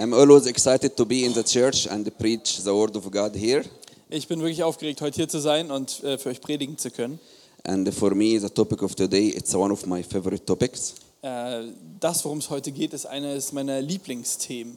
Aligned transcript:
I'm 0.00 0.14
always 0.14 0.46
excited 0.46 0.96
to 0.96 1.04
be 1.04 1.26
in 1.26 1.34
the 1.34 1.42
church 1.42 1.86
and 1.86 2.10
preach 2.18 2.62
the 2.64 2.74
word 2.74 2.96
of 2.96 3.10
God 3.10 3.36
here. 3.36 3.62
Ich 4.08 4.26
bin 4.26 4.40
wirklich 4.40 4.62
aufgeregt, 4.62 5.02
heute 5.02 5.16
hier 5.16 5.28
zu 5.28 5.40
sein 5.40 5.70
und 5.70 6.02
äh, 6.02 6.16
für 6.16 6.30
euch 6.30 6.40
predigen 6.40 6.78
zu 6.78 6.90
können. 6.90 7.20
And 7.64 7.92
for 7.92 8.14
me, 8.14 8.40
the 8.40 8.48
topic 8.48 8.82
of 8.82 8.94
today, 8.94 9.28
it's 9.28 9.54
one 9.54 9.70
of 9.70 9.84
my 9.84 10.02
favorite 10.02 10.46
topics 10.46 10.94
Äh, 11.22 11.64
das, 11.98 12.24
worum 12.24 12.38
es 12.38 12.48
heute 12.48 12.72
geht, 12.72 12.94
ist 12.94 13.04
eines 13.04 13.52
meiner 13.52 13.80
Lieblingsthemen. 13.80 14.76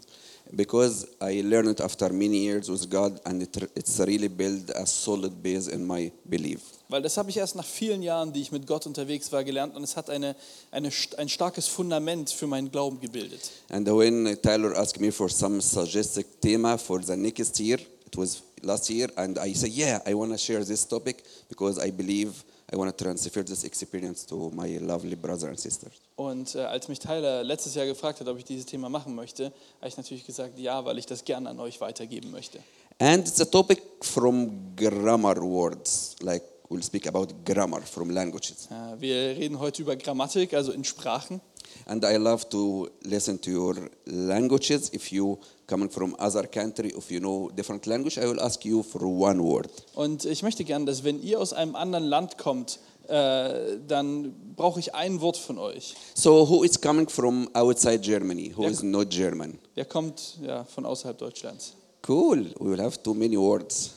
Because 0.51 1.07
I 1.21 1.41
learned 1.41 1.69
it 1.69 1.81
after 1.81 2.09
many 2.09 2.37
years 2.37 2.69
with 2.69 2.89
God 2.89 3.19
and 3.25 3.41
it, 3.41 3.71
it's 3.75 3.99
really 3.99 4.27
built 4.27 4.69
a 4.69 4.85
solid 4.85 5.41
base 5.41 5.67
in 5.67 5.85
my 5.85 6.11
belief. 6.25 6.61
Weil 6.89 7.01
das 7.01 7.17
habe 7.17 7.29
ich 7.29 7.37
erst 7.37 7.55
nach 7.55 7.65
vielen 7.65 8.03
Jahren, 8.03 8.33
die 8.33 8.41
ich 8.41 8.51
mit 8.51 8.67
Gott 8.67 8.85
unterwegs 8.85 9.31
war, 9.31 9.43
gelernt 9.43 9.75
und 9.75 9.83
es 9.83 9.95
hat 9.95 10.09
eine, 10.09 10.35
eine, 10.69 10.91
ein 11.17 11.29
starkes 11.29 11.67
Fundament 11.67 12.29
für 12.29 12.45
meinen 12.45 12.71
Glauben 12.71 12.99
gebildet. 12.99 13.49
And 13.69 13.87
when 13.87 14.37
Tyler 14.41 14.77
asked 14.77 14.99
me 14.99 15.11
for 15.11 15.29
some 15.29 15.59
suggested 15.61 16.25
theme 16.41 16.77
for 16.77 17.01
the 17.01 17.15
next 17.15 17.59
year, 17.59 17.79
it 18.05 18.15
was 18.15 18.43
last 18.61 18.89
year, 18.89 19.09
and 19.17 19.39
I 19.39 19.53
said, 19.53 19.71
yeah, 19.71 20.01
I 20.05 20.13
want 20.13 20.31
to 20.31 20.37
share 20.37 20.63
this 20.63 20.87
topic 20.87 21.23
because 21.49 21.79
I 21.79 21.91
believe 21.91 22.43
I 22.73 22.75
want 22.75 22.97
to 22.97 23.03
transfer 23.03 23.43
this 23.43 23.63
experience 23.63 24.25
to 24.25 24.49
my 24.51 24.77
lovely 24.79 25.15
brother 25.15 25.49
and 25.49 25.59
sisters. 25.59 25.91
Und 26.15 26.55
äh, 26.55 26.61
als 26.61 26.87
mich 26.87 26.99
Tyler 26.99 27.43
letztes 27.43 27.75
Jahr 27.75 27.85
gefragt 27.85 28.19
hat, 28.19 28.27
ob 28.27 28.37
ich 28.37 28.45
dieses 28.45 28.65
Thema 28.65 28.89
machen 28.89 29.13
möchte, 29.13 29.45
habe 29.79 29.87
ich 29.87 29.97
natürlich 29.97 30.25
gesagt, 30.25 30.57
ja, 30.57 30.83
weil 30.83 30.97
ich 30.97 31.05
das 31.05 31.23
gerne 31.23 31.49
an 31.49 31.59
euch 31.59 31.79
weitergeben 31.81 32.31
möchte. 32.31 32.59
And 32.99 33.27
it's 33.27 33.41
a 33.41 33.45
topic 33.45 33.81
from 34.01 34.75
grammar 34.75 35.41
words, 35.41 36.15
like 36.21 36.43
we'll 36.69 36.81
speak 36.83 37.07
about 37.07 37.27
grammar 37.45 37.81
from 37.81 38.09
languages. 38.09 38.67
Äh, 38.71 38.99
wir 39.01 39.15
reden 39.37 39.59
heute 39.59 39.81
über 39.81 39.95
Grammatik, 39.95 40.53
also 40.53 40.71
in 40.71 40.83
Sprachen. 40.83 41.41
And 41.85 42.03
I 42.05 42.15
love 42.17 42.47
to 42.49 42.87
listen 43.03 43.39
to 43.41 43.49
your 43.51 43.89
languages. 44.05 44.91
If 44.93 45.11
you 45.11 45.37
coming 45.67 45.89
from 45.89 46.15
other 46.19 46.45
country, 46.47 46.89
if 46.95 47.09
you 47.09 47.19
know 47.19 47.49
different 47.49 47.85
language, 47.87 48.17
I 48.17 48.25
will 48.27 48.39
ask 48.39 48.63
you 48.63 48.83
for 48.83 49.01
one 49.03 49.41
word. 49.43 49.69
Und 49.95 50.25
ich 50.25 50.43
möchte 50.43 50.63
gerne, 50.63 50.85
dass 50.85 51.03
wenn 51.03 51.21
ihr 51.21 51.39
aus 51.39 51.51
einem 51.53 51.75
anderen 51.75 52.03
Land 52.05 52.37
kommt, 52.37 52.79
äh, 53.07 53.77
dann 53.87 54.33
brauche 54.55 54.79
ich 54.79 54.93
ein 54.93 55.19
Wort 55.19 55.35
von 55.37 55.57
euch. 55.57 55.95
So 56.13 56.47
who 56.47 56.63
is 56.63 56.79
coming 56.79 57.09
from 57.09 57.49
outside 57.53 57.99
Germany? 57.99 58.53
Who 58.55 58.61
Yeah. 58.61 58.71
is 58.71 58.83
not 58.83 59.09
German? 59.09 59.57
Wer 59.75 59.85
kommt 59.85 60.37
ja, 60.41 60.63
von 60.65 60.85
außerhalb 60.85 61.17
Deutschlands? 61.17 61.73
Cool. 62.07 62.53
We 62.59 62.69
will 62.71 62.81
have 62.81 63.01
too 63.01 63.13
many 63.13 63.37
words. 63.37 63.91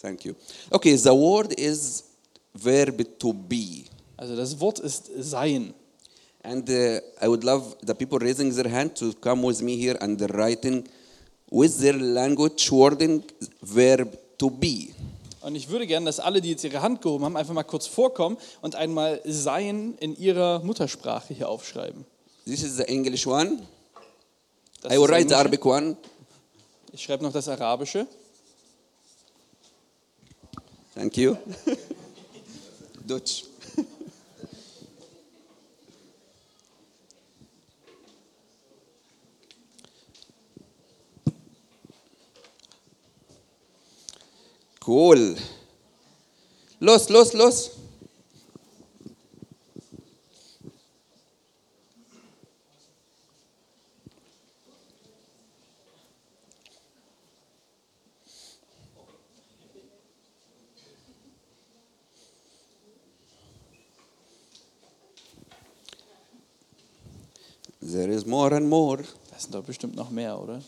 Thank 0.00 0.24
you. 0.24 0.34
Okay, 0.70 0.96
the 0.96 1.14
word 1.14 1.52
is 1.58 2.04
verb 2.54 3.18
to 3.18 3.32
be. 3.32 3.84
Also 4.16 4.34
das 4.34 4.58
Wort 4.58 4.78
ist 4.78 5.10
sein. 5.18 5.74
And 6.42 6.68
uh, 6.70 7.00
I 7.22 7.28
would 7.28 7.44
love 7.44 7.76
the 7.82 7.94
people 7.94 8.18
raising 8.18 8.54
their 8.54 8.70
hand 8.70 8.94
to 8.96 9.12
come 9.20 9.46
with 9.46 9.60
me 9.60 9.76
here 9.76 9.98
and 10.00 10.18
writing 10.34 10.88
with 11.50 11.78
their 11.80 11.98
language 11.98 12.70
wording 12.72 13.22
verb 13.60 14.16
to 14.38 14.48
be. 14.48 14.94
Und 15.42 15.54
ich 15.54 15.68
würde 15.68 15.86
gerne, 15.86 16.06
dass 16.06 16.20
alle, 16.20 16.40
die 16.40 16.50
jetzt 16.50 16.64
ihre 16.64 16.80
Hand 16.80 17.02
gehoben 17.02 17.24
haben, 17.24 17.36
einfach 17.36 17.54
mal 17.54 17.62
kurz 17.62 17.86
vorkommen 17.86 18.36
und 18.60 18.74
einmal 18.74 19.20
sein 19.24 19.96
in 20.00 20.16
ihrer 20.16 20.60
Muttersprache 20.60 21.34
hier 21.34 21.48
aufschreiben. 21.48 22.04
This 22.46 22.62
is 22.62 22.76
the 22.76 22.84
English 22.84 23.26
one. 23.26 23.62
Das 24.82 24.92
I 24.92 24.98
will 24.98 25.08
write 25.08 25.28
the. 25.28 25.34
Arabic 25.34 25.64
one. 25.64 25.96
Ich 26.92 27.02
schreibe 27.02 27.22
noch 27.22 27.32
das 27.32 27.48
Arabische. 27.48 28.06
Thank 30.94 31.16
you. 31.16 31.38
Dutch. 33.06 33.44
Cool. 44.80 45.36
Los, 46.80 47.10
los, 47.10 47.34
los. 47.34 47.79
There 67.92 68.08
is 68.08 68.24
more 68.24 68.54
and 68.54 68.68
more. 68.68 68.98
Das 69.30 69.42
sind 69.42 69.54
doch 69.54 69.64
bestimmt 69.64 69.96
noch 69.96 70.10
mehr, 70.10 70.38
oder? 70.38 70.62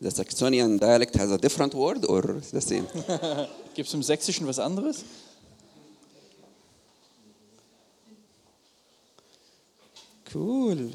The 0.00 0.10
Saxonian 0.10 0.78
dialect 0.78 1.14
has 1.16 1.30
a 1.30 1.38
different 1.38 1.74
word 1.74 2.06
or 2.08 2.40
the 2.40 2.60
same? 2.60 2.86
Gibt 3.74 3.88
es 3.88 3.94
im 3.94 4.02
Sächsischen 4.02 4.46
was 4.46 4.58
anderes? 4.58 5.04
Cool. 10.32 10.92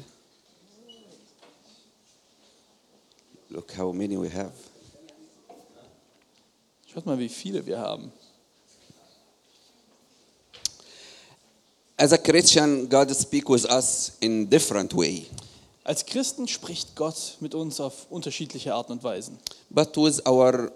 Look 3.50 3.72
how 3.76 3.92
many 3.92 4.16
we 4.16 4.28
have. 4.28 4.52
Schaut 6.92 7.06
mal, 7.06 7.18
wie 7.18 7.28
viele 7.28 7.64
wir 7.66 7.78
haben. 7.78 8.10
As 11.98 12.12
a 12.12 12.18
Christian, 12.18 12.88
God 12.88 13.10
speaks 13.16 13.48
with 13.48 13.64
us 13.70 14.18
in 14.20 14.50
different 14.50 14.92
way. 14.92 15.24
Als 15.82 16.04
Christen 16.04 16.46
spricht 16.46 16.94
Gott 16.94 17.38
mit 17.40 17.54
uns 17.54 17.80
auf 17.80 18.06
unterschiedliche 18.10 18.74
Arten 18.74 18.92
und 18.92 19.02
Weisen. 19.02 19.38
But 19.70 19.96
with 19.96 20.20
our 20.26 20.70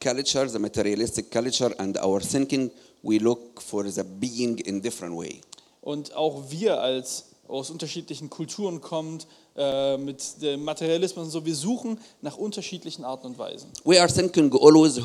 culture, 0.00 0.48
the 0.48 0.58
materialistic 0.58 1.30
culture 1.30 1.72
and 1.78 1.96
our 2.02 2.20
thinking, 2.20 2.72
we 3.04 3.18
look 3.18 3.62
for 3.62 3.88
the 3.88 4.02
being 4.02 4.58
in 4.58 4.82
different 4.82 5.16
way. 5.16 5.42
Und 5.80 6.12
auch 6.16 6.50
wir 6.50 6.80
als 6.80 7.26
aus 7.46 7.70
unterschiedlichen 7.70 8.28
Kulturen 8.28 8.80
kommt, 8.80 9.28
äh, 9.56 9.96
mit 9.96 10.42
dem 10.42 10.64
Materialismus 10.64 11.26
und 11.26 11.30
so, 11.30 11.46
wir 11.46 11.54
suchen 11.54 12.00
nach 12.20 12.36
unterschiedlichen 12.36 13.04
Arten 13.04 13.28
und 13.28 13.38
Weisen. 13.38 13.70
We 13.84 14.00
are 14.00 14.12
thinking 14.12 14.52
always 14.52 15.00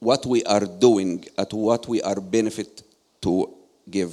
what 0.00 0.26
we 0.26 0.44
are 0.46 0.66
doing, 0.66 1.24
at 1.36 1.52
what 1.52 1.88
we 1.88 2.04
are 2.04 2.20
benefit 2.20 2.82
to 3.20 3.54
give. 3.86 4.10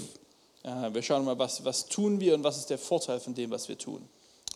Äh, 0.63 0.93
wir 0.93 1.01
schauen 1.01 1.25
mal, 1.25 1.37
was, 1.37 1.63
was 1.63 1.85
tun 1.85 2.19
wir 2.19 2.33
und 2.33 2.43
was 2.43 2.57
ist 2.57 2.69
der 2.69 2.77
Vorteil 2.77 3.19
von 3.19 3.33
dem, 3.33 3.51
was 3.51 3.67
wir 3.67 3.77
tun. 3.77 4.07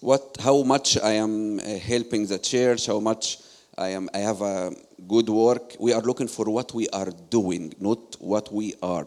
what 0.01 0.37
how 0.39 0.63
much 0.63 0.97
I 0.97 1.13
am 1.13 1.59
uh, 1.59 1.79
helping 1.79 2.25
the 2.25 2.37
church, 2.37 2.87
how 2.87 2.99
much 2.99 3.39
I 3.77 3.89
am 3.89 4.09
I 4.13 4.19
have 4.19 4.41
a 4.41 4.71
good 5.07 5.29
work. 5.29 5.75
We 5.79 5.93
are 5.93 6.01
looking 6.01 6.27
for 6.27 6.45
what 6.45 6.73
we 6.73 6.87
are 6.89 7.11
doing, 7.29 7.73
not 7.79 8.17
what 8.19 8.51
we 8.51 8.75
are. 8.81 9.05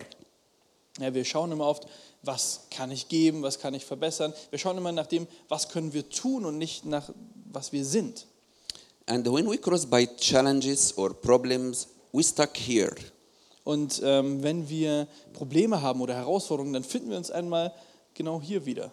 Ja, 0.98 1.14
wir 1.14 1.24
schauen 1.24 1.52
immer 1.52 1.66
oft, 1.66 1.86
was 2.22 2.66
kann 2.70 2.90
ich 2.90 3.08
geben, 3.08 3.42
was 3.42 3.58
kann 3.58 3.74
ich 3.74 3.84
verbessern. 3.84 4.34
Wir 4.50 4.58
schauen 4.58 4.76
immer 4.76 4.92
nach 4.92 5.06
dem, 5.06 5.26
was 5.48 5.68
können 5.68 5.92
wir 5.92 6.08
tun 6.08 6.44
und 6.44 6.58
nicht 6.58 6.84
nach, 6.84 7.10
was 7.52 7.72
wir 7.72 7.84
sind. 7.84 8.26
And 9.06 9.26
when 9.26 9.48
we 9.48 9.56
cross 9.56 9.86
by 9.86 10.06
challenges 10.06 10.96
or 10.96 11.14
problems, 11.14 11.88
we 12.12 12.22
stuck 12.22 12.56
here. 12.56 12.94
Und 13.64 14.00
ähm, 14.04 14.42
wenn 14.42 14.68
wir 14.68 15.06
Probleme 15.32 15.82
haben 15.82 16.00
oder 16.00 16.14
Herausforderungen, 16.14 16.72
dann 16.72 16.84
finden 16.84 17.10
wir 17.10 17.16
uns 17.16 17.30
einmal 17.30 17.72
genau 18.14 18.40
hier 18.40 18.64
wieder. 18.66 18.92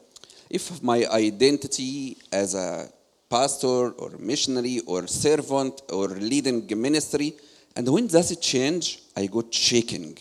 If 0.52 0.82
my 0.82 1.06
identity 1.12 2.18
as 2.32 2.56
a 2.56 2.90
pastor 3.30 3.94
or 3.98 4.12
missionary 4.18 4.82
or 4.86 5.08
servant 5.08 5.84
or 5.92 6.16
leading 6.16 6.66
ministry, 6.80 7.34
and 7.76 7.88
when 7.92 8.08
does 8.08 8.32
it 8.32 8.42
change, 8.42 9.00
I 9.18 9.28
got 9.28 9.54
shaking. 9.54 10.16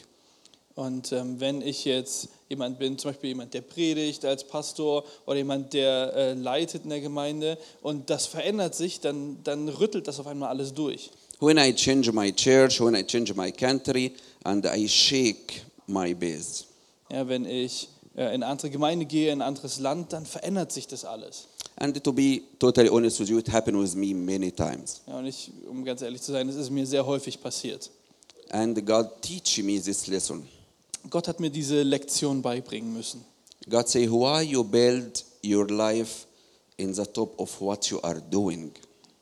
Und 0.75 1.11
ähm, 1.13 1.41
wenn 1.41 1.63
ich 1.63 1.87
jetzt 1.87 2.28
jemand 2.51 2.78
bin, 2.78 2.99
zum 2.99 3.11
Beispiel 3.11 3.28
jemand, 3.28 3.55
der 3.55 3.63
predigt 3.63 4.25
als 4.25 4.45
Pastor 4.45 5.05
oder 5.25 5.37
jemand, 5.37 5.73
der 5.73 6.13
äh, 6.15 6.33
leitet 6.34 6.84
in 6.84 6.91
der 6.91 7.01
Gemeinde 7.01 7.57
und 7.81 8.10
das 8.10 8.27
verändert 8.27 8.75
sich, 8.75 9.01
dann, 9.01 9.39
dann 9.42 9.69
rüttelt 9.69 10.07
das 10.07 10.21
auf 10.21 10.27
einmal 10.27 10.51
alles 10.51 10.75
durch. 10.75 11.10
When 11.41 11.57
I 11.59 11.75
change 11.75 12.13
my 12.13 12.33
church, 12.33 12.81
when 12.81 12.95
I 12.95 13.03
change 13.04 13.34
my 13.34 13.51
country, 13.53 14.13
and 14.47 14.65
I 14.65 14.87
shake 14.87 15.63
my 15.87 16.15
base. 16.15 16.65
Ja, 17.10 17.28
wenn 17.28 17.45
ich 17.45 17.89
äh, 18.16 18.27
in 18.27 18.43
eine 18.43 18.47
andere 18.47 18.71
Gemeinde 18.71 19.04
gehe, 19.04 19.33
in 19.33 19.43
ein 19.43 19.48
anderes 19.48 19.81
Land, 19.81 20.13
dann 20.13 20.25
verändert 20.25 20.72
sich 20.72 20.87
das 20.87 21.04
alles. 21.04 21.48
And 21.78 22.03
to 22.03 22.13
be 22.13 22.43
totally 22.59 22.89
honest 22.89 23.21
with 23.21 23.28
you, 23.28 23.39
it 23.39 23.53
happened 23.53 23.78
with 23.78 23.95
me 23.95 24.15
many 24.15 24.51
times. 24.51 25.03
Ja, 25.07 25.19
und 25.19 25.27
ich, 25.27 25.51
um 25.69 25.84
ganz 25.84 26.01
ehrlich 26.01 26.22
zu 26.22 26.33
sein, 26.33 26.48
es 26.48 26.57
ist 26.57 26.71
mir 26.71 26.87
sehr 26.87 27.04
häufig 27.04 27.41
passiert. 27.41 27.91
And 28.51 28.87
God 28.87 29.21
teach 29.21 29.63
me 29.63 29.81
this 29.81 30.07
lesson. 30.07 30.47
Gott 31.10 31.28
hat 31.28 31.41
mir 31.41 31.51
diese 31.51 31.83
Lektion 31.83 32.41
beibringen 32.41 32.92
müssen. 32.92 33.25
God 33.69 33.89
say, 33.89 34.09
why 34.09 34.42
you 34.42 34.63
build 34.63 35.25
your 35.45 35.69
life 35.69 36.27
in 36.77 36.95
the 36.95 37.04
top 37.04 37.39
of 37.39 37.60
what 37.60 37.87
you 37.87 38.01
are 38.03 38.22
doing? 38.31 38.72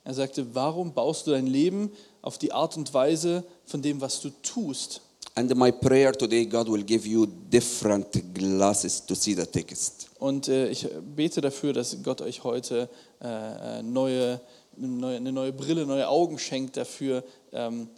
Er 0.03 0.13
sagte, 0.13 0.53
warum 0.53 0.93
baust 0.93 1.25
du 1.25 1.31
dein 1.31 1.47
Leben 1.47 1.91
auf 2.21 2.37
die 2.37 2.51
Art 2.51 2.77
und 2.77 2.93
Weise 2.93 3.43
von 3.65 3.81
dem, 3.81 3.99
was 4.01 4.21
du 4.21 4.29
tust? 4.43 5.01
And 5.37 5.53
my 5.57 5.69
prayer 5.69 6.13
today, 6.13 6.45
God 6.45 6.69
will 6.69 6.83
give 6.83 7.05
you 7.05 7.25
different 7.25 8.33
glasses 8.33 9.05
to 9.05 9.15
see 9.15 9.33
the 9.33 9.45
text. 9.45 10.07
Und 10.17 10.47
äh, 10.47 10.69
ich 10.69 10.87
bete 11.13 11.41
dafür, 11.41 11.73
dass 11.73 11.97
Gott 12.01 12.21
euch 12.21 12.41
heute 12.45 12.87
äh, 13.21 13.79
äh, 13.79 13.83
neue, 13.83 14.39
eine 14.77 14.87
neue, 14.87 15.17
eine 15.17 15.33
neue 15.33 15.51
Brille, 15.51 15.85
neue 15.85 16.07
Augen 16.07 16.39
schenkt 16.39 16.77
dafür, 16.77 17.21
ähm, 17.51 17.89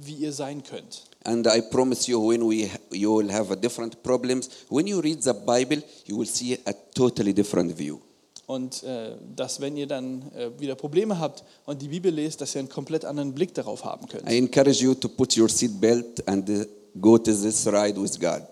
wie 0.00 0.14
ihr 0.14 0.32
sein 0.32 0.62
könnt. 0.62 1.04
And 1.24 1.46
I 1.46 1.60
promise 1.60 2.10
you, 2.10 2.26
when 2.26 2.40
we 2.48 2.70
you 2.90 3.18
will 3.18 3.30
have 3.30 3.52
a 3.52 3.56
different 3.56 4.02
problems, 4.02 4.48
when 4.70 4.86
you 4.86 4.98
read 5.00 5.22
the 5.22 5.34
Bible, 5.34 5.82
you 6.06 6.16
will 6.16 6.26
see 6.26 6.58
a 6.64 6.72
totally 6.94 7.34
different 7.34 7.78
view. 7.78 7.98
Und 8.46 8.82
äh, 8.82 9.14
dass, 9.36 9.60
wenn 9.60 9.76
ihr 9.76 9.86
dann 9.86 10.22
äh, 10.32 10.58
wieder 10.58 10.74
Probleme 10.74 11.18
habt 11.18 11.44
und 11.66 11.82
die 11.82 11.88
Bibel 11.88 12.10
lest, 12.10 12.40
dass 12.40 12.54
ihr 12.54 12.60
einen 12.60 12.70
komplett 12.70 13.04
anderen 13.04 13.34
Blick 13.34 13.52
darauf 13.52 13.84
haben 13.84 14.08
könnt. 14.08 14.26
I 14.26 14.38
encourage 14.38 14.82
you 14.82 14.94
to 14.94 15.06
put 15.10 15.36
your 15.36 15.50
seatbelt 15.50 16.26
and 16.26 16.48
uh, 16.48 16.64
go 17.00 17.18
to 17.18 17.32
this 17.32 17.66
ride 17.66 18.00
with 18.00 18.18
God. 18.18 18.42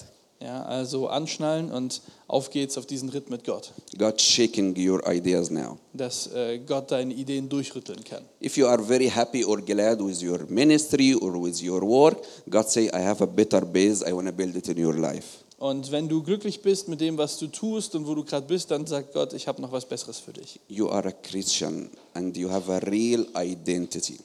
Ja, 0.40 0.64
also 0.64 1.08
anschnallen 1.08 1.72
und 1.72 2.02
auf 2.28 2.50
geht's 2.50 2.76
auf 2.76 2.84
diesen 2.84 3.08
Ritt 3.08 3.31
mit 3.31 3.44
Gott. 3.44 3.72
God's 3.96 4.22
shaking 4.22 4.76
your 4.76 5.00
ideas 5.10 5.50
now. 5.50 5.78
Dass 5.94 6.26
äh, 6.26 6.58
Gott 6.58 6.90
deine 6.90 7.14
Ideen 7.14 7.48
durchrütteln 7.48 8.04
kann. 8.04 8.22
If 8.43 8.58
you 8.58 8.66
are 8.66 8.82
very 8.82 9.08
happy 9.08 9.44
or 9.44 9.62
glad 9.62 10.04
with 10.04 10.22
your 10.22 10.44
ministry 10.48 11.14
or 11.14 11.43
with 11.43 11.62
your 11.62 11.82
work, 11.82 12.19
God 12.50 12.69
say, 12.69 12.88
I 12.88 13.02
have 13.02 13.22
a 13.25 13.26
better 13.26 13.64
base. 13.64 14.04
I 14.06 14.12
want 14.12 14.28
to 14.28 14.32
build 14.32 14.54
it 14.56 14.69
in 14.69 14.84
your 14.84 14.94
life. 14.94 15.38
Und 15.58 15.90
wenn 15.90 16.06
du 16.06 16.22
glücklich 16.22 16.60
bist 16.60 16.87
mit 16.88 17.00
dem, 17.00 17.16
was 17.16 17.38
du 17.38 17.46
tust 17.46 17.94
und 17.94 18.06
wo 18.06 18.14
du 18.14 18.22
gerade 18.22 18.46
bist, 18.46 18.70
dann 18.70 18.87
sagt 18.87 19.14
Gott, 19.14 19.32
ich 19.32 19.48
habe 19.48 19.62
noch 19.62 19.72
was 19.72 19.87
Besseres 19.87 20.19
für 20.19 20.34
dich. 20.34 20.60
You 20.69 20.90
are 20.90 21.08
a 21.08 21.12
Christian 21.12 21.88
and 22.12 22.37
you 22.37 22.50
have 22.50 22.70
a 22.70 22.78
real 22.78 23.26
identity. 23.34 24.19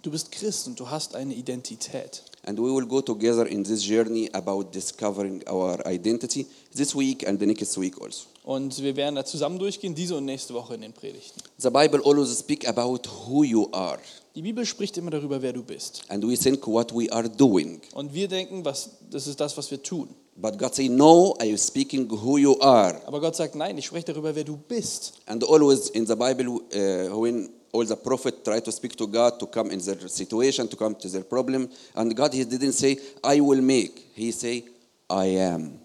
Du 0.00 0.10
bist 0.10 0.32
Christ 0.32 0.66
und 0.68 0.80
du 0.80 0.88
hast 0.88 1.14
eine 1.14 1.34
Identität. 1.34 2.22
And 2.46 2.58
we 2.58 2.70
will 2.72 2.86
go 2.86 3.00
together 3.02 3.46
in 3.46 3.64
this 3.64 3.82
journey 3.86 4.30
about 4.32 4.72
discovering 4.72 5.42
our 5.46 5.78
identity 5.86 6.46
this 6.74 6.94
week 6.96 7.26
and 7.28 7.38
the 7.38 7.46
next 7.46 7.76
week 7.78 8.00
also. 8.00 8.26
Und 8.44 8.82
wir 8.82 8.96
werden 8.96 9.16
da 9.16 9.24
zusammen 9.24 9.58
durchgehen, 9.58 9.94
diese 9.94 10.16
und 10.16 10.24
nächste 10.24 10.54
Woche 10.54 10.74
in 10.74 10.80
den 10.80 10.92
Predigten. 10.94 11.40
The 11.58 11.68
Bible 11.68 12.00
always 12.04 12.36
speak 12.38 12.66
about 12.66 13.00
who 13.26 13.44
you 13.44 13.68
are, 13.72 13.98
Die 14.34 14.42
Bibel 14.42 14.64
spricht 14.64 14.96
immer 14.96 15.10
darüber, 15.10 15.42
wer 15.42 15.52
du 15.52 15.62
bist. 15.62 16.02
and 16.08 16.24
we 16.26 16.36
think 16.36 16.66
what 16.66 16.92
we 16.94 17.12
are 17.12 17.28
doing. 17.28 17.80
Und 17.94 18.14
wir 18.14 18.26
denken, 18.28 18.64
was, 18.64 18.90
das 19.10 19.26
ist 19.26 19.38
das, 19.38 19.56
was 19.58 19.70
wir 19.70 19.82
tun. 19.82 20.08
But 20.36 20.58
God 20.58 20.74
say, 20.74 20.88
no, 20.88 21.36
I 21.42 21.50
am 21.50 21.58
speaking 21.58 22.08
who 22.10 22.38
you 22.38 22.58
are. 22.60 22.98
Aber 23.06 23.20
Gott 23.20 23.36
sagt, 23.36 23.54
nein, 23.54 23.76
ich 23.76 23.84
spreche 23.86 24.06
darüber, 24.06 24.34
wer 24.34 24.44
du 24.44 24.56
bist. 24.56 25.12
And 25.26 25.44
always 25.44 25.90
in 25.90 26.06
the 26.06 26.14
Bible, 26.16 26.46
uh, 26.48 27.20
when 27.22 27.50
all 27.72 27.86
the 27.86 27.96
prophet 27.96 28.44
try 28.44 28.60
to 28.60 28.70
speak 28.70 28.96
to 28.96 29.06
God 29.06 29.38
to 29.38 29.46
come 29.46 29.70
in 29.70 29.80
their 29.80 30.08
situation, 30.08 30.68
to 30.68 30.76
come 30.76 30.94
to 30.94 31.08
their 31.08 31.24
problem, 31.24 31.68
and 31.94 32.14
God 32.16 32.32
he 32.32 32.44
didn't 32.44 32.72
say, 32.72 32.98
I 33.22 33.40
will 33.40 33.62
make. 33.62 34.10
He 34.14 34.32
say, 34.32 34.64
I 35.08 35.26
am. 35.38 35.78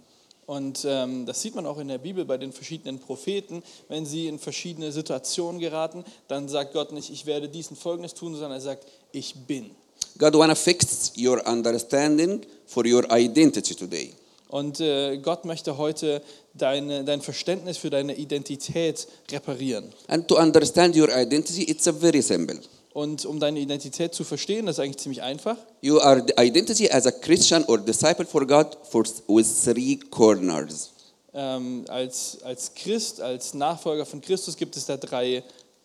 Und 0.46 0.86
ähm, 0.88 1.26
das 1.26 1.42
sieht 1.42 1.56
man 1.56 1.66
auch 1.66 1.80
in 1.80 1.88
der 1.88 1.98
Bibel 1.98 2.24
bei 2.24 2.38
den 2.38 2.52
verschiedenen 2.52 3.00
Propheten. 3.00 3.64
Wenn 3.90 4.06
sie 4.06 4.28
in 4.28 4.38
verschiedene 4.38 4.92
Situationen 4.92 5.60
geraten, 5.60 6.04
dann 6.28 6.48
sagt 6.48 6.74
Gott 6.74 6.92
nicht, 6.92 7.10
ich 7.10 7.26
werde 7.26 7.50
dies 7.50 7.70
und 7.70 7.78
folgendes 7.78 8.14
tun, 8.14 8.34
sondern 8.34 8.52
er 8.52 8.62
sagt, 8.62 8.86
ich 9.12 9.34
bin. 9.48 9.72
God 10.20 10.36
wanna 10.36 10.56
fix 10.56 11.14
your 11.18 11.46
understanding 11.48 12.46
for 12.68 12.86
your 12.86 13.04
identity 13.12 13.74
today. 13.74 14.14
Und 14.56 14.80
äh, 14.80 15.18
Gott 15.18 15.44
möchte 15.44 15.78
heute 15.78 16.22
deine, 16.54 17.04
dein 17.04 17.20
Verständnis 17.20 17.76
für 17.76 17.90
deine 17.90 18.16
Identität 18.16 19.06
reparieren. 19.30 19.92
And 20.08 20.30
to 20.30 20.38
understand 20.38 20.96
your 20.96 21.10
identity, 21.14 21.64
it's 21.64 21.86
a 21.90 21.92
very 21.92 22.22
simple. 22.22 22.62
Und 22.94 23.26
um 23.26 23.42
deine 23.42 23.60
Identität 23.60 24.14
zu 24.14 24.24
verstehen, 24.24 24.68
das 24.68 24.78
ist 24.78 24.80
eigentlich 24.80 25.00
ziemlich 25.00 25.22
einfach. 25.22 25.58
You 25.82 26.00
are 26.00 26.24
the 26.26 26.42
identity 26.42 26.90
as 26.90 27.06
a 27.06 27.12
Christian 27.12 27.66
or 27.66 27.80
disciple 27.80 28.26
for 28.26 28.48
God 28.48 28.78
for, 28.90 29.04
with 29.28 29.46
three 29.66 29.98
corners. 30.10 30.92
Ähm, 31.34 31.84
als, 31.90 32.38
als 32.44 32.74
Christ, 32.76 33.20
als 33.20 33.56
Nachfolger 33.56 34.06
von 34.06 34.22
Christus 34.22 34.56
gibt 34.56 34.78
es 34.78 34.86
da 34.86 34.96
drei 34.96 35.44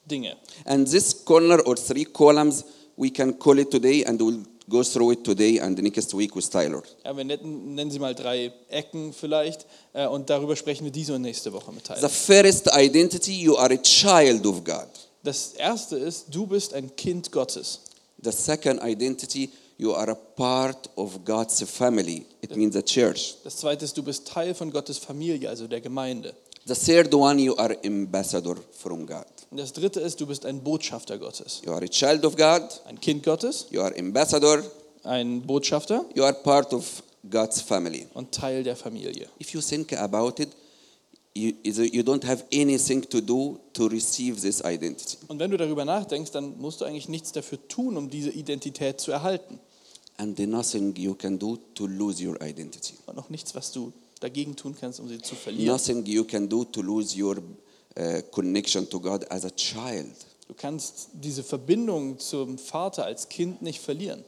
Dinge. 0.09 0.37
And 0.65 0.89
this 0.89 1.25
corner 1.25 1.67
or 1.67 1.75
three 1.75 2.05
columns, 2.05 2.65
we 2.97 3.11
can 3.11 3.37
call 3.37 3.59
it 3.59 3.73
today 3.73 4.05
and 4.07 4.21
we'll 4.21 4.45
go 4.71 4.83
through 4.83 5.13
it 5.13 5.25
today 5.25 5.61
and 5.61 5.79
next 5.83 6.17
week 6.17 6.35
with 6.35 6.49
Tyler. 6.49 6.83
Ja, 7.05 7.15
wir 7.17 7.25
nennen, 7.25 7.75
nennen 7.75 7.91
sie 7.91 7.99
mal 7.99 8.15
drei 8.15 8.53
Ecken 8.71 9.13
vielleicht. 9.13 9.67
Äh, 9.93 10.07
und 10.07 10.31
darüber 10.31 10.57
sprechen 10.57 10.85
wir 10.85 10.93
diese 10.93 11.15
und 11.15 11.23
nächste 11.23 11.53
Woche 11.53 11.73
mit 11.73 11.87
The 11.87 11.95
Tyler. 11.95 12.09
first 12.09 12.71
identity, 12.75 13.33
you 13.43 13.57
are 13.57 13.75
a 13.75 13.77
child 13.77 14.47
of 14.47 14.65
God. 14.65 14.89
Das 15.23 15.53
erste 15.53 15.97
ist, 15.97 16.27
du 16.35 16.47
bist 16.47 16.73
ein 16.73 16.95
Kind 16.97 17.31
Gottes. 17.31 17.81
The 18.23 18.33
second 18.33 18.81
identity, 18.83 19.51
you 19.77 19.93
are 19.95 20.13
a 20.13 20.15
part 20.15 20.89
of 20.97 21.25
God's 21.25 21.63
family. 21.63 22.25
It 22.41 22.57
means 22.57 22.75
the 22.75 22.83
church. 22.83 23.37
Das 23.45 23.57
zweite 23.57 23.85
ist, 23.85 23.97
du 23.97 24.03
bist 24.03 24.27
Teil 24.29 24.55
von 24.55 24.71
Gottes 24.71 24.99
Familie, 24.99 25.49
also 25.49 25.67
der 25.67 25.81
Gemeinde. 25.81 26.35
The 26.67 26.75
third 26.75 27.13
one, 27.15 27.41
you 27.41 27.57
are 27.57 27.77
ambassador 27.85 28.57
from 28.73 29.07
God. 29.07 29.25
Und 29.51 29.59
das 29.59 29.73
dritte 29.73 30.01
ist, 30.01 30.21
du 30.21 30.27
bist 30.27 30.45
ein 30.47 30.63
Botschafter 30.63 31.19
Gottes. 31.19 31.63
You 31.65 31.73
are 31.73 31.83
a 31.85 31.89
child 31.89 32.25
of 32.25 32.37
God, 32.37 32.63
Ein 32.87 33.01
Kind 33.01 33.25
Gottes, 33.25 33.67
you 33.71 33.81
are 33.81 33.97
ambassador, 33.99 34.63
ein 35.03 35.43
Botschafter 35.43 36.05
you 36.15 36.23
are 36.23 36.35
part 36.35 36.73
of 36.73 37.03
God's 37.29 37.61
family. 37.61 38.07
und 38.15 38.33
Teil 38.33 38.63
der 38.63 38.77
Familie. 38.77 39.29
If 39.41 39.53
you 39.53 39.61
think 39.61 39.93
about 39.95 40.41
it, 40.41 40.51
you, 41.35 41.53
you 41.65 42.03
don't 42.03 42.25
have 42.25 42.45
anything 42.53 43.03
to 43.09 43.21
do 43.21 43.59
to 43.73 43.87
receive 43.87 44.41
this 44.41 44.61
identity. 44.65 45.17
Und 45.29 45.39
wenn 45.39 45.51
du 45.51 45.57
darüber 45.57 45.85
nachdenkst, 45.85 46.31
dann 46.31 46.59
musst 46.59 46.81
du 46.81 46.85
eigentlich 46.85 47.09
nichts 47.09 47.33
dafür 47.33 47.59
tun, 47.69 47.97
um 47.97 48.11
diese 48.11 48.31
Identität 48.31 49.01
zu 49.01 49.11
erhalten. 49.11 49.59
And 50.19 50.39
nothing 50.39 50.95
you 50.97 51.15
can 51.15 51.39
do 51.39 51.57
to 51.75 51.87
lose 51.87 52.23
your 52.23 52.41
identity. 52.43 52.95
Und 53.07 53.17
noch 53.17 53.31
nichts, 53.31 53.55
was 53.55 53.73
du 53.73 53.93
dagegen 54.21 54.55
tun 54.55 54.77
kannst, 54.79 55.01
um 55.01 55.09
sie 55.09 55.21
zu 55.21 55.35
verlieren. 55.35 55.67
Nothing 55.67 56.05
you 56.07 56.25
can 56.25 56.49
do 56.49 56.65
to 56.65 56.83
lose 56.83 57.21
your 57.21 57.39
uh, 57.99 58.23
connection 58.31 58.89
to 58.89 59.01
God 59.01 59.25
as 59.31 59.45
a 59.45 59.51
child. 59.51 60.13
Du 60.47 60.55
kannst 60.55 61.09
diese 61.15 61.43
Verbindung 61.43 62.19
zum 62.19 62.59
Vater 62.59 63.05
als 63.05 63.29
Kind 63.29 63.63
nicht 63.63 63.81
verlieren. 63.81 64.25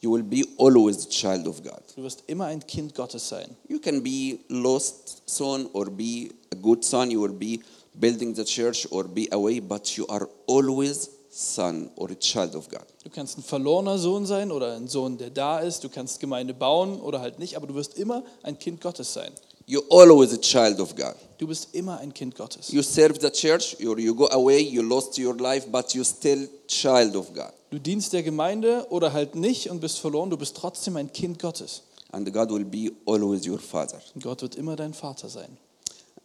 You 0.00 0.12
will 0.12 0.22
be 0.22 0.44
always 0.58 1.06
a 1.06 1.08
child 1.08 1.46
of 1.46 1.62
God. 1.62 1.82
Du 1.96 2.02
wirst 2.02 2.24
immer 2.26 2.46
ein 2.46 2.64
Kind 2.66 2.94
Gottes 2.94 3.28
sein. 3.28 3.56
You 3.68 3.78
can 3.78 4.02
be 4.02 4.38
lost 4.48 5.22
son 5.26 5.66
or 5.72 5.86
be 5.86 6.28
a 6.52 6.56
good 6.56 6.84
son. 6.84 7.10
You 7.10 7.22
will 7.22 7.32
be 7.32 7.60
building 7.98 8.34
the 8.34 8.44
church 8.44 8.86
or 8.90 9.04
be 9.04 9.28
away, 9.32 9.60
but 9.60 9.96
you 9.96 10.06
are 10.08 10.28
always 10.46 11.10
son 11.34 11.90
or 11.96 12.10
a 12.10 12.14
child 12.14 12.54
of 12.54 12.68
God. 12.68 12.84
Du 13.02 13.10
kannst 13.10 13.36
ein 13.38 13.42
verlorener 13.42 13.98
Sohn 13.98 14.24
sein 14.24 14.52
oder 14.52 14.76
ein 14.76 14.88
Sohn, 14.88 15.18
der 15.18 15.30
da 15.30 15.58
ist. 15.58 15.82
Du 15.82 15.88
kannst 15.88 16.20
Gemeinde 16.20 16.54
bauen 16.54 17.00
oder 17.00 17.20
halt 17.20 17.38
nicht, 17.38 17.56
aber 17.56 17.66
du 17.66 17.74
wirst 17.74 17.98
immer 17.98 18.22
ein 18.42 18.58
Kind 18.58 18.80
Gottes 18.80 19.12
sein. 19.12 19.32
You're 19.66 19.84
always 19.90 20.32
a 20.32 20.36
child 20.36 20.78
of 20.78 20.94
God. 20.94 21.14
Du 21.38 21.46
bist 21.46 21.74
immer 21.74 21.98
ein 21.98 22.12
Kind 22.12 22.36
Gottes. 22.36 22.70
You 22.70 22.82
serve 22.82 23.18
the 23.20 23.30
church, 23.30 23.76
or 23.84 23.98
you 23.98 24.14
go 24.14 24.28
away, 24.28 24.60
you 24.60 24.82
lost 24.82 25.18
your 25.18 25.34
life, 25.36 25.66
but 25.70 25.92
you 25.94 26.04
still 26.04 26.48
child 26.68 27.16
of 27.16 27.32
God. 27.32 27.52
Du 27.70 27.78
dienst 27.78 28.12
der 28.12 28.22
Gemeinde 28.22 28.86
oder 28.90 29.12
halt 29.12 29.34
nicht 29.34 29.70
und 29.70 29.80
bist 29.80 29.98
verloren. 29.98 30.30
Du 30.30 30.36
bist 30.36 30.56
trotzdem 30.56 30.96
ein 30.96 31.12
Kind 31.12 31.40
Gottes. 31.40 31.82
And 32.12 32.30
God 32.32 32.50
will 32.50 32.64
be 32.64 32.92
always 33.06 33.48
your 33.48 33.58
father. 33.58 34.00
Und 34.14 34.22
Gott 34.22 34.42
wird 34.42 34.54
immer 34.54 34.76
dein 34.76 34.94
Vater 34.94 35.28
sein. 35.28 35.56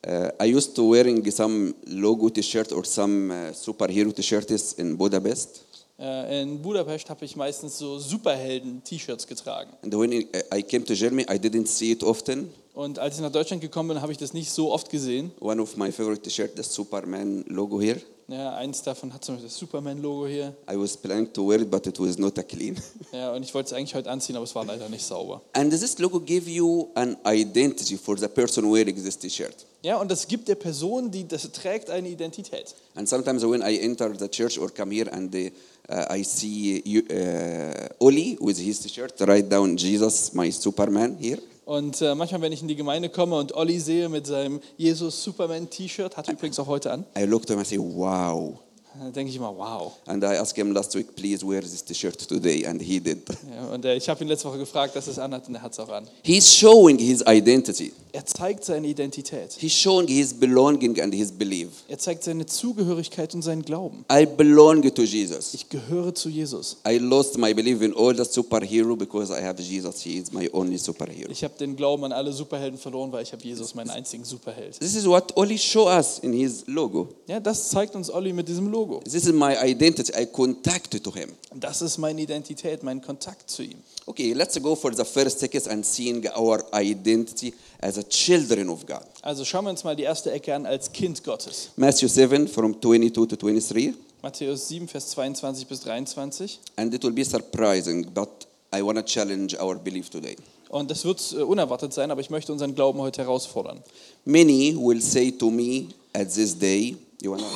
Uh, 0.08 0.30
I 0.42 0.56
used 0.56 0.76
to 0.76 0.90
wearing 0.90 1.30
some 1.30 1.74
logo 1.88 2.30
T-shirt 2.30 2.72
or 2.72 2.86
some 2.86 3.32
uh, 3.32 3.54
superhero 3.54 4.14
T-shirts 4.14 4.74
in 4.74 4.98
Budapest. 4.98 5.66
Äh, 6.00 6.42
In 6.42 6.62
Budapest 6.62 7.10
habe 7.10 7.26
ich 7.26 7.36
meistens 7.36 7.78
so 7.78 8.00
Superhelden-T-Shirts 8.00 9.28
getragen. 9.28 9.72
And 9.84 9.94
when 9.94 10.14
I 10.14 10.28
I 10.54 10.64
came 10.64 10.86
to 10.86 10.94
Germany, 10.94 11.24
I 11.30 11.38
didn't 11.38 11.68
see 11.68 11.92
it 11.92 12.04
often. 12.04 12.50
Und 12.74 12.98
als 12.98 13.16
ich 13.16 13.22
nach 13.22 13.32
Deutschland 13.32 13.62
gekommen 13.62 13.90
bin, 13.90 14.02
habe 14.02 14.14
ich 14.14 14.18
das 14.18 14.32
nicht 14.34 14.50
so 14.50 14.72
oft 14.72 14.90
gesehen. 14.90 15.32
One 15.42 15.62
of 15.62 15.76
my 15.76 15.92
favorite 15.92 16.22
T-shirt, 16.22 16.52
the 16.56 16.64
Superman 16.64 17.44
logo 17.50 17.82
here. 17.82 18.00
Ja, 18.30 18.54
eins 18.54 18.84
davon 18.84 19.12
hat 19.12 19.26
zum 19.26 19.36
Beispiel 19.36 19.50
das 19.50 19.58
Superman-Logo 19.58 20.28
hier. 20.28 20.54
I 20.72 20.76
was 20.76 20.96
planning 20.96 21.34
to 21.34 21.50
wear 21.50 21.62
it, 21.62 21.72
but 21.72 21.88
it 21.88 22.00
was 22.00 22.20
not 22.20 22.36
clean. 22.48 22.80
Ja, 23.12 23.32
und 23.34 23.42
ich 23.42 23.52
wollte 23.56 23.68
es 23.68 23.74
eigentlich 23.74 23.96
heute 23.96 24.08
anziehen, 24.12 24.36
aber 24.36 24.46
es 24.46 24.54
war 24.54 24.64
leider 24.64 24.88
nicht 24.88 25.04
sauber. 25.04 25.42
And 25.54 25.72
this 25.72 25.98
logo 25.98 26.20
give 26.20 26.48
you 26.48 26.90
an 26.94 27.18
identity 27.26 27.98
for 27.98 28.16
the 28.18 28.28
person 28.28 28.72
wearing 28.72 28.96
this 29.04 29.18
T-shirt. 29.18 29.66
Ja, 29.82 29.98
und 29.98 30.12
das 30.12 30.28
gibt 30.28 30.48
der 30.48 30.56
Person, 30.56 31.10
die 31.10 31.28
das 31.28 31.52
trägt, 31.52 31.90
eine 31.90 32.08
Identität. 32.08 32.76
And 32.94 33.10
sometimes 33.10 33.42
when 33.44 33.62
I 33.62 33.80
enter 33.80 34.14
the 34.16 34.28
church 34.28 34.60
or 34.60 34.70
come 34.70 34.94
here 34.94 35.12
and 35.12 35.34
uh, 35.34 36.14
I 36.16 36.24
see 36.24 36.84
you, 36.86 37.02
uh, 37.10 38.06
Oli 38.06 38.38
with 38.40 38.60
his 38.60 38.80
T-shirt, 38.80 39.20
write 39.22 39.50
down 39.50 39.76
Jesus, 39.76 40.34
my 40.36 40.52
Superman 40.52 41.18
here. 41.20 41.40
Und 41.70 42.02
äh, 42.02 42.16
manchmal, 42.16 42.42
wenn 42.42 42.52
ich 42.52 42.64
in 42.64 42.68
die 42.68 42.76
Gemeinde 42.76 43.10
komme 43.10 43.38
und 43.38 43.54
Olli 43.54 43.80
sehe 43.80 44.10
mit 44.10 44.26
seinem 44.26 44.60
Jesus-Superman-T-Shirt, 44.78 46.18
hat 46.18 46.28
er 46.28 46.34
übrigens 46.34 46.58
auch 46.58 46.66
heute 46.66 46.92
an, 46.92 47.06
I 47.16 47.26
look 47.26 47.46
to 47.46 47.54
him 47.54 47.60
and 47.60 47.68
say, 47.68 47.78
wow. 47.78 48.58
dann 49.00 49.14
denke 49.14 49.30
ich 49.30 49.36
immer, 49.36 49.56
wow. 49.56 49.92
And 50.08 50.24
I 50.24 50.38
asked 50.38 50.56
him 50.56 50.72
last 50.72 50.96
week, 50.96 51.16
please 51.16 51.46
wear 51.48 51.62
this 51.62 51.86
T-shirt 51.86 52.28
today, 52.28 52.66
and 52.66 52.82
he 52.82 53.00
did. 53.00 53.20
Ja, 53.54 53.68
und 53.72 53.86
äh, 53.86 53.96
ich 53.96 54.10
habe 54.10 54.24
ihn 54.24 54.30
letzte 54.30 54.48
Woche 54.48 54.58
gefragt, 54.58 54.96
dass 54.96 55.06
er 55.06 55.12
es 55.12 55.20
anhat 55.20 55.48
und 55.48 55.54
er 55.54 55.62
hat 55.62 55.74
es 55.74 55.80
auch 55.80 55.90
an. 55.90 56.08
He's 56.24 56.52
showing 56.52 56.98
his 56.98 57.24
identity. 57.28 57.94
Er 58.12 58.26
zeigt 58.26 58.66
seine 58.66 58.88
Identität. 58.88 59.54
He's 59.60 59.74
showing 59.74 60.08
his 60.08 60.34
belonging 60.34 61.00
and 61.00 61.14
his 61.14 61.32
belief. 61.32 61.70
Er 61.88 61.98
zeigt 61.98 62.24
seine 62.24 62.46
Zugehörigkeit 62.46 63.34
und 63.36 63.42
seinen 63.42 63.64
Glauben. 63.64 64.06
I 64.12 64.26
belong 64.26 64.82
to 64.94 65.04
Jesus. 65.04 65.54
Ich 65.54 65.70
gehöre 65.70 66.14
zu 66.16 66.30
Jesus. 66.30 66.78
I 66.88 66.98
lost 66.98 67.38
my 67.38 67.54
belief 67.54 67.82
in 67.82 67.94
all 67.96 68.16
the 68.16 68.26
superhero 68.26 68.96
because 68.96 69.32
I 69.32 69.44
have 69.44 69.62
Jesus. 69.62 70.02
He 70.02 70.18
is 70.18 70.32
my 70.32 70.50
only 70.54 70.78
superhero. 70.78 71.30
Ich 71.30 71.44
habe 71.44 71.54
den 71.60 71.76
Glauben 71.76 72.04
an 72.06 72.12
alle 72.12 72.34
Superhelden 72.34 72.80
verloren, 72.80 73.12
weil 73.12 73.24
ich 73.24 73.32
habe 73.32 73.44
Jesus, 73.44 73.76
meinen 73.76 73.92
einzigen 73.92 74.26
Superheld. 74.26 74.80
This 74.80 74.96
is 74.96 75.06
what 75.06 75.36
Oli 75.38 75.58
show 75.58 75.88
us 75.88 76.20
in 76.20 76.34
his 76.34 76.64
logo. 76.68 77.10
Ja, 77.28 77.40
das 77.40 77.70
zeigt 77.70 77.96
uns 77.96 78.10
Olli 78.12 78.34
mit 78.34 78.48
diesem 78.48 78.68
Logo. 78.70 79.02
This 79.04 79.26
is 79.26 79.34
my 79.34 79.56
identity. 79.64 80.12
I 80.20 80.26
contact 80.26 81.04
to 81.04 81.14
him. 81.14 81.30
Das 81.56 81.82
ist 81.82 81.98
meine 81.98 82.22
Identität, 82.22 82.84
mein 82.84 83.02
Kontakt 83.02 83.50
zu 83.50 83.64
ihm. 83.64 83.78
Okay, 84.10 84.34
let's 84.34 84.58
go 84.58 84.74
for 84.76 84.90
the 84.90 85.06
first 85.06 85.40
text 85.40 85.68
and 85.68 85.86
seeing 85.86 86.26
our 86.36 86.64
identity 86.74 87.54
as 87.80 88.00
a 88.00 88.04
children 88.04 88.68
of 88.70 88.84
God. 88.84 89.06
Also 89.22 89.46
schauen 89.46 89.66
wir 89.66 89.70
uns 89.70 89.84
mal 89.84 89.96
die 89.96 90.02
erste 90.02 90.32
Ecke 90.32 90.52
an 90.56 90.66
als 90.66 90.92
Kind 90.92 91.24
Gottes. 91.24 91.70
Matthew 91.76 92.08
7 92.08 92.48
from 92.48 92.82
22 92.82 93.28
to 93.28 93.36
23. 93.36 93.94
Matthäus 94.24 94.68
7, 94.68 94.88
Vers 94.88 95.12
22 95.12 95.68
bis 95.68 95.82
23. 95.82 96.60
And 96.78 96.92
it 96.92 97.04
will 97.04 97.12
be 97.12 97.24
surprising, 97.24 98.04
but 98.12 98.48
I 98.74 98.82
want 98.82 98.98
to 98.98 99.04
challenge 99.04 99.56
our 99.62 99.76
belief 99.76 100.10
today. 100.10 100.36
Und 100.70 100.90
das 100.90 101.06
wird 101.06 101.22
äh, 101.34 101.44
unerwartet 101.44 101.94
sein, 101.94 102.10
aber 102.10 102.22
ich 102.22 102.32
möchte 102.32 102.52
unseren 102.52 102.74
Glauben 102.74 103.00
heute 103.02 103.22
herausfordern. 103.22 103.84
Many 104.26 104.76
will 104.76 105.04
say 105.04 105.30
to 105.30 105.52
me 105.52 105.90
at 106.14 106.34
this 106.34 106.58
day, 106.58 106.98
you 107.22 107.30
want 107.30 107.44
to 107.44 107.48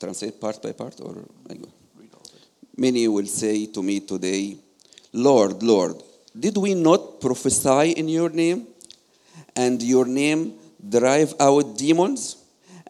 translate 0.00 0.40
part 0.40 0.60
by 0.60 0.72
part 0.72 1.00
or 1.00 1.14
I 1.48 1.54
go? 1.54 1.68
Many 2.76 3.06
will 3.06 3.28
say 3.28 3.68
to 3.68 3.80
me 3.80 4.00
today, 4.00 4.58
Lord, 5.14 5.62
Lord, 5.62 6.02
did 6.38 6.56
we 6.56 6.74
not 6.74 7.20
prophesy 7.20 7.92
in 7.92 8.08
your 8.08 8.30
name? 8.30 8.66
And 9.54 9.80
your 9.80 10.06
name 10.06 10.54
drive 10.86 11.34
out 11.38 11.78
demons? 11.78 12.36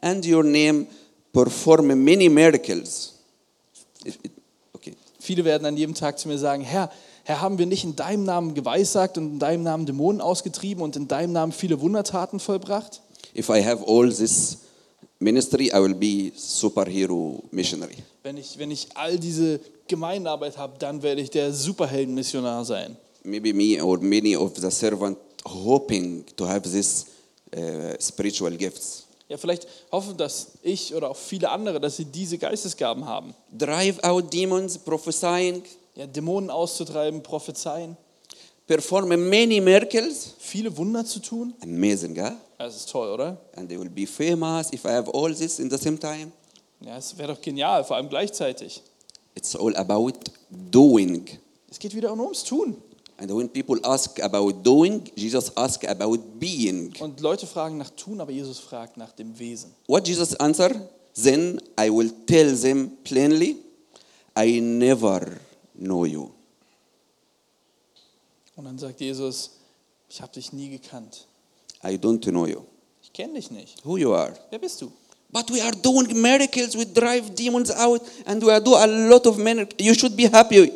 And 0.02 0.24
your 0.24 0.42
name 0.42 0.86
perform 1.34 1.88
many 2.02 2.30
miracles? 2.30 3.12
Okay. 4.74 4.94
Viele 5.20 5.44
werden 5.44 5.66
an 5.66 5.76
jedem 5.76 5.94
Tag 5.94 6.18
zu 6.18 6.28
mir 6.28 6.38
sagen, 6.38 6.62
Herr, 6.62 6.90
Herr, 7.24 7.42
haben 7.42 7.58
wir 7.58 7.66
nicht 7.66 7.84
in 7.84 7.94
deinem 7.94 8.24
Namen 8.24 8.54
geweissagt 8.54 9.18
und 9.18 9.34
in 9.34 9.38
deinem 9.38 9.62
Namen 9.62 9.84
Dämonen 9.84 10.22
ausgetrieben 10.22 10.82
und 10.82 10.96
in 10.96 11.06
deinem 11.08 11.32
Namen 11.32 11.52
viele 11.52 11.80
Wundertaten 11.80 12.40
vollbracht? 12.40 13.02
If 13.36 13.50
I 13.50 13.62
have 13.62 13.84
all 13.86 14.08
this 14.10 14.63
ministry, 15.24 15.70
I 15.72 15.78
will 15.80 15.94
be 15.94 16.32
superhero 16.36 17.42
missionary. 17.50 17.96
Wenn 18.22 18.36
ich, 18.36 18.58
wenn 18.58 18.70
ich 18.70 18.88
all 18.94 19.18
diese 19.18 19.58
Gemeindearbeit 19.88 20.56
habe, 20.58 20.74
dann 20.78 21.02
werde 21.02 21.20
ich 21.22 21.30
der 21.30 21.52
Superheldenmissionar 21.52 22.64
sein. 22.64 22.96
maybe 23.24 23.52
me 23.54 23.82
or 23.82 23.98
many 24.00 24.36
of 24.36 24.52
the 24.56 24.70
servant 24.70 25.16
hoping 25.46 26.24
to 26.36 26.46
have 26.46 26.62
this 26.70 27.06
uh, 27.56 27.94
spiritual 27.98 28.54
gifts 28.56 29.06
Ja, 29.28 29.38
vielleicht 29.38 29.66
hoffen, 29.90 30.16
dass 30.18 30.48
ich 30.62 30.94
oder 30.94 31.10
auch 31.10 31.16
viele 31.16 31.48
andere, 31.50 31.80
dass 31.80 31.96
sie 31.96 32.04
diese 32.04 32.36
Geistesgaben 32.38 33.06
haben. 33.06 33.34
drive 33.50 33.98
out 34.04 34.30
demons 34.32 34.76
prophesying 34.78 35.62
Ja, 35.96 36.06
Dämonen 36.06 36.50
auszutreiben, 36.50 37.22
prophezeien, 37.22 37.96
perform 38.66 39.08
many 39.28 39.60
miracles 39.60 40.34
viele 40.38 40.74
Wunder 40.76 41.04
zu 41.04 41.20
tun. 41.20 41.54
amazing 41.62 42.16
huh? 42.18 42.32
Das 42.58 42.76
ist 42.76 42.88
toll, 42.90 43.12
oder? 43.12 43.36
and 43.56 43.68
they 43.68 43.78
will 43.78 43.90
be 43.90 44.06
famous 44.06 44.72
if 44.72 44.84
i 44.84 44.90
have 44.90 45.10
all 45.12 45.34
this 45.34 45.58
in 45.58 45.68
the 45.70 45.78
same 45.78 45.98
time 45.98 46.32
Ja, 46.80 46.98
es 46.98 47.16
wäre 47.16 47.32
doch 47.34 47.40
genial, 47.40 47.82
vor 47.84 47.96
allem 47.96 48.08
gleichzeitig. 48.08 48.82
it's 49.34 49.54
all 49.56 49.74
about 49.76 50.12
doing 50.50 51.26
Es 51.70 51.78
geht 51.78 51.94
wieder 51.94 52.14
nur 52.14 52.26
ums 52.26 52.44
Tun. 52.44 52.76
and 53.18 53.30
when 53.30 53.48
people 53.48 53.78
ask 53.84 54.20
about 54.22 54.52
doing 54.62 55.02
jesus 55.14 55.54
ask 55.56 55.84
about 55.88 56.18
being 56.38 56.92
Und 57.00 57.20
Leute 57.20 57.46
fragen 57.46 57.76
nach 57.78 57.90
Tun, 57.90 58.20
aber 58.20 58.32
Jesus 58.32 58.58
fragt 58.60 58.96
nach 58.96 59.12
dem 59.12 59.38
Wesen. 59.38 59.72
what 59.86 60.06
jesus 60.08 60.34
answer 60.36 60.70
then 61.22 61.60
i 61.78 61.88
will 61.90 62.10
tell 62.26 62.56
them 62.58 62.92
plainly 63.04 63.56
i 64.36 64.58
never 64.60 65.20
know 65.78 66.04
you 66.06 66.30
Und 68.56 68.64
dann 68.64 68.78
sagt 68.78 69.00
Jesus, 69.00 69.50
ich 70.08 70.20
habe 70.20 70.32
dich 70.32 70.52
nie 70.52 70.70
gekannt. 70.70 71.26
i 71.82 71.96
don't 71.96 72.20
know 72.30 72.46
you 72.46 72.60
Ich 73.02 73.12
kenne 73.12 73.34
dich 73.34 73.50
nicht. 73.50 73.84
who 73.84 73.96
you 73.96 74.14
are 74.14 74.34
Wer 74.50 74.58
bist 74.58 74.80
du? 74.80 74.90
But 75.30 75.50
we 75.50 75.60
are 75.60 75.72
doing 75.72 76.20
miracles, 76.20 76.76
we 76.76 76.86
drive 76.86 77.34
demons 77.34 77.70
out, 77.72 78.00
and 78.24 78.40
we 78.44 78.52
are 78.52 78.60
doing 78.62 78.78
a 78.78 78.86
lot 79.08 79.26
of 79.26 79.36
miracles. 79.36 79.74
You 79.80 79.92
should 79.94 80.16
be 80.16 80.28
happy. 80.30 80.70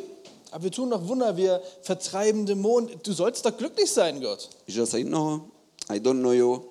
Aber 0.50 0.64
wir 0.64 0.72
tun 0.72 0.90
doch 0.90 1.06
Wunder, 1.06 1.36
wir 1.36 1.62
vertreiben 1.82 2.44
Dämonen. 2.44 2.90
Du 3.04 3.12
sollst 3.12 3.44
doch 3.46 3.56
glücklich 3.56 3.92
sein, 3.92 4.20
Gott. 4.20 4.48
You 4.66 4.74
just 4.74 4.90
say, 4.90 5.04
No, 5.04 5.50
I 5.88 5.98
don't 5.98 6.18
know 6.18 6.32
you. 6.32 6.64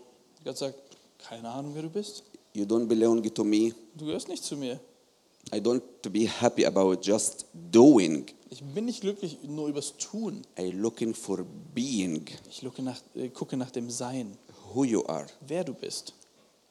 Gott 0.44 0.58
sagt, 0.58 0.76
keine 1.20 1.48
Ahnung, 1.50 1.72
wer 1.76 1.84
du 1.84 1.90
bist. 1.90 2.24
You 2.54 2.66
don't 2.66 2.88
belong 2.88 3.24
to 3.34 3.44
me. 3.46 3.74
Du 3.96 4.06
gehörst 4.06 4.28
nicht 4.28 4.44
zu 4.44 4.58
mir. 4.58 4.80
I 5.54 5.60
don't 5.60 5.84
to 6.04 6.10
be 6.10 6.26
happy 6.26 6.66
about 6.66 7.02
just 7.02 7.46
doing. 7.72 8.26
Ich 8.50 8.64
bin 8.64 8.86
nicht 8.86 9.02
glücklich 9.02 9.40
nur 9.44 9.68
übers 9.68 9.94
Tun. 9.98 10.42
I 10.58 10.72
looking 10.72 11.14
for 11.14 11.46
being 11.74 12.26
Ich 12.50 12.62
gucke 12.62 12.82
nach, 12.82 13.00
äh, 13.16 13.30
gucke 13.30 13.58
nach 13.58 13.72
dem 13.72 13.90
Sein, 13.90 14.38
who 14.74 14.84
you 14.86 15.04
are. 15.08 15.28
wer 15.48 15.64
du 15.64 15.74
bist. 15.74 16.14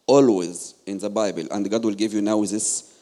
Always 0.06 0.76
in 0.86 1.00
the 1.00 1.08
Bible, 1.08 1.48
and 1.50 1.68
God 1.68 1.84
will 1.84 1.94
give 1.96 2.14
you 2.14 2.22
now 2.22 2.40
this 2.44 2.92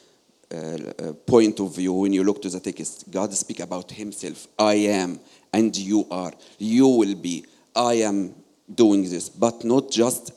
uh, 0.52 0.56
uh, 0.56 1.12
point 1.26 1.60
of 1.60 1.74
view 1.76 1.92
when 1.92 2.12
you 2.12 2.24
look 2.24 2.40
to 2.42 2.48
the 2.48 2.60
text. 2.60 3.04
God 3.10 3.32
speak 3.34 3.60
about 3.60 3.90
Himself. 3.92 4.48
I 4.58 4.74
am, 4.88 5.20
and 5.52 5.76
you 5.76 6.06
are. 6.10 6.32
You 6.58 6.88
will 6.88 7.14
be. 7.14 7.44
I 7.76 8.02
am 8.02 8.34
doing 8.74 9.02
this, 9.02 9.28
but 9.28 9.64
not 9.64 9.90
just 9.90 10.32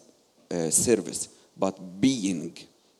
uh, 0.51 0.69
service, 0.69 1.29
but 1.55 1.79
being. 2.01 2.53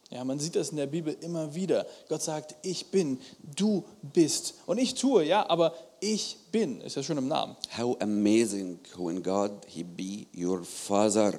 Ja, 0.10 0.24
man 0.24 0.40
sieht 0.40 0.56
das 0.56 0.70
in 0.70 0.78
der 0.78 0.88
Bibel 0.88 1.18
immer 1.20 1.54
wieder. 1.54 1.86
Gott 2.08 2.22
sagt, 2.22 2.56
ich 2.62 2.92
bin, 2.92 3.20
du 3.56 3.84
bist. 4.02 4.54
Und 4.66 4.78
ich 4.78 4.96
tue, 4.96 5.26
ja, 5.26 5.50
aber 5.50 5.74
ich 6.00 6.38
bin. 6.52 6.80
Ist 6.82 6.96
ja 6.96 7.04
schon 7.04 7.18
im 7.18 7.28
Namen. 7.28 7.58
How 7.78 7.98
amazing 8.00 8.80
when 8.98 9.22
God 9.22 9.52
He 9.68 9.84
be 9.84 10.28
your 10.34 10.64
Father. 10.64 11.38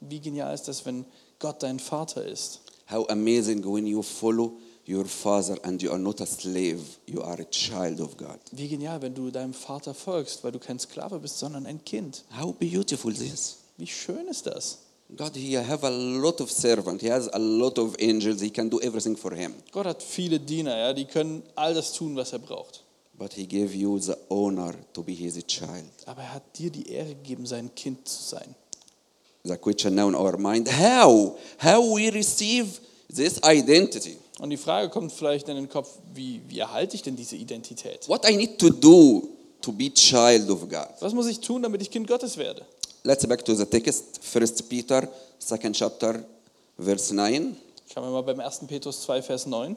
Wie 0.00 0.20
genial 0.20 0.52
ist 0.52 0.66
das, 0.66 0.84
wenn 0.84 1.04
Gott 1.38 1.62
dein 1.62 1.78
Vater 1.78 2.24
ist? 2.24 2.60
How 2.90 3.08
amazing 3.08 3.64
when 3.64 3.86
you 3.86 4.02
follow 4.02 4.58
your 4.88 5.04
Father 5.04 5.56
and 5.62 5.82
you 5.82 5.90
are 5.90 5.98
not 5.98 6.20
a 6.20 6.26
slave, 6.26 6.80
you 7.06 7.22
are 7.22 7.40
a 7.40 7.44
child 7.44 8.00
of 8.00 8.16
God. 8.16 8.38
Wie 8.50 8.68
genial, 8.68 9.00
wenn 9.02 9.14
du 9.14 9.30
deinem 9.30 9.52
Vater 9.52 9.94
folgst, 9.94 10.42
weil 10.42 10.52
du 10.52 10.58
kein 10.58 10.78
Sklave 10.78 11.18
bist, 11.20 11.38
sondern 11.38 11.66
ein 11.66 11.84
Kind. 11.84 12.24
How 12.40 12.54
beautiful 12.54 13.12
this. 13.12 13.58
Wie 13.76 13.86
schön 13.86 14.26
ist 14.26 14.46
das? 14.46 14.78
God, 15.16 15.34
He 15.34 15.54
have 15.54 15.84
a 15.84 15.90
lot 15.90 16.40
of 16.40 16.50
servant. 16.50 17.00
He 17.00 17.08
has 17.08 17.30
a 17.32 17.38
lot 17.38 17.78
of 17.78 17.96
angels. 17.98 18.40
He 18.40 18.50
can 18.50 18.68
do 18.68 18.78
everything 18.82 19.16
for 19.16 19.32
Him. 19.34 19.54
Gott 19.72 19.86
hat 19.86 20.02
viele 20.02 20.38
Diener, 20.38 20.76
ja, 20.76 20.92
die 20.92 21.06
können 21.06 21.42
all 21.54 21.74
das 21.74 21.92
tun, 21.92 22.14
was 22.14 22.32
er 22.32 22.38
braucht. 22.38 22.84
But 23.14 23.32
He 23.32 23.46
gave 23.46 23.74
you 23.74 23.98
the 23.98 24.16
honor 24.28 24.74
to 24.92 25.02
be 25.02 25.12
His 25.12 25.42
child. 25.46 25.90
Aber 26.06 26.22
er 26.22 26.34
hat 26.34 26.58
dir 26.58 26.70
die 26.70 26.90
Ehre 26.90 27.14
gegeben, 27.14 27.46
sein 27.46 27.74
Kind 27.74 28.06
zu 28.06 28.22
sein. 28.22 28.54
The 29.44 29.56
question 29.56 29.94
now 29.94 30.08
in 30.08 30.14
our 30.14 30.36
mind: 30.36 30.68
How? 30.68 31.38
How 31.62 31.82
we 31.96 32.12
receive 32.12 32.78
this 33.08 33.40
identity? 33.42 34.18
Und 34.40 34.50
die 34.50 34.56
Frage 34.56 34.88
kommt 34.90 35.10
vielleicht 35.12 35.48
in 35.48 35.56
den 35.56 35.68
Kopf, 35.68 35.88
wie, 36.14 36.40
wie 36.48 36.58
erhalte 36.58 36.94
ich 36.94 37.02
denn 37.02 37.16
diese 37.16 37.34
Identität? 37.34 38.08
What 38.08 38.28
I 38.28 38.36
need 38.36 38.58
to 38.58 38.70
do 38.70 39.26
to 39.62 39.72
be 39.72 39.92
child 39.92 40.48
of 40.50 40.68
God? 40.68 40.88
Was 41.00 41.12
muss 41.14 41.26
ich 41.26 41.40
tun, 41.40 41.62
damit 41.62 41.82
ich 41.82 41.90
Kind 41.90 42.06
Gottes 42.06 42.36
werde? 42.36 42.64
Let's 43.04 43.24
back 43.26 43.44
to 43.44 43.54
the 43.54 43.64
text. 43.64 44.24
First 44.24 44.68
Peter, 44.68 45.08
second 45.38 45.74
chapter, 45.74 46.24
verse 46.76 47.12
nine. 47.12 47.56
Schauen 47.92 48.04
wir 48.04 48.10
mal 48.10 48.22
beim 48.22 48.40
1. 48.40 48.66
Petrus 48.66 49.02
2, 49.02 49.22
Vers 49.22 49.46
9. 49.46 49.76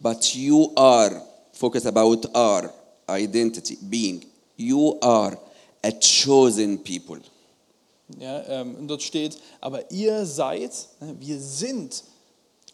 But 0.00 0.34
you 0.34 0.72
are, 0.76 1.22
focus 1.52 1.86
about 1.86 2.26
our 2.34 2.70
identity, 3.08 3.78
being. 3.88 4.24
You 4.56 4.98
are 5.00 5.38
a 5.82 5.92
chosen 5.92 6.78
people. 6.78 7.20
Ja, 8.18 8.42
ähm, 8.48 8.88
dort 8.88 9.02
steht, 9.02 9.38
aber 9.60 9.88
ihr 9.90 10.26
seid, 10.26 10.72
ne, 11.00 11.14
wir 11.20 11.38
sind 11.38 12.02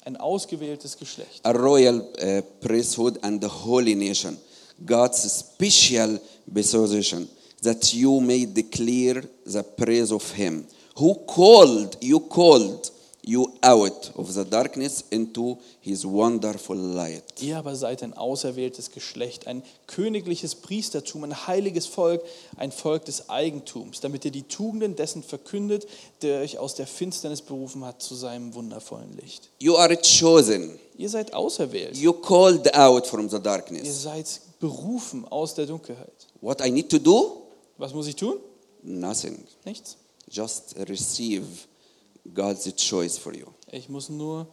ein 0.05 0.17
ausgewähltes 0.17 0.97
Geschlecht. 0.97 1.41
A 1.45 1.51
royal 1.51 2.01
uh, 2.23 2.43
priesthood 2.61 3.23
and 3.23 3.45
a 3.45 3.49
holy 3.49 3.95
nation. 3.95 4.39
God's 4.85 5.45
special 5.59 6.19
possession, 6.53 7.29
that 7.67 7.93
you 7.93 8.21
may 8.21 8.47
declare 8.47 9.23
the 9.45 9.63
praise 9.63 10.13
of 10.13 10.25
Him 10.33 10.65
who 10.97 11.15
called, 11.27 11.97
you 12.01 12.21
called 12.21 12.91
you 13.29 13.45
out 13.61 14.13
of 14.15 14.33
the 14.33 14.45
darkness 14.45 15.05
into 15.11 15.59
His 15.81 16.07
wonderful 16.07 16.77
light. 16.77 17.25
Ihr 17.43 17.59
aber 17.59 17.75
seid 17.75 18.05
ein 18.05 18.15
auserwähltes 18.15 18.93
Geschlecht, 18.93 19.49
ein 19.49 19.65
königliches 19.89 20.55
Priestertum, 20.55 21.25
ein 21.25 21.47
heiliges 21.49 21.87
Volk, 21.87 22.23
ein 22.57 22.71
Volk 22.71 23.05
des 23.05 23.29
Eigentums, 23.29 24.01
damit 24.01 24.25
ihr 24.25 24.31
die 24.31 24.45
Tugenden 24.45 24.95
dessen 24.95 25.25
verkündet, 25.25 25.89
der 26.23 26.41
euch 26.41 26.59
aus 26.59 26.77
der 26.77 26.87
Finsternis 26.87 27.43
berufen 27.43 27.85
hat 27.85 28.01
zu 28.01 28.15
seinem 28.15 28.55
wundervollen 28.55 29.17
Licht. 29.21 29.49
You 29.59 29.75
are 29.77 29.97
chosen. 29.97 30.79
Ihr 30.97 31.09
seid 31.09 31.35
auserwählt. 31.35 31.97
You 31.97 32.13
called 32.13 32.73
out 32.77 33.09
from 33.09 33.29
the 33.29 33.37
Ihr 33.37 33.43
darkness. 33.43 34.03
seid 34.05 34.41
berufen 34.61 35.27
aus 35.27 35.55
der 35.55 35.67
Dunkelheit. 35.67 36.29
What 36.41 36.65
I 36.65 36.71
need 36.71 36.89
to 36.91 36.99
do? 36.99 37.46
Was 37.79 37.93
muss 37.95 38.07
ich 38.07 38.17
tun? 38.17 38.39
Nothing. 38.83 39.39
Nichts. 39.65 39.97
Just 40.31 40.75
receive 40.89 41.45
God's 42.35 42.73
choice 42.77 43.17
for 43.19 43.35
you. 43.35 43.47
Ich 43.71 43.89
muss 43.89 44.09
nur 44.09 44.47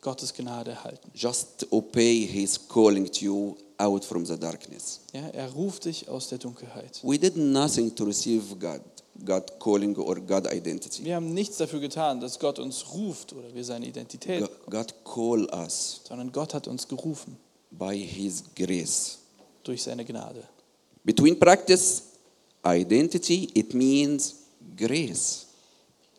Gottes 0.00 0.32
Gnade 0.32 0.72
erhalten. 0.72 1.10
Just 1.14 1.66
obey 1.70 2.26
His 2.26 2.58
calling 2.68 3.10
to 3.10 3.24
you 3.24 3.56
out 3.78 4.04
from 4.04 4.24
the 4.24 4.38
darkness. 4.38 5.00
Ja, 5.12 5.28
er 5.28 5.50
ruft 5.52 5.84
dich 5.86 6.08
aus 6.08 6.28
der 6.28 6.38
Dunkelheit. 6.38 7.00
We 7.02 7.18
did 7.18 7.36
nothing 7.36 7.94
to 7.94 8.04
receive 8.04 8.54
God, 8.56 8.80
God 9.24 9.58
calling 9.58 9.96
or 9.96 10.16
God 10.20 10.46
identity. 10.52 11.04
Wir 11.04 11.16
haben 11.16 11.32
nichts 11.34 11.56
dafür 11.58 11.80
getan, 11.80 12.20
dass 12.20 12.38
Gott 12.38 12.58
uns 12.58 12.92
ruft 12.94 13.32
oder 13.32 13.52
wir 13.54 13.64
seine 13.64 13.86
Identität, 13.86 14.40
Go- 14.42 14.70
God 14.70 14.94
call 15.04 15.48
us 15.52 16.00
sondern 16.08 16.30
Gott 16.32 16.54
hat 16.54 16.68
uns 16.68 16.86
gerufen 16.88 17.36
by 17.70 17.96
His 17.98 18.44
grace. 18.54 19.18
durch 19.64 19.82
seine 19.82 20.04
Gnade. 20.04 20.42
Between 21.04 21.38
practice, 21.38 22.02
identity, 22.64 23.48
it 23.54 23.74
means 23.74 24.34
grace. 24.76 25.46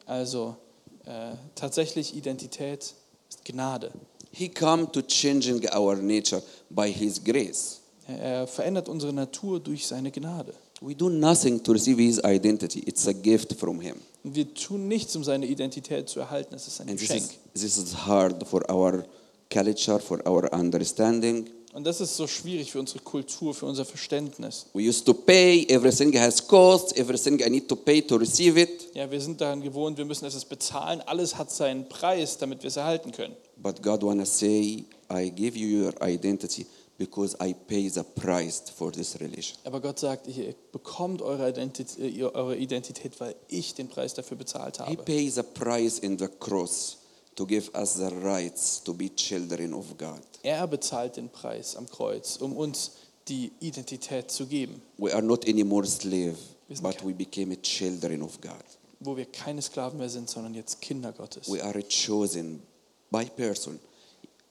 Also 0.05 0.55
äh, 1.05 1.33
tatsächlich 1.55 2.15
Identität 2.15 2.93
ist 3.29 3.45
Gnade. 3.45 3.91
He 4.31 4.49
come 4.49 4.89
to 4.91 5.01
changing 5.01 5.67
our 5.75 5.95
nature 5.95 6.41
by 6.69 6.91
His 6.91 7.21
grace. 7.23 7.79
Er 8.07 8.47
verändert 8.47 8.89
unsere 8.89 9.13
Natur 9.13 9.59
durch 9.59 9.85
seine 9.87 10.11
Gnade. 10.11 10.53
We 10.81 10.95
do 10.95 11.09
nothing 11.09 11.61
to 11.63 11.73
receive 11.73 12.01
His 12.01 12.19
identity. 12.23 12.79
It's 12.79 13.07
a 13.07 13.13
gift 13.13 13.53
from 13.53 13.79
Him. 13.79 13.97
Und 14.23 14.35
wir 14.35 14.53
tun 14.53 14.87
nichts, 14.87 15.15
um 15.15 15.23
seine 15.23 15.45
Identität 15.45 16.09
zu 16.09 16.19
erhalten. 16.19 16.55
Es 16.55 16.67
ist 16.67 16.81
ein 16.81 16.89
And 16.89 16.99
this 16.99 17.07
Geschenk. 17.09 17.29
is, 17.53 17.61
this 17.61 17.77
is 17.77 17.93
hard 18.05 18.47
for 18.47 18.67
our 18.69 19.05
culture, 19.49 19.99
for 19.99 20.25
our 20.27 20.51
understanding. 20.53 21.49
Und 21.73 21.85
das 21.85 22.01
ist 22.01 22.17
so 22.17 22.27
schwierig 22.27 22.71
für 22.71 22.79
unsere 22.79 22.99
Kultur, 22.99 23.53
für 23.53 23.65
unser 23.65 23.85
Verständnis. 23.85 24.65
We 24.73 24.81
used 24.89 25.05
to 25.05 25.13
pay, 25.13 25.65
everything 25.69 26.17
has 26.19 26.45
cost, 26.45 26.97
everything 26.97 27.39
I 27.39 27.49
need 27.49 27.67
to 27.69 27.75
pay 27.75 28.01
to 28.01 28.17
receive 28.17 28.59
it. 28.59 28.89
Ja, 28.93 29.09
wir 29.09 29.21
sind 29.21 29.39
daran 29.39 29.61
gewohnt, 29.61 29.97
wir 29.97 30.05
müssen 30.05 30.25
etwas 30.25 30.43
bezahlen. 30.43 31.01
Alles 31.05 31.37
hat 31.37 31.49
seinen 31.51 31.87
Preis, 31.87 32.37
damit 32.37 32.61
wir 32.63 32.67
es 32.67 32.75
erhalten 32.75 33.11
können. 33.11 33.35
But 33.55 33.81
God 33.81 34.03
wanna 34.03 34.25
say, 34.25 34.83
I 35.09 35.29
give 35.31 35.57
you 35.57 35.85
your 35.85 35.93
identity 36.03 36.65
because 36.97 37.35
I 37.41 37.53
pay 37.53 37.89
the 37.89 38.03
price 38.03 38.63
for 38.75 38.91
this 38.91 39.19
relation. 39.19 39.57
Aber 39.63 39.79
Gott 39.79 39.97
sagt, 39.99 40.27
ihr 40.27 40.53
bekommt 40.71 41.21
eure 41.21 41.49
Identität, 41.49 42.21
eure 42.33 42.57
Identität, 42.57 43.19
weil 43.19 43.35
ich 43.47 43.73
den 43.75 43.87
Preis 43.87 44.13
dafür 44.13 44.35
bezahlt 44.37 44.77
He 44.77 44.83
habe. 44.83 45.03
pays 45.03 45.35
the 45.35 45.43
price 45.43 45.99
in 45.99 46.19
the 46.19 46.27
cross 46.39 46.97
to 47.41 47.47
give 47.47 47.69
us 47.73 47.95
the 47.95 48.09
rights 48.23 48.79
to 48.83 48.93
be 48.93 49.09
children 49.09 49.73
of 49.73 49.97
God. 49.97 50.21
Er 50.43 50.67
bezahlt 50.67 51.17
den 51.17 51.29
Preis 51.29 51.75
am 51.75 51.87
Kreuz, 51.87 52.37
um 52.37 52.55
uns 52.55 52.91
die 53.27 53.51
Identität 53.59 54.29
zu 54.29 54.45
geben, 54.45 54.81
We 54.97 55.11
are 55.13 55.23
not 55.23 55.47
anymore 55.47 55.85
slave, 55.87 56.37
but 56.81 57.03
we 57.03 57.13
became 57.13 57.59
children 57.61 58.21
of 58.21 58.39
God. 58.41 58.63
wo 58.99 59.17
wir 59.17 59.25
keine 59.25 59.61
Sklaven 59.61 59.97
mehr 59.97 60.09
sind, 60.09 60.29
sondern 60.29 60.53
jetzt 60.53 60.79
Kinder 60.81 61.11
Gottes. 61.11 61.49
We 61.51 61.63
are 61.63 61.81
chosen 61.81 62.61
by 63.09 63.25
person. 63.25 63.79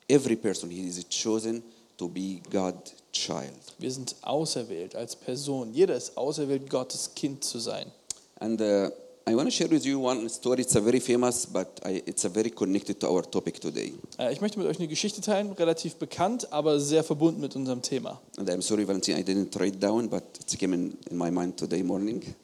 Every 0.08 0.34
person 0.34 0.70
he 0.70 0.88
is 0.88 1.04
chosen 1.08 1.62
to 1.96 2.08
be 2.08 2.40
God 2.50 2.74
child. 3.12 3.54
Wir 3.78 3.92
sind 3.92 4.16
auserwählt 4.22 4.96
als 4.96 5.14
Person. 5.14 5.72
Jeder 5.72 5.94
ist 5.94 6.16
auserwählt, 6.16 6.68
Gottes 6.68 7.14
Kind 7.14 7.44
zu 7.44 7.60
sein. 7.60 7.92
And 8.40 8.60
uh, 8.60 8.90
I 9.30 9.34
want 9.36 9.46
to 9.46 9.52
share 9.52 9.68
with 9.68 9.86
you 9.86 10.00
one 10.00 10.28
story. 10.28 10.62
It's 10.62 10.74
a 10.74 10.80
very 10.80 10.98
famous, 10.98 11.46
but 11.46 11.78
I, 11.84 12.02
it's 12.04 12.24
a 12.24 12.28
very 12.28 12.50
connected 12.50 12.98
to 13.00 13.08
our 13.08 13.22
topic 13.22 13.60
today. 13.60 13.92
Äh, 14.18 14.32
Ich 14.32 14.40
möchte 14.40 14.58
mit 14.58 14.66
euch 14.66 14.78
eine 14.80 14.88
Geschichte 14.88 15.20
teilen, 15.20 15.52
relativ 15.52 15.94
bekannt, 15.96 16.52
aber 16.52 16.80
sehr 16.80 17.04
verbunden 17.04 17.40
mit 17.40 17.54
unserem 17.54 17.80
Thema. 17.80 18.20
And 18.38 18.50
I'm 18.50 18.60
sorry, 18.60 18.84
Valentin, 18.88 19.16
I 19.16 19.22
didn't 19.22 19.54
write 19.60 19.78
down, 19.78 20.08
but 20.08 20.24
it 20.40 20.58
came 20.58 20.74
in, 20.74 20.98
in 21.08 21.16
my 21.16 21.30
mind 21.30 21.56
today 21.56 21.84
morning. 21.84 22.34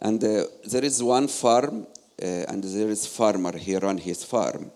And 0.00 0.24
uh, 0.24 0.46
there 0.68 0.84
is 0.84 1.00
one 1.00 1.28
farm, 1.28 1.86
uh, 2.20 2.26
and 2.48 2.64
there 2.64 2.90
is 2.90 3.06
farmer. 3.06 3.56
He 3.56 3.76
run 3.76 3.98
his 3.98 4.24
farm. 4.24 4.72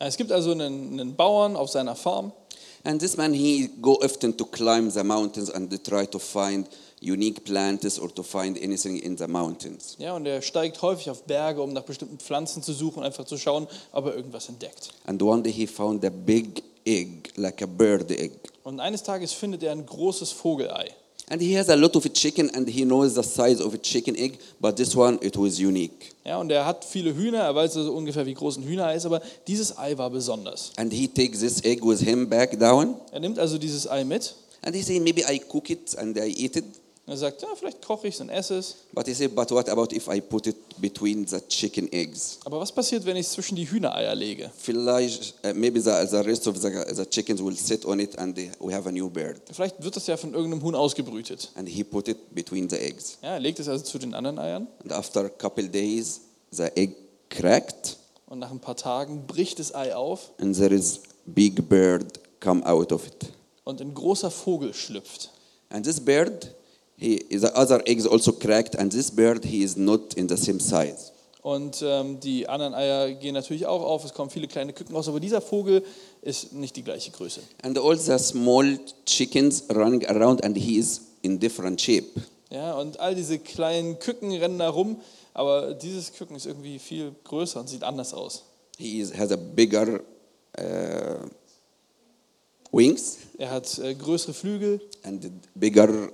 Äh, 0.00 0.08
Es 0.08 0.16
gibt 0.16 0.32
also 0.32 0.50
einen, 0.50 0.98
einen 0.98 1.14
Bauern 1.14 1.54
auf 1.54 1.70
seiner 1.70 1.94
Farm 1.94 2.32
And 2.84 3.00
this 3.00 3.16
man, 3.16 3.32
he 3.32 3.68
go 3.80 3.94
often 4.02 4.36
to 4.36 4.44
climb 4.44 4.90
the 4.90 5.04
mountains 5.04 5.48
and 5.50 5.70
try 5.84 6.04
to 6.06 6.18
find 6.18 6.68
unique 7.02 7.44
plants 7.44 7.98
or 7.98 8.12
to 8.14 8.22
find 8.22 8.56
anything 8.62 8.98
in 8.98 9.16
the 9.16 9.26
mountains. 9.26 9.96
ja, 9.98 10.14
und 10.14 10.26
er 10.26 10.40
steigt 10.42 10.80
häufig 10.82 11.10
auf 11.10 11.24
Berge, 11.24 11.62
um 11.62 11.72
nach 11.72 11.82
bestimmten 11.82 12.18
Pflanzen 12.18 12.62
zu 12.62 12.72
suchen, 12.72 13.02
einfach 13.02 13.24
zu 13.24 13.36
schauen, 13.36 13.66
ob 13.92 14.06
er 14.06 14.14
irgendwas 14.14 14.48
entdeckt. 14.48 14.90
And 15.04 15.22
one 15.22 15.42
day 15.42 15.52
he 15.52 15.66
found 15.66 16.04
a 16.04 16.10
big 16.10 16.62
egg, 16.84 17.32
like 17.36 17.62
a 17.62 17.66
bird 17.66 18.10
egg. 18.10 18.32
Und 18.64 18.80
eines 18.80 19.02
Tages 19.02 19.32
findet 19.32 19.62
er 19.62 19.72
ein 19.72 19.84
großes 19.84 20.32
Vogelei. 20.32 20.90
And 21.28 21.40
he 21.40 21.56
has 21.56 21.70
a 21.70 21.74
lot 21.74 21.96
of 21.96 22.04
chicken 22.12 22.50
and 22.54 22.68
he 22.68 22.84
knows 22.84 23.14
the 23.14 23.22
size 23.22 23.64
of 23.64 23.72
a 23.72 23.78
chicken 23.78 24.16
egg, 24.16 24.38
but 24.60 24.76
this 24.76 24.94
one, 24.94 25.18
it 25.22 25.36
was 25.36 25.58
unique. 25.58 26.12
Ja, 26.24 26.38
und 26.38 26.50
er 26.50 26.66
hat 26.66 26.84
viele 26.84 27.14
Hühner, 27.14 27.38
er 27.38 27.54
weiß 27.54 27.76
also 27.76 27.92
ungefähr, 27.92 28.26
wie 28.26 28.34
groß 28.34 28.58
ein 28.58 28.64
Hühnerei 28.64 28.96
ist, 28.96 29.06
aber 29.06 29.22
dieses 29.46 29.78
Ei 29.78 29.96
war 29.96 30.10
besonders. 30.10 30.72
And 30.76 30.92
he 30.92 31.08
takes 31.08 31.40
this 31.40 31.64
egg 31.64 31.82
with 31.82 32.00
him 32.00 32.28
back 32.28 32.58
down 32.58 32.96
Er 33.12 33.20
nimmt 33.20 33.38
also 33.38 33.56
dieses 33.56 33.88
Ei 33.88 34.04
mit 34.04 34.34
and 34.62 34.74
he 34.74 34.82
say, 34.82 35.00
maybe 35.00 35.22
I 35.24 35.38
cook 35.38 35.70
it 35.70 35.94
and 35.98 36.16
I 36.18 36.28
eat 36.36 36.56
it. 36.56 36.64
Und 37.04 37.12
er 37.14 37.16
sagt, 37.16 37.42
ja, 37.42 37.48
vielleicht 37.56 37.84
koche 37.84 38.06
ich 38.06 38.14
es 38.14 38.20
und 38.20 38.28
esse 38.28 38.58
es. 38.58 38.76
But 38.92 39.06
he 39.06 39.14
said, 39.14 39.34
but 39.34 39.50
what 39.50 39.68
about 39.68 39.92
if 39.92 40.06
I 40.08 40.20
put 40.20 40.46
it 40.46 40.56
between 40.80 41.26
the 41.26 41.40
chicken 41.48 41.90
eggs? 41.92 42.38
Aber 42.44 42.60
was 42.60 42.70
passiert, 42.70 43.04
wenn 43.04 43.16
ich 43.16 43.26
es 43.26 43.32
zwischen 43.32 43.56
die 43.56 43.68
Hühnereier 43.68 44.14
lege? 44.14 44.50
Vielleicht, 44.56 45.34
uh, 45.44 45.52
maybe 45.52 45.80
the, 45.80 45.90
the 46.08 46.18
rest 46.18 46.46
of 46.46 46.56
the, 46.58 46.70
the 46.94 47.04
chickens 47.04 47.42
will 47.42 47.56
sit 47.56 47.84
on 47.84 47.98
it 47.98 48.16
and 48.18 48.36
they, 48.36 48.50
we 48.60 48.72
have 48.72 48.88
a 48.88 48.92
new 48.92 49.10
bird. 49.10 49.40
Vielleicht 49.52 49.82
wird 49.82 49.96
das 49.96 50.06
ja 50.06 50.16
von 50.16 50.32
irgendeinem 50.32 50.62
Huhn 50.62 50.76
ausgebrütet. 50.76 51.50
And 51.56 51.68
he 51.68 51.82
put 51.82 52.06
it 52.06 52.32
between 52.34 52.70
the 52.70 52.76
eggs. 52.78 53.18
Ja, 53.20 53.30
er 53.30 53.40
legt 53.40 53.58
es 53.58 53.68
also 53.68 53.84
zu 53.84 53.98
den 53.98 54.14
anderen 54.14 54.38
Eiern 54.38 54.68
And 54.84 54.92
after 54.92 55.24
a 55.24 55.28
couple 55.28 55.68
days, 55.68 56.20
the 56.50 56.68
egg 56.76 56.94
cracked 57.30 57.96
und 58.26 58.38
nach 58.38 58.50
ein 58.52 58.60
paar 58.60 58.76
Tagen 58.76 59.26
bricht 59.26 59.58
das 59.58 59.74
Ei 59.74 59.94
auf 59.94 60.30
and 60.38 60.56
there 60.56 60.72
is 60.72 61.00
big 61.26 61.68
bird 61.68 62.20
come 62.40 62.64
out 62.64 62.92
of 62.92 63.06
it. 63.08 63.26
und 63.64 63.80
ein 63.80 63.92
großer 63.92 64.30
Vogel 64.30 64.72
schlüpft. 64.72 65.30
And 65.68 65.84
this 65.84 65.98
bird, 66.00 66.54
he, 67.02 67.26
the 67.30 67.52
other 67.54 67.82
eggs 67.86 68.06
also 68.06 68.32
cracked, 68.32 68.76
and 68.76 68.92
this 68.92 69.10
bird, 69.10 69.44
he 69.44 69.62
is 69.62 69.76
not 69.76 70.14
in 70.14 70.28
the 70.28 70.36
same 70.36 70.60
size. 70.60 71.10
Und 71.42 71.82
ähm, 71.84 72.20
die 72.20 72.48
anderen 72.48 72.72
Eier 72.72 73.14
gehen 73.14 73.34
natürlich 73.34 73.66
auch 73.66 73.82
auf, 73.82 74.04
es 74.04 74.14
kommen 74.14 74.30
viele 74.30 74.46
kleine 74.46 74.72
Küken 74.72 74.94
raus, 74.94 75.08
aber 75.08 75.18
dieser 75.18 75.40
Vogel 75.40 75.82
ist 76.22 76.52
nicht 76.52 76.76
die 76.76 76.84
gleiche 76.84 77.10
Größe. 77.10 77.40
And 77.62 77.76
all 77.78 77.98
the 77.98 78.16
small 78.18 78.78
chickens 79.06 79.64
running 79.74 80.06
around, 80.06 80.44
and 80.44 80.56
he 80.56 80.78
is 80.78 81.00
in 81.22 81.40
different 81.40 81.80
shape. 81.80 82.06
Ja, 82.50 82.74
und 82.74 83.00
all 83.00 83.16
diese 83.16 83.40
kleinen 83.40 83.98
Küken 83.98 84.30
rennen 84.32 84.60
da 84.60 84.68
rum, 84.68 85.00
aber 85.34 85.74
dieses 85.74 86.12
Küken 86.12 86.36
ist 86.36 86.46
irgendwie 86.46 86.78
viel 86.78 87.12
größer 87.24 87.58
und 87.58 87.68
sieht 87.68 87.82
anders 87.82 88.14
aus. 88.14 88.44
He 88.78 89.00
is, 89.00 89.12
has 89.12 89.32
a 89.32 89.36
bigger 89.36 90.00
uh, 90.60 91.26
wings 92.70 93.18
Er 93.38 93.50
hat 93.50 93.78
äh, 93.78 93.94
größere 93.94 94.32
Flügel, 94.32 94.80
and 95.02 95.28
bigger 95.56 96.08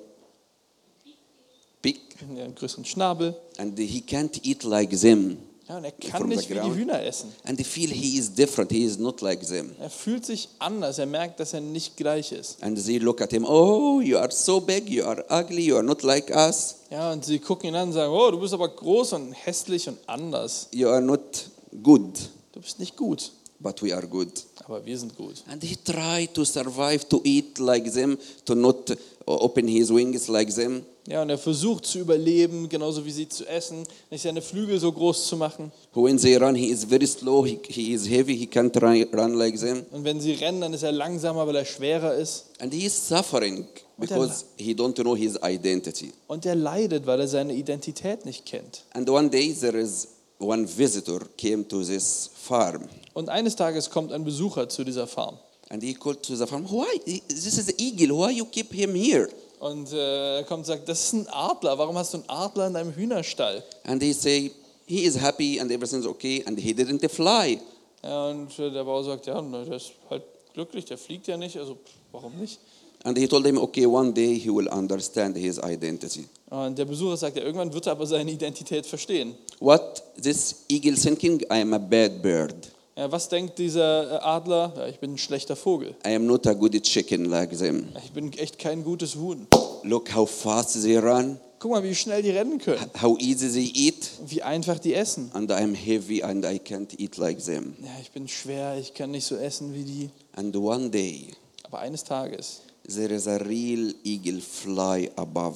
einen 2.23 2.55
größeren 2.55 2.85
Schnabel. 2.85 3.37
and 3.59 3.79
he 3.79 4.01
can't 4.07 4.39
eat 4.45 4.65
like 4.65 4.91
them. 4.99 5.39
Ja, 5.69 5.77
und 5.77 5.85
er 5.85 5.93
kann 5.93 6.23
From 6.23 6.31
the 6.31 6.37
nicht 6.37 6.49
wie 6.49 6.55
die. 6.55 6.61
Hühner 6.75 7.03
essen. 7.05 7.31
And 7.45 7.59
they 7.59 7.65
feel 7.65 7.91
he 7.91 8.17
is 8.19 8.33
different. 8.33 8.73
He 8.73 8.85
is 8.85 8.97
not 8.99 9.21
like 9.21 9.47
them. 9.47 9.73
Er 9.79 9.91
fühlt 9.91 10.25
sich 10.25 10.49
anders, 10.59 10.99
er 10.99 11.05
merkt, 11.05 11.39
dass 11.41 11.53
er 11.53 11.61
nicht 11.61 11.95
gleich 11.99 12.33
ist. 12.33 12.63
And 12.63 12.83
they 12.83 12.97
look 12.99 13.21
at 13.21 13.33
him. 13.33 13.45
Oh, 13.45 14.01
you 14.01 14.17
are 14.17 14.31
so 14.31 14.61
big. 14.61 14.89
You 14.89 15.05
are 15.05 15.23
ugly. 15.29 15.67
You 15.67 15.75
are 15.77 15.85
not 15.85 16.03
like 16.03 16.31
us. 16.35 16.77
Ja, 16.91 17.13
und 17.13 17.23
sie 17.25 17.39
gucken 17.39 17.69
ihn 17.69 17.75
an 17.75 17.89
und 17.89 17.93
sagen, 17.95 18.11
oh, 18.11 18.31
du 18.31 18.41
bist 18.41 18.55
aber 18.55 18.69
groß 18.69 19.13
und 19.13 19.33
hässlich 19.35 19.87
und 19.89 19.99
anders. 20.07 20.69
You 20.73 20.89
are 20.89 21.03
not 21.03 21.51
good. 21.83 22.19
Du 22.53 22.61
bist 22.61 22.79
nicht 22.79 22.97
gut, 22.97 23.31
But 23.61 23.83
we 23.83 23.95
are 23.95 24.07
good. 24.07 24.33
aber 24.65 24.83
wir 24.87 24.99
sind 24.99 25.15
gut. 25.17 25.45
And 25.51 25.63
he 25.63 25.77
tried 25.77 26.33
to 26.33 26.47
survive, 26.47 27.07
to 27.11 27.21
eat 27.25 27.59
like 27.59 27.93
them, 27.93 28.17
to 28.47 28.55
not 28.55 28.97
open 29.27 29.69
his 29.69 29.91
wings 29.93 30.29
like 30.29 30.55
them. 30.55 30.83
Ja, 31.09 31.23
und 31.23 31.31
er 31.31 31.39
versucht 31.39 31.87
zu 31.87 32.01
überleben, 32.01 32.69
genauso 32.69 33.03
wie 33.03 33.11
sie 33.11 33.27
zu 33.27 33.47
essen, 33.47 33.85
nicht 34.11 34.23
seine 34.23 34.43
Flügel 34.43 34.79
so 34.79 34.93
groß 34.93 35.27
zu 35.27 35.39
machen. 35.39 35.73
When 35.95 36.19
they 36.19 36.37
run, 36.37 36.55
he 36.55 36.71
is 36.71 36.85
very 36.85 37.07
slow. 37.07 37.47
He, 37.47 37.59
he 37.67 37.95
is 37.95 38.07
heavy. 38.07 38.37
He 38.37 38.47
can't 38.47 38.77
run, 38.83 39.07
run 39.19 39.33
like 39.33 39.59
them. 39.59 39.87
Und 39.91 40.05
wenn 40.05 40.21
sie 40.21 40.33
rennen, 40.33 40.61
dann 40.61 40.75
ist 40.75 40.83
er 40.83 40.93
langsamer, 40.93 41.47
weil 41.47 41.57
er 41.57 41.65
schwerer 41.65 42.15
ist. 42.15 42.51
And 42.59 42.75
he 42.75 42.85
is 42.85 43.09
suffering 43.09 43.67
because 43.97 44.45
he 44.59 44.75
don't 44.75 45.01
know 45.01 45.17
his 45.17 45.39
identity. 45.43 46.13
Und 46.27 46.45
er 46.45 46.55
leidet, 46.55 47.07
weil 47.07 47.21
er 47.21 47.29
seine 47.29 47.55
Identität 47.55 48.27
nicht 48.27 48.45
kennt. 48.45 48.85
And 48.93 49.09
one 49.09 49.31
day 49.31 49.55
there 49.55 49.79
is 49.79 50.09
one 50.39 50.69
visitor 50.69 51.21
came 51.39 51.67
to 51.69 51.83
this 51.83 52.29
farm. 52.35 52.83
Und 53.15 53.31
eines 53.31 53.57
Tages 53.57 53.89
kommt 53.89 54.13
ein 54.13 54.25
Besucher 54.25 54.69
zu 54.69 54.85
dieser 54.85 55.07
Farm. 55.07 55.39
And 55.71 55.83
he 55.83 55.95
called 55.95 56.23
to 56.23 56.35
the 56.35 56.47
farm, 56.47 56.65
why? 56.71 57.01
This 57.29 57.59
is 57.59 57.67
the 57.67 57.75
eagle. 57.79 58.17
Why 58.19 58.33
you 58.33 58.45
keep 58.45 58.73
him 58.73 58.95
here? 58.95 59.29
Und 59.61 59.93
äh, 59.93 60.39
er 60.39 60.45
kommt 60.45 60.61
und 60.61 60.67
sagt, 60.67 60.89
das 60.89 61.05
ist 61.05 61.13
ein 61.15 61.27
Adler. 61.29 61.77
Warum 61.77 61.97
hast 61.97 62.15
du 62.15 62.19
einen 62.19 62.29
Adler 62.29 62.69
in 62.69 62.75
deinem 62.75 62.93
Hühnerstall? 62.95 63.65
And 63.85 64.01
they 64.01 64.13
say, 64.13 64.53
he 64.87 65.05
is 65.05 65.21
happy 65.21 65.61
and 65.61 65.71
everything's 65.71 66.07
okay. 66.07 66.43
And 66.47 66.59
he 66.59 66.73
didn't 66.73 67.09
fly. 67.09 67.61
Ja, 68.03 68.29
und 68.29 68.57
äh, 68.59 68.71
der 68.71 68.85
Bauer 68.85 69.03
sagt, 69.05 69.27
ja, 69.27 69.41
der 69.41 69.77
ist 69.77 69.93
halt 70.09 70.23
glücklich, 70.55 70.85
der 70.85 70.99
fliegt 70.99 71.27
ja 71.27 71.37
nicht, 71.37 71.57
also 71.57 71.79
warum 72.13 72.37
nicht? 72.39 72.61
And 73.05 73.17
he 73.17 73.27
told 73.27 73.47
him, 73.47 73.59
okay, 73.59 73.87
one 73.87 74.13
day 74.13 74.39
he 74.39 74.51
will 74.51 74.69
understand 74.69 75.37
his 75.37 75.59
identity. 75.59 76.27
Und 76.51 76.79
der 76.79 76.85
Besucher 76.85 77.17
sagt, 77.17 77.37
ja, 77.37 77.43
irgendwann 77.43 77.73
wird 77.73 77.87
er 77.87 77.93
aber 77.93 78.07
seine 78.07 78.31
Identität 78.31 78.87
verstehen. 78.87 79.35
What 79.61 80.03
this 80.21 80.65
eagle 80.69 80.97
thinking? 80.97 81.41
I 81.43 81.61
am 81.61 81.75
a 81.75 81.79
bad 81.79 82.23
bird. 82.23 82.55
Ja, 82.99 83.13
was 83.13 83.29
denkt 83.29 83.61
dieser 83.61 84.15
äh, 84.15 84.25
Adler? 84.25 84.73
Ja, 84.77 84.89
ich 84.89 84.99
bin 84.99 85.13
ein 85.15 85.19
schlechter 85.19 85.55
Vogel. 85.55 85.95
I 86.05 86.17
am 86.17 86.27
not 86.27 86.49
a 86.49 86.53
good 86.53 86.73
chicken 86.83 87.27
like 87.27 87.57
them. 87.57 87.87
Ich 88.05 88.11
bin 88.11 88.33
echt 88.33 88.59
kein 88.59 88.83
gutes 88.83 89.15
Huhn. 89.15 89.47
Look 89.85 90.13
how 90.13 90.29
fast 90.29 90.83
they 90.83 90.97
run, 90.99 91.39
Guck 91.61 91.71
mal, 91.71 91.83
wie 91.85 91.95
schnell 91.95 92.23
die 92.23 92.31
rennen 92.31 92.59
können. 92.59 92.85
how 93.01 93.17
easy 93.21 93.49
they 93.49 93.71
eat, 93.73 94.11
Wie 94.27 94.43
einfach 94.43 94.81
die 94.81 94.95
essen. 94.95 95.31
and 95.33 95.49
I 95.49 95.63
am 95.63 95.75
heavy 95.75 96.25
and 96.25 96.45
I 96.45 96.59
can't 96.59 96.93
eat 96.99 97.17
like 97.19 97.39
them. 97.45 97.77
Ja, 97.81 97.91
ich 98.03 98.11
bin 98.11 98.27
schwer, 98.27 98.77
ich 98.77 98.93
kann 98.95 99.13
nicht 99.13 99.27
so 99.27 99.37
essen 99.37 99.73
wie 99.75 99.85
die. 99.85 100.11
And 100.35 100.57
one 100.57 100.91
day, 100.91 101.29
Aber 101.63 101.79
eines 101.79 102.03
Tages 102.03 102.63
there 102.93 103.15
is 103.15 103.29
a 103.29 103.37
real 103.37 103.95
eagle 104.03 104.41
fly 104.41 105.09
above 105.15 105.55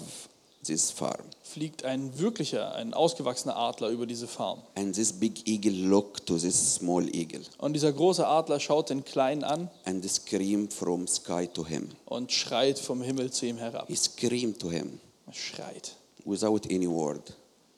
this 0.64 0.92
farm. 0.92 1.24
Fliegt 1.52 1.84
ein 1.84 2.18
wirklicher, 2.18 2.74
ein 2.74 2.94
ausgewachsener 2.94 3.56
Adler 3.56 3.88
über 3.88 4.06
diese 4.06 4.26
Farm. 4.26 4.60
And 4.74 4.94
this 4.94 5.12
big 5.12 5.46
eagle 5.46 5.72
look 5.88 6.24
to 6.26 6.38
this 6.38 6.74
small 6.76 7.06
eagle 7.14 7.42
Und 7.58 7.74
dieser 7.74 7.92
große 7.92 8.26
Adler 8.26 8.58
schaut 8.58 8.90
den 8.90 9.04
Kleinen 9.04 9.44
an 9.44 9.70
and 9.84 10.08
scream 10.10 10.70
from 10.70 11.06
sky 11.06 11.46
to 11.46 11.66
him. 11.66 11.88
und 12.06 12.32
schreit 12.32 12.78
vom 12.78 13.02
Himmel 13.02 13.30
zu 13.30 13.46
ihm 13.46 13.58
herab. 13.58 13.86
He 13.88 13.96
screamed 13.96 14.58
to 14.58 14.70
him 14.70 14.98
Er 15.26 15.34
schreit, 15.34 15.96
without 16.24 16.62
any 16.70 16.88
word. 16.88 17.34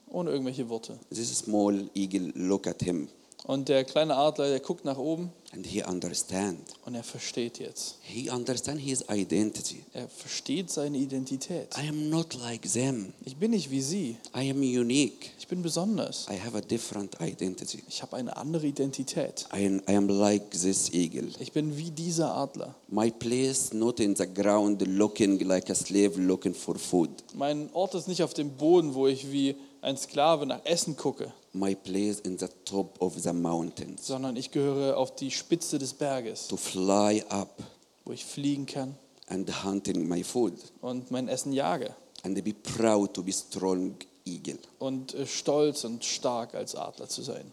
ohne 0.08 0.30
irgendwelche 0.30 0.68
Worte. 0.68 0.98
This 1.10 1.36
small 1.36 1.88
eagle 1.94 2.32
look 2.36 2.66
at 2.66 2.80
him 2.82 3.08
Und 3.44 3.68
der 3.68 3.84
kleine 3.84 4.16
Adler, 4.16 4.48
der 4.48 4.60
guckt 4.60 4.84
nach 4.84 4.96
oben 4.96 5.30
and 5.54 5.66
he 5.66 5.82
understand. 5.82 6.58
und 6.84 6.94
er 6.94 7.04
versteht 7.04 7.58
jetzt. 7.58 7.96
He 8.02 8.30
understand 8.30 8.80
his 8.80 9.04
identity. 9.10 9.84
Er 9.92 10.08
versteht 10.08 10.70
seine 10.70 10.98
Identität. 10.98 11.68
I 11.76 11.88
am 11.88 12.08
not 12.10 12.34
like 12.34 12.70
them. 12.72 13.12
Ich 13.24 13.36
bin 13.36 13.52
nicht 13.52 13.70
wie 13.70 13.80
sie. 13.80 14.16
I 14.34 14.50
am 14.50 14.58
unique. 14.60 15.30
Ich 15.38 15.46
bin 15.46 15.62
besonders. 15.62 16.26
I 16.30 16.40
have 16.40 16.56
a 16.56 16.60
different 16.60 17.16
identity. 17.20 17.82
Ich 17.88 18.02
habe 18.02 18.16
eine 18.16 18.36
andere 18.36 18.66
Identität. 18.66 19.46
I 19.54 19.66
am, 19.66 19.82
I 19.88 19.96
am 19.96 20.08
like 20.08 20.50
this 20.50 20.92
eagle. 20.92 21.28
Ich 21.38 21.52
bin 21.52 21.76
wie 21.76 21.90
dieser 21.90 22.34
Adler. 22.34 22.74
My 22.88 23.10
place 23.10 23.72
not 23.72 24.00
in 24.00 24.16
the 24.16 24.26
ground 24.26 24.82
looking 24.86 25.38
like 25.40 25.70
a 25.70 25.74
slave 25.74 26.18
looking 26.18 26.54
for 26.54 26.76
food. 26.78 27.10
Mein 27.34 27.68
Ort 27.72 27.94
ist 27.94 28.08
nicht 28.08 28.22
auf 28.22 28.34
dem 28.34 28.50
Boden, 28.50 28.94
wo 28.94 29.06
ich 29.06 29.30
wie 29.30 29.54
ein 29.84 29.96
Sklave 29.96 30.46
nach 30.46 30.64
Essen 30.64 30.96
gucke, 30.96 31.32
My 31.52 31.74
place 31.74 32.18
in 32.20 32.38
the 32.38 32.48
top 32.64 33.00
of 33.00 33.14
the 33.18 33.32
mountains. 33.32 34.06
sondern 34.06 34.34
ich 34.36 34.50
gehöre 34.50 34.96
auf 34.96 35.14
die 35.14 35.30
Spitze 35.30 35.78
des 35.78 35.94
Berges, 35.94 36.48
To 36.48 36.56
fly 36.56 37.22
up 37.28 37.62
wo 38.04 38.12
ich 38.12 38.24
fliegen 38.24 38.66
kann 38.66 38.96
and 39.28 39.64
hunting 39.64 40.06
my 40.08 40.22
food. 40.24 40.54
und 40.80 41.10
mein 41.10 41.28
Essen 41.28 41.52
jage. 41.52 41.94
And 42.22 42.42
be 42.42 42.52
proud 42.54 43.14
to 43.14 43.22
be 43.22 43.32
strong 43.32 43.94
eagle. 44.24 44.58
Und 44.78 45.14
äh, 45.14 45.26
stolz 45.26 45.84
und 45.84 46.04
stark 46.04 46.54
als 46.54 46.74
Adler 46.74 47.08
zu 47.08 47.22
sein. 47.22 47.52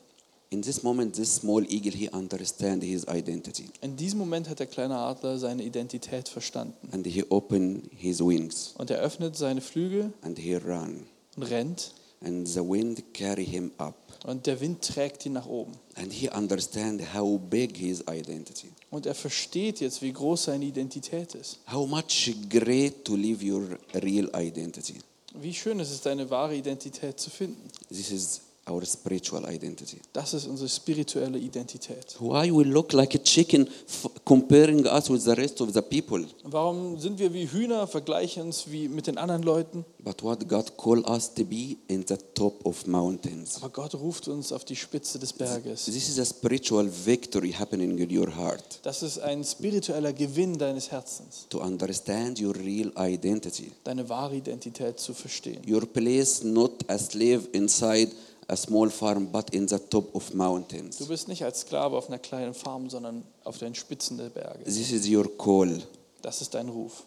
In 0.49 0.61
this 0.61 0.83
moment, 0.83 1.15
this 1.15 1.35
small 1.35 1.63
eagle, 1.71 1.93
he 1.93 2.09
understand 2.09 2.83
his 2.83 3.05
identity. 3.07 3.69
In 3.79 3.95
diesem 3.95 4.19
Moment 4.19 4.49
hat 4.49 4.59
der 4.59 4.67
kleine 4.67 4.97
Adler 4.97 5.37
seine 5.37 5.63
Identität 5.63 6.27
verstanden. 6.27 6.89
And 6.91 7.05
he 7.07 7.23
open 7.29 7.89
his 7.95 8.19
wings 8.19 8.73
Und 8.77 8.89
er 8.89 8.99
öffnet 8.99 9.37
seine 9.37 9.61
Flügel 9.61 10.11
and 10.21 10.37
he 10.39 10.55
run. 10.55 11.05
und 11.37 11.43
rennt. 11.43 11.93
And 12.23 12.47
the 12.47 12.59
wind 12.59 13.03
carry 13.13 13.45
him 13.45 13.71
up. 13.77 13.95
Und 14.25 14.45
der 14.45 14.59
Wind 14.59 14.83
trägt 14.83 15.25
ihn 15.25 15.33
nach 15.33 15.47
oben. 15.47 15.73
And 15.95 16.13
he 16.13 16.29
understand 16.29 17.13
how 17.13 17.39
big 17.39 17.75
his 17.75 18.03
identity. 18.09 18.71
Und 18.91 19.07
er 19.07 19.15
versteht 19.15 19.79
jetzt, 19.79 20.01
wie 20.01 20.13
groß 20.13 20.43
seine 20.43 20.65
Identität 20.65 21.33
ist. 21.33 21.59
How 21.71 21.87
much 21.87 22.31
great 22.49 23.03
to 23.05 23.15
live 23.15 23.41
your 23.43 23.79
real 23.95 24.29
identity. 24.35 24.99
Wie 25.33 25.53
schön 25.53 25.79
ist 25.79 25.91
es, 25.91 26.01
deine 26.01 26.29
wahre 26.29 26.55
Identität 26.55 27.19
zu 27.19 27.29
finden. 27.29 27.67
This 27.89 28.11
is 28.11 28.41
our 28.71 28.85
spiritual 28.85 29.43
identity. 29.49 29.97
Das 30.13 30.33
ist 30.33 30.47
unsere 30.47 30.69
spirituelle 30.69 31.37
Identität. 31.37 32.15
Why 32.19 32.51
we 32.51 32.63
look 32.63 32.93
like 32.93 33.13
a 33.15 33.19
chicken 33.19 33.67
comparing 34.25 34.85
us 34.87 35.09
with 35.09 35.23
the 35.23 35.31
rest 35.31 35.61
of 35.61 35.71
the 35.73 35.81
people? 35.81 36.25
Warum 36.43 36.97
sind 36.99 37.19
wir 37.19 37.33
wie 37.33 37.45
Hühner, 37.51 37.87
vergleichen 37.87 38.43
uns 38.43 38.65
wie 38.71 38.87
mit 38.87 39.07
den 39.07 39.17
anderen 39.17 39.43
Leuten? 39.43 39.85
But 40.03 40.23
what 40.23 40.47
God 40.47 40.77
call 40.77 40.99
us 41.07 41.33
to 41.33 41.43
be 41.43 41.77
in 41.87 42.05
the 42.07 42.17
top 42.33 42.65
of 42.65 42.87
mountains. 42.87 43.57
Aber 43.57 43.69
Gott 43.69 43.93
ruft 43.95 44.27
uns 44.27 44.51
auf 44.51 44.65
die 44.65 44.75
Spitze 44.75 45.19
des 45.19 45.33
Berges. 45.33 45.85
This 45.85 46.09
is 46.09 46.19
a 46.19 46.25
spiritual 46.25 46.89
victory 47.05 47.51
happening 47.51 47.97
in 47.97 48.17
your 48.17 48.35
heart. 48.35 48.79
Das 48.83 49.03
ist 49.03 49.19
ein 49.19 49.43
spiritueller 49.43 50.13
Gewinn 50.13 50.57
deines 50.57 50.91
Herzens, 50.91 51.45
To 51.49 51.59
understand 51.61 52.41
your 52.41 52.55
real 52.55 52.91
identity. 52.97 53.71
deine 53.83 54.07
wahre 54.09 54.35
Identität 54.35 54.99
zu 54.99 55.13
verstehen. 55.13 55.61
Your 55.69 55.85
place 55.85 56.43
not 56.43 56.71
a 56.87 56.97
slave 56.97 57.47
inside 57.51 58.11
a 58.51 58.55
small 58.57 58.89
farm, 58.89 59.27
but 59.31 59.49
in 59.53 59.67
the 59.67 59.79
top 59.79 60.13
of 60.13 60.29
Du 60.29 60.37
mountains. 60.37 60.97
bist 61.07 61.27
nicht 61.27 61.43
als 61.43 61.61
Sklave 61.61 61.95
auf 61.97 62.07
einer 62.09 62.19
kleinen 62.19 62.53
Farm, 62.53 62.89
sondern 62.89 63.23
auf 63.43 63.57
den 63.57 63.73
Spitzen 63.73 64.17
der 64.17 64.29
Berge. 64.29 64.63
This 64.65 64.91
is 64.91 65.07
your 65.07 65.25
call. 65.37 65.81
Das 66.21 66.41
ist 66.41 66.53
dein 66.53 66.69
Ruf. 66.69 67.03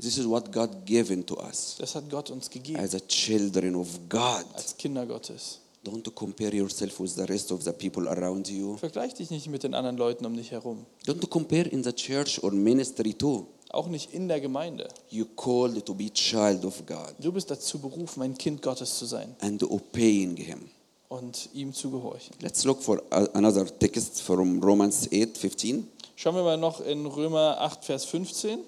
This 0.00 0.16
is 0.18 0.28
what 0.28 0.52
God 0.52 0.70
given 0.84 1.24
to 1.26 1.36
us 1.42 1.76
Das 1.78 1.94
hat 1.94 2.08
Gott 2.10 2.30
uns 2.30 2.48
gegeben 2.50 2.78
as 2.78 2.94
a 2.94 3.00
children 3.08 3.74
of 3.76 3.88
God. 4.08 4.44
als 4.54 4.76
Kinder 4.76 5.06
Gottes. 5.06 5.60
Don't 5.84 6.10
compare 6.14 6.54
yourself 6.54 6.98
with 7.00 7.14
the 7.14 7.22
rest 7.22 7.50
of 7.52 7.62
the 7.62 7.72
people 7.72 8.08
around 8.08 8.48
you. 8.48 8.76
Vergleich 8.76 9.14
dich 9.14 9.30
nicht 9.30 9.48
mit 9.48 9.62
den 9.62 9.74
anderen 9.74 9.96
Leuten 9.96 10.26
um 10.26 10.36
dich 10.36 10.50
herum. 10.50 10.84
Don't 11.06 11.26
compare 11.28 11.68
in 11.68 11.82
the 11.82 11.92
church 11.92 12.42
or 12.42 12.50
ministry 12.52 13.14
too. 13.14 13.46
Auch 13.70 13.86
nicht 13.88 14.12
in 14.12 14.28
der 14.28 14.40
Gemeinde. 14.40 14.88
You 15.10 15.26
called 15.36 15.84
to 15.86 15.94
be 15.94 16.10
child 16.12 16.64
of 16.64 16.84
God 16.86 17.14
Du 17.20 17.30
bist 17.32 17.50
dazu 17.50 17.78
berufen, 17.78 18.22
ein 18.22 18.36
Kind 18.36 18.60
Gottes 18.62 18.98
zu 18.98 19.06
sein 19.06 19.34
and 19.40 19.62
obeying 19.62 20.36
Him. 20.36 20.68
Und 21.08 21.48
ihm 21.54 21.72
zu 21.72 21.90
gehorchen. 21.90 22.34
Let's 22.40 22.64
look 22.64 22.82
for 22.82 23.02
another 23.34 23.66
text 23.78 24.22
from 24.22 24.62
Romans 24.62 25.08
8 25.12 25.36
15. 25.36 25.88
Schauen 26.16 26.34
wir 26.34 26.42
mal 26.42 26.56
noch 26.56 26.80
in 26.80 27.06
Römer 27.06 27.60
8, 27.60 27.84
Vers 27.84 28.04
15. 28.04 28.60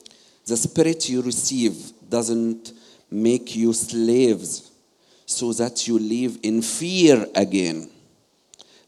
The 0.47 0.57
spirit 0.57 1.09
you 1.09 1.21
receive 1.21 1.75
doesn't 2.11 2.73
make 3.11 3.59
you 3.59 3.73
slaves 3.73 4.71
so 5.27 5.53
that 5.53 5.87
you 5.87 5.99
live 5.99 6.39
in 6.43 6.63
fear 6.63 7.29
again. 7.35 7.89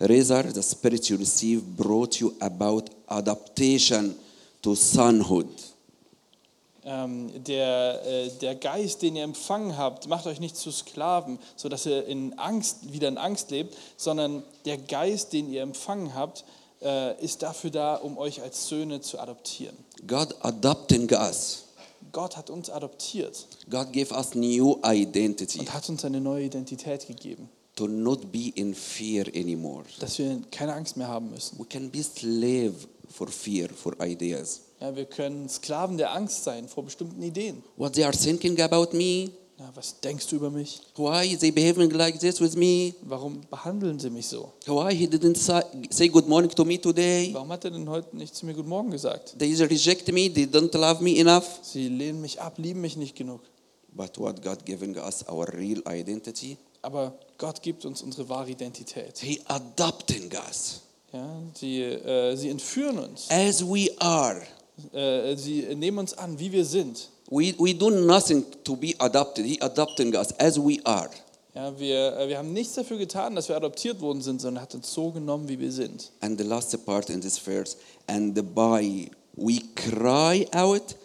Rather, 0.00 0.52
the 0.52 0.62
spirit 0.62 1.08
you 1.10 1.16
receive 1.16 1.62
brought 1.76 2.20
you 2.20 2.34
about 2.40 2.90
adaptation 3.08 4.16
to 4.62 4.74
sonhood. 4.74 5.71
Ähm, 6.84 7.44
der, 7.44 8.04
äh, 8.04 8.30
der 8.40 8.56
Geist, 8.56 9.02
den 9.02 9.14
ihr 9.14 9.22
empfangen 9.22 9.76
habt, 9.76 10.08
macht 10.08 10.26
euch 10.26 10.40
nicht 10.40 10.56
zu 10.56 10.72
Sklaven, 10.72 11.38
sodass 11.54 11.86
ihr 11.86 12.04
in 12.06 12.36
Angst, 12.38 12.92
wieder 12.92 13.06
in 13.06 13.18
Angst 13.18 13.52
lebt, 13.52 13.76
sondern 13.96 14.42
der 14.64 14.78
Geist, 14.78 15.32
den 15.32 15.48
ihr 15.52 15.62
empfangen 15.62 16.14
habt, 16.14 16.44
äh, 16.82 17.22
ist 17.22 17.42
dafür 17.42 17.70
da, 17.70 17.94
um 17.94 18.18
euch 18.18 18.42
als 18.42 18.66
Söhne 18.66 19.00
zu 19.00 19.20
adoptieren. 19.20 19.76
God 20.06 20.34
adopting 20.40 21.08
us. 21.12 21.66
Gott 22.10 22.36
hat 22.36 22.50
uns 22.50 22.68
adoptiert 22.68 23.46
God 23.70 23.92
gave 23.92 24.12
us 24.12 24.34
new 24.34 24.78
identity 24.84 25.60
und 25.60 25.72
hat 25.72 25.88
uns 25.88 26.04
eine 26.04 26.20
neue 26.20 26.46
Identität 26.46 27.06
gegeben, 27.06 27.48
to 27.76 27.86
not 27.86 28.32
be 28.32 28.50
in 28.54 28.74
fear 28.74 29.26
anymore. 29.28 29.84
dass 30.00 30.18
wir 30.18 30.42
keine 30.50 30.74
Angst 30.74 30.96
mehr 30.96 31.08
haben 31.08 31.30
müssen. 31.30 31.58
We 31.58 31.64
can 31.64 31.90
be 31.90 32.02
slave 32.02 32.74
for 33.08 33.28
fear, 33.28 33.68
for 33.70 33.94
ideas. 34.00 34.62
Ja, 34.82 34.96
wir 34.96 35.04
können 35.04 35.48
Sklaven 35.48 35.96
der 35.96 36.12
Angst 36.12 36.42
sein 36.42 36.66
vor 36.66 36.82
bestimmten 36.84 37.22
Ideen. 37.22 37.62
What 37.76 37.92
they 37.92 38.02
are 38.02 38.12
thinking 38.16 38.60
about 38.60 38.88
me, 38.96 39.30
Ja, 39.56 39.70
was 39.74 40.00
denkst 40.00 40.26
du 40.26 40.36
über 40.36 40.50
mich? 40.50 40.80
why 40.96 41.36
they 41.36 41.52
behaving 41.52 41.90
like 41.90 42.18
this 42.18 42.40
with 42.40 42.56
me, 42.56 42.92
Warum 43.02 43.42
behandeln 43.48 44.00
sie 44.00 44.10
mich 44.10 44.26
so? 44.26 44.50
why 44.66 44.92
he 44.92 45.06
didn't 45.06 45.36
sa- 45.36 45.62
say 45.90 46.08
good 46.08 46.26
morning 46.26 46.50
to 46.50 46.64
me 46.64 46.80
today, 46.80 47.30
Warum 47.32 47.52
hat 47.52 47.64
er 47.64 47.70
denn 47.70 47.88
heute 47.88 48.16
nicht 48.16 48.34
zu 48.34 48.44
mir 48.44 48.54
Guten 48.54 48.70
Morgen 48.70 48.90
gesagt? 48.90 49.36
they 49.38 49.54
reject 49.54 50.08
me, 50.10 50.28
they 50.28 50.46
don't 50.46 50.76
love 50.76 51.00
me 51.00 51.16
enough. 51.20 51.46
Sie 51.62 51.86
lehnen 51.88 52.20
mich 52.20 52.40
ab, 52.40 52.54
lieben 52.58 52.80
mich 52.80 52.96
nicht 52.96 53.14
genug. 53.14 53.40
But 53.94 54.18
what 54.18 54.42
God 54.42 54.64
giving 54.64 54.96
us 54.96 55.24
our 55.28 55.46
real 55.54 55.80
identity, 55.88 56.56
Aber 56.80 57.12
Gott 57.38 57.62
gibt 57.62 57.84
uns 57.84 58.02
unsere 58.02 58.28
wahre 58.28 58.50
Identität. 58.50 59.18
He 59.20 59.40
adopting 59.46 60.28
us 60.48 60.80
Ja, 61.12 61.28
sie, 61.54 61.82
äh, 61.82 62.34
sie 62.34 62.48
entführen 62.48 62.98
uns. 62.98 63.30
as 63.30 63.62
we 63.64 63.88
are. 64.00 64.42
Äh, 64.92 65.36
sie 65.36 65.74
nehmen 65.74 65.98
uns 65.98 66.14
an, 66.14 66.38
wie 66.38 66.50
wir 66.52 66.64
sind. 66.64 67.10
We, 67.30 67.54
we 67.58 67.74
do 67.74 67.90
nothing 67.90 68.44
to 68.64 68.76
be 68.76 68.94
adopted. 68.98 69.44
He 69.44 69.60
adopting 69.60 70.14
us 70.14 70.32
as 70.38 70.58
we 70.58 70.78
are. 70.84 71.10
Ja, 71.54 71.78
wir, 71.78 72.16
äh, 72.16 72.28
wir 72.28 72.38
haben 72.38 72.52
nichts 72.52 72.74
dafür 72.74 72.96
getan, 72.96 73.34
dass 73.34 73.48
wir 73.48 73.56
adoptiert 73.56 74.00
worden 74.00 74.22
sind, 74.22 74.40
sondern 74.40 74.60
er 74.60 74.62
hat 74.62 74.74
uns 74.74 74.92
so 74.92 75.10
genommen, 75.10 75.48
wie 75.48 75.58
wir 75.58 75.70
sind. 75.70 76.10
And 76.20 76.38
the 76.38 76.46
last 76.46 76.74
part 76.86 77.10
in 77.10 77.20
this 77.20 77.38
verse, 77.38 77.76
and 78.06 78.34
by 78.54 79.10
we 79.36 79.60
cry 79.74 80.46
out, 80.52 80.96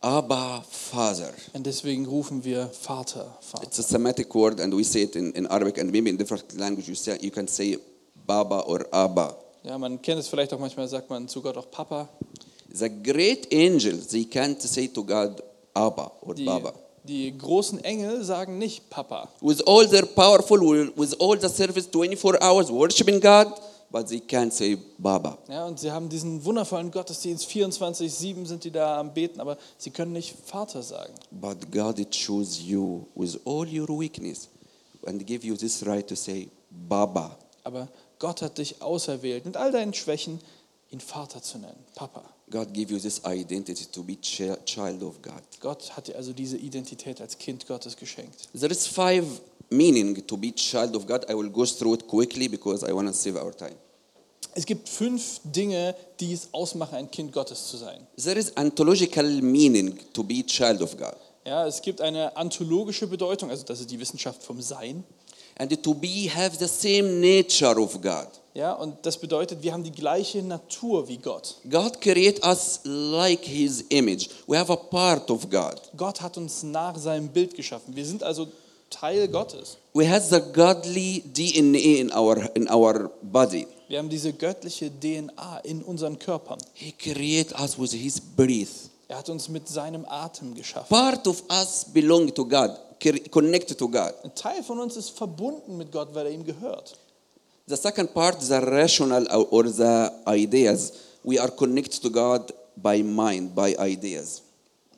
Abba, 0.00 0.64
Father. 0.68 1.32
Und 1.52 1.64
deswegen 1.64 2.06
rufen 2.06 2.44
wir 2.44 2.66
Vater, 2.68 3.38
Vater. 3.40 3.64
It's 3.64 3.78
a 3.78 3.82
Semitic 3.82 4.34
word, 4.34 4.60
and 4.60 4.76
we 4.76 4.84
say 4.84 5.02
it 5.04 5.16
in, 5.16 5.32
in 5.32 5.46
Arabic, 5.46 5.78
and 5.78 5.92
maybe 5.92 6.10
in 6.10 6.16
different 6.16 6.52
language 6.58 6.88
you, 6.88 6.94
say, 6.94 7.16
you 7.20 7.30
can 7.30 7.46
say 7.46 7.78
Baba 8.26 8.60
or 8.66 8.86
Abba. 8.92 9.36
Ja, 9.62 9.78
man 9.78 10.02
kennt 10.02 10.18
es 10.20 10.28
vielleicht 10.28 10.52
auch 10.52 10.58
manchmal, 10.58 10.88
sagt 10.88 11.08
man 11.08 11.26
zu 11.28 11.40
Gott 11.40 11.56
auch 11.56 11.70
Papa. 11.70 12.08
The 12.76 12.88
great 12.88 13.46
angels, 13.52 14.08
they 14.08 14.24
can't 14.24 14.60
say 14.60 14.88
to 14.88 15.04
God, 15.04 15.40
Abba 15.74 16.10
or 16.22 16.34
Die, 16.34 16.44
Baba. 16.44 16.72
die 17.04 17.36
großen 17.36 17.82
Engel 17.84 18.24
sagen 18.24 18.58
nicht 18.58 18.90
Papa. 18.90 19.28
With 19.40 19.60
all 19.66 19.86
their 19.88 20.06
powerful, 20.06 20.58
with 20.96 21.14
all 21.20 21.38
the 21.38 21.48
service 21.48 21.86
24 21.90 22.40
hours 22.42 22.70
worshiping 22.70 23.20
God, 23.20 23.48
but 23.90 24.08
they 24.08 24.18
can't 24.20 24.52
say 24.52 24.76
Baba. 24.98 25.38
Ja, 25.48 25.66
und 25.66 25.78
sie 25.78 25.92
haben 25.92 26.08
diesen 26.08 26.44
wundervollen 26.44 26.90
Gottesdienst, 26.90 27.48
24-7 27.48 28.46
sind 28.46 28.64
die 28.64 28.72
da 28.72 28.98
am 28.98 29.14
Beten, 29.14 29.40
aber 29.40 29.56
sie 29.78 29.90
können 29.90 30.12
nicht 30.12 30.34
Vater 30.44 30.82
sagen. 30.82 31.14
But 31.30 31.70
God 31.70 31.96
chose 32.10 32.60
you 32.60 33.06
with 33.14 33.38
all 33.44 33.66
your 33.68 33.88
weakness 33.88 34.48
and 35.06 35.24
give 35.24 35.46
you 35.46 35.56
this 35.56 35.86
right 35.86 36.06
to 36.08 36.16
say 36.16 36.48
Baba. 36.70 37.36
Aber 37.62 37.88
Gott 38.18 38.42
hat 38.42 38.58
dich 38.58 38.82
auserwählt, 38.82 39.44
mit 39.44 39.56
all 39.56 39.70
deinen 39.70 39.94
Schwächen, 39.94 40.40
ihn 40.90 41.00
Vater 41.00 41.40
zu 41.40 41.58
nennen, 41.58 41.84
Papa. 41.94 42.22
God 42.50 42.72
give 42.72 42.92
you 42.92 42.98
this 43.00 43.22
identity 43.24 43.86
to 43.90 44.02
be 44.02 44.16
chi- 44.16 44.56
child 44.64 45.02
of 45.02 45.20
God. 45.22 45.42
Gott 45.60 45.96
hat 45.96 46.08
dir 46.08 46.16
also 46.16 46.32
diese 46.32 46.56
Identität 46.58 47.20
als 47.20 47.38
Kind 47.38 47.66
Gottes 47.66 47.96
geschenkt. 47.96 48.48
There 48.52 48.70
is 48.72 48.86
five 48.86 49.24
meaning 49.70 50.26
to 50.26 50.36
be 50.36 50.52
child 50.54 50.94
of 50.94 51.06
God. 51.06 51.24
I 51.30 51.34
will 51.34 51.50
go 51.50 51.64
through 51.64 51.94
it 51.94 52.06
quickly 52.06 52.48
because 52.48 52.86
I 52.86 52.92
want 52.92 53.08
to 53.08 53.14
save 53.14 53.36
our 53.42 53.56
time. 53.56 53.76
Es 54.56 54.66
gibt 54.66 54.88
fünf 54.88 55.40
Dinge, 55.42 55.96
die 56.20 56.32
es 56.32 56.48
ausmachen, 56.52 56.94
ein 56.96 57.10
Kind 57.10 57.32
Gottes 57.32 57.66
zu 57.68 57.76
sein. 57.76 58.06
There 58.22 58.38
is 58.38 58.52
ontological 58.56 59.42
meaning 59.42 59.98
to 60.12 60.22
be 60.22 60.44
child 60.46 60.80
of 60.80 60.96
God. 60.96 61.16
Ja, 61.46 61.66
es 61.66 61.82
gibt 61.82 62.00
eine 62.00 62.36
anthologische 62.36 63.06
Bedeutung, 63.06 63.50
also 63.50 63.64
das 63.64 63.80
ist 63.80 63.90
die 63.90 63.98
Wissenschaft 64.00 64.42
vom 64.42 64.62
Sein. 64.62 65.02
And 65.56 65.82
to 65.82 65.94
be 65.94 66.28
have 66.34 66.56
the 66.58 66.68
same 66.68 67.20
nature 67.20 67.80
of 67.80 68.00
God. 68.00 68.28
Ja, 68.54 68.72
und 68.72 68.94
das 69.02 69.18
bedeutet, 69.18 69.62
wir 69.62 69.72
haben 69.72 69.82
die 69.82 69.90
gleiche 69.90 70.42
Natur 70.42 71.08
wie 71.08 71.18
Gott. 71.18 71.56
God 71.68 72.00
create 72.00 72.44
us 72.44 72.80
like 72.84 73.44
his 73.44 73.84
image. 73.88 74.28
We 74.46 74.56
have 74.56 74.72
a 74.72 74.76
part 74.76 75.30
of 75.30 75.50
God. 75.50 75.80
Gott 75.96 76.20
hat 76.20 76.36
uns 76.36 76.62
nach 76.62 76.96
seinem 76.96 77.28
Bild 77.28 77.54
geschaffen. 77.54 77.96
Wir 77.96 78.04
sind 78.04 78.22
also 78.22 78.46
Teil 78.90 79.26
Gottes. 79.28 79.76
We 79.92 80.08
have 80.08 80.24
the 80.28 80.40
godly 80.52 81.24
DNA 81.32 82.00
in 82.00 82.12
our 82.12 82.48
in 82.54 82.70
our 82.70 83.10
body. 83.22 83.66
Wir 83.88 83.98
haben 83.98 84.08
diese 84.08 84.32
göttliche 84.32 84.90
DNA 84.90 85.58
in 85.64 85.82
unseren 85.82 86.18
Körpern. 86.18 86.58
He 86.72 86.92
create 86.92 87.52
us 87.60 87.78
with 87.78 87.92
his 87.92 88.20
breath. 88.20 88.90
Er 89.08 89.18
hat 89.18 89.28
uns 89.28 89.48
mit 89.48 89.68
seinem 89.68 90.04
Atem 90.06 90.54
geschaffen. 90.54 90.88
Part 90.88 91.26
of 91.26 91.42
us 91.50 91.84
belong 91.92 92.32
to 92.34 92.44
God, 92.44 92.70
connected 93.30 93.78
to 93.78 93.88
God. 93.88 94.12
Ein 94.22 94.34
Teil 94.34 94.62
von 94.62 94.78
uns 94.80 94.96
ist 94.96 95.10
verbunden 95.10 95.76
mit 95.76 95.92
Gott, 95.92 96.14
weil 96.14 96.26
er 96.26 96.32
ihm 96.32 96.44
gehört. 96.44 96.96
The 97.66 97.76
second 97.76 98.12
part, 98.12 98.42
the 98.42 98.54
rational 98.54 99.26
or- 99.28 99.52
or 99.52 99.66
the 99.68 100.08
ideas. 100.26 100.92
We 101.22 101.40
are 101.40 101.50
connected 101.50 102.02
to 102.02 102.10
God 102.10 102.52
by 102.76 103.02
mind, 103.02 103.54
by 103.54 103.74
ideas. 103.78 104.42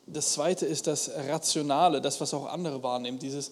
Das 0.09 0.33
zweite 0.33 0.67
ist 0.67 0.87
das 0.87 1.11
Rationale, 1.29 2.01
das, 2.01 2.21
was 2.21 2.33
auch 2.35 2.47
andere 2.47 2.83
wahrnehmen, 2.83 3.19
dieses, 3.19 3.51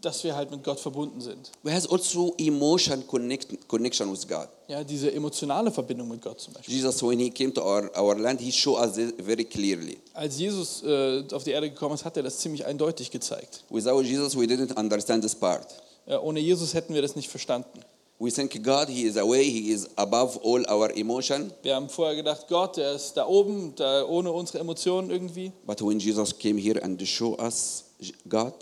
dass 0.00 0.24
wir 0.24 0.34
halt 0.36 0.50
mit 0.50 0.62
Gott 0.62 0.80
verbunden 0.80 1.20
sind. 1.20 1.50
We 1.62 1.72
has 1.72 1.88
also 1.88 2.34
emotion 2.38 3.06
connect, 3.06 3.68
connection 3.68 4.10
with 4.10 4.26
God. 4.26 4.48
Ja, 4.68 4.82
diese 4.82 5.12
emotionale 5.12 5.70
Verbindung 5.70 6.08
mit 6.08 6.22
Gott 6.22 6.40
zum 6.40 6.54
Beispiel. 6.54 6.74
Jesus, 6.74 7.02
when 7.02 7.18
he 7.18 7.30
came 7.30 7.52
to 7.52 7.62
our, 7.62 7.90
our 7.98 8.16
land, 8.18 8.40
he 8.40 8.50
showed 8.50 8.78
us 8.80 8.94
this 8.94 9.12
very 9.18 9.44
clearly. 9.44 9.98
Als 10.14 10.38
Jesus 10.38 10.82
äh, 10.82 11.24
auf 11.32 11.44
die 11.44 11.50
Erde 11.50 11.70
gekommen 11.70 11.94
ist, 11.94 12.04
hat 12.04 12.16
er 12.16 12.22
das 12.22 12.38
ziemlich 12.38 12.64
eindeutig 12.64 13.10
gezeigt. 13.10 13.64
Without 13.70 14.02
Jesus, 14.02 14.36
we 14.36 14.44
didn't 14.44 14.76
understand 14.76 15.22
this 15.22 15.34
part. 15.34 15.66
Äh, 16.06 16.16
ohne 16.16 16.40
Jesus 16.40 16.74
hätten 16.74 16.94
wir 16.94 17.02
das 17.02 17.16
nicht 17.16 17.28
verstanden. 17.28 17.80
We 18.18 18.32
think 18.32 18.62
God, 18.64 18.88
he 18.88 19.02
is 19.02 19.18
away, 19.18 19.44
he 19.44 19.72
is 19.72 19.86
above 19.96 20.40
all 20.42 20.64
our 20.70 20.90
emotion. 20.96 21.52
Wir 21.62 21.74
haben 21.74 21.90
vorher 21.90 22.16
gedacht, 22.16 22.46
Gott, 22.48 22.78
der 22.78 22.92
ist 22.92 23.12
da 23.14 23.26
oben, 23.26 23.74
da 23.76 24.06
ohne 24.06 24.32
unsere 24.32 24.58
Emotionen 24.58 25.10
irgendwie. 25.10 25.52
But 25.66 25.82
when 25.82 25.98
Jesus 25.98 26.36
came 26.36 26.58
here 26.58 26.82
and 26.82 27.00
showed 27.06 27.38
us 27.38 27.84
God, 28.26 28.54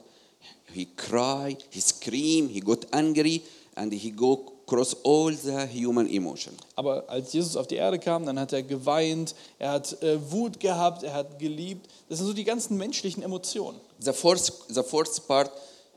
he 0.74 0.86
cried, 0.96 1.62
he 1.70 1.80
screamed, 1.80 2.50
he 2.50 2.60
got 2.60 2.86
angry, 2.92 3.42
and 3.76 3.92
he 3.92 4.10
go 4.10 4.54
across 4.66 4.94
all 5.04 5.30
the 5.30 5.66
human 5.66 6.08
emotion. 6.08 6.54
Aber 6.76 7.04
als 7.08 7.32
Jesus 7.32 7.56
auf 7.56 7.66
die 7.66 7.76
Erde 7.76 7.98
kam, 7.98 8.24
dann 8.26 8.38
hat 8.38 8.52
er 8.52 8.62
geweint, 8.62 9.34
er 9.58 9.72
hat 9.72 10.02
äh, 10.02 10.18
Wut 10.30 10.58
gehabt, 10.58 11.02
er 11.02 11.14
hat 11.14 11.38
geliebt. 11.38 11.88
Das 12.08 12.18
sind 12.18 12.26
so 12.26 12.32
die 12.32 12.44
ganzen 12.44 12.76
menschlichen 12.76 13.22
Emotionen. 13.22 13.78
The 14.00 14.12
fourth, 14.12 14.52
the 14.68 14.82
fourth 14.82 15.26
part, 15.26 15.50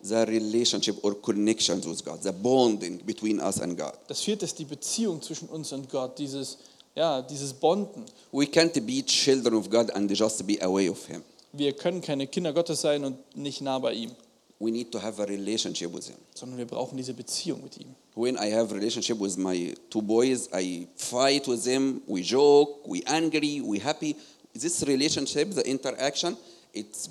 the 0.03 0.15
relationship 0.15 1.03
or 1.03 1.15
connections 1.15 1.87
with 1.87 2.03
God, 2.03 2.21
the 2.23 2.31
bonding 2.31 3.03
between 3.05 3.39
us 3.39 3.59
and 3.59 3.77
God. 3.77 3.93
Das 4.07 4.21
vierte 4.21 4.45
ist 4.45 4.57
die 4.59 4.65
Beziehung 4.65 5.21
zwischen 5.21 5.47
uns 5.49 5.71
und 5.71 5.89
Gott, 5.89 6.17
dieses, 6.17 6.57
ja, 6.95 7.21
dieses 7.21 7.53
Bonden. 7.53 8.05
We 8.31 8.45
can't 8.45 8.79
be 8.81 9.03
children 9.05 9.55
of 9.55 9.69
God 9.69 9.91
and 9.91 10.11
just 10.11 10.45
be 10.45 10.61
away 10.61 10.89
of 10.89 11.05
Him. 11.07 11.23
Wir 11.53 11.73
können 11.73 12.01
keine 12.01 12.27
Kinder 12.27 12.53
Gottes 12.53 12.81
sein 12.81 13.03
und 13.03 13.17
nicht 13.35 13.61
nah 13.61 13.79
bei 13.79 13.93
ihm, 13.93 14.11
We 14.59 14.71
need 14.71 14.91
to 14.91 15.01
have 15.01 15.21
a 15.21 15.25
relationship 15.25 15.93
with 15.93 16.07
Him. 16.07 16.17
sondern 16.33 16.57
wir 16.57 16.65
brauchen 16.65 16.97
diese 16.97 17.13
Beziehung 17.13 17.63
mit 17.63 17.77
ihm. 17.77 17.95
When 18.15 18.35
I 18.35 18.51
have 18.53 18.73
relationship 18.73 19.19
with 19.19 19.37
my 19.37 19.75
two 19.89 20.01
boys, 20.01 20.49
I 20.53 20.87
fight 20.95 21.47
with 21.47 21.63
them, 21.63 22.01
we 22.07 22.21
joke, 22.21 22.87
we 22.87 23.03
angry, 23.05 23.61
we 23.63 23.79
happy. 23.79 24.15
This 24.53 24.85
relationship, 24.87 25.53
the 25.53 25.61
interaction, 25.61 26.35
it's 26.73 27.07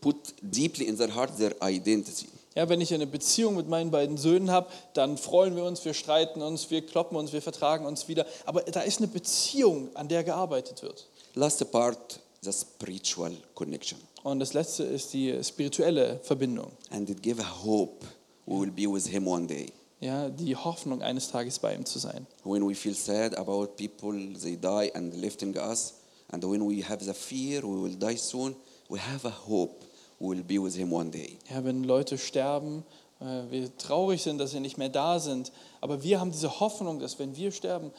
put 0.00 0.34
deeply 0.42 0.86
in 0.88 0.96
their 0.96 1.08
heart 1.08 1.36
their 1.38 1.54
identity. 1.62 2.28
Ja, 2.54 2.68
wenn 2.68 2.80
ich 2.80 2.92
eine 2.92 3.06
Beziehung 3.06 3.56
mit 3.56 3.68
meinen 3.68 3.90
beiden 3.90 4.16
Söhnen 4.18 4.50
habe, 4.50 4.68
dann 4.92 5.16
freuen 5.16 5.54
wir 5.54 5.64
uns, 5.64 5.84
wir 5.84 5.94
streiten 5.94 6.42
uns, 6.42 6.70
wir 6.70 6.84
kloppen 6.84 7.16
uns, 7.16 7.32
wir 7.32 7.40
vertragen 7.40 7.86
uns 7.86 8.08
wieder. 8.08 8.26
Aber 8.44 8.62
da 8.62 8.80
ist 8.80 8.98
eine 8.98 9.06
Beziehung, 9.06 9.88
an 9.94 10.08
der 10.08 10.24
gearbeitet 10.24 10.82
wird. 10.82 11.06
Last 11.34 11.70
part, 11.70 12.20
the 12.42 12.52
spiritual 12.52 13.32
connection. 13.54 13.98
Und 14.22 14.40
das 14.40 14.52
letzte 14.52 14.84
ist 14.84 15.12
die 15.12 15.42
spirituelle 15.42 16.20
Verbindung. 16.22 16.72
And 16.90 17.08
it 17.08 17.22
give 17.22 17.40
a 17.40 17.64
hope 17.64 18.06
we 18.46 18.60
will 18.60 18.70
be 18.70 18.86
with 18.86 19.06
Him 19.06 19.26
one 19.26 19.46
day. 19.46 19.72
Ja, 20.00 20.30
die 20.30 20.56
Hoffnung, 20.56 21.02
eines 21.02 21.30
Tages 21.30 21.58
bei 21.58 21.74
ihm 21.74 21.84
zu 21.84 21.98
sein. 21.98 22.26
When 22.42 22.66
we 22.66 22.74
feel 22.74 22.94
sad 22.94 23.36
about 23.36 23.76
people, 23.76 24.34
they 24.40 24.56
die 24.56 24.90
and 24.94 25.14
lifting 25.14 25.56
us. 25.56 25.94
And 26.28 26.42
when 26.44 26.66
we 26.66 26.82
have 26.82 27.04
the 27.04 27.12
fear, 27.12 27.62
we 27.62 27.82
will 27.82 27.96
die 27.98 28.16
soon, 28.16 28.56
we 28.88 28.98
have 28.98 29.26
a 29.26 29.34
hope 29.46 29.84
we 30.18 30.28
will 30.28 30.42
be 30.42 30.58
with 30.58 30.74
Him 30.74 30.92
one 30.92 31.10
day. 31.10 31.38
Ja, 31.50 31.64
wenn 31.64 31.84
Leute 31.84 32.18
sterben, 32.18 32.84
äh, 33.20 33.50
wir 33.50 33.76
traurig 33.76 34.22
sind, 34.22 34.38
dass 34.38 34.52
sie 34.52 34.60
nicht 34.60 34.78
mehr 34.78 34.88
da 34.88 35.18
sind. 35.18 35.52
Aber 35.80 36.02
wir 36.02 36.20
haben 36.20 36.30
diese 36.30 36.60
Hoffnung, 36.60 36.98
dass 37.00 37.18
wenn 37.18 37.36
wir 37.36 37.52
sterben, 37.52 37.90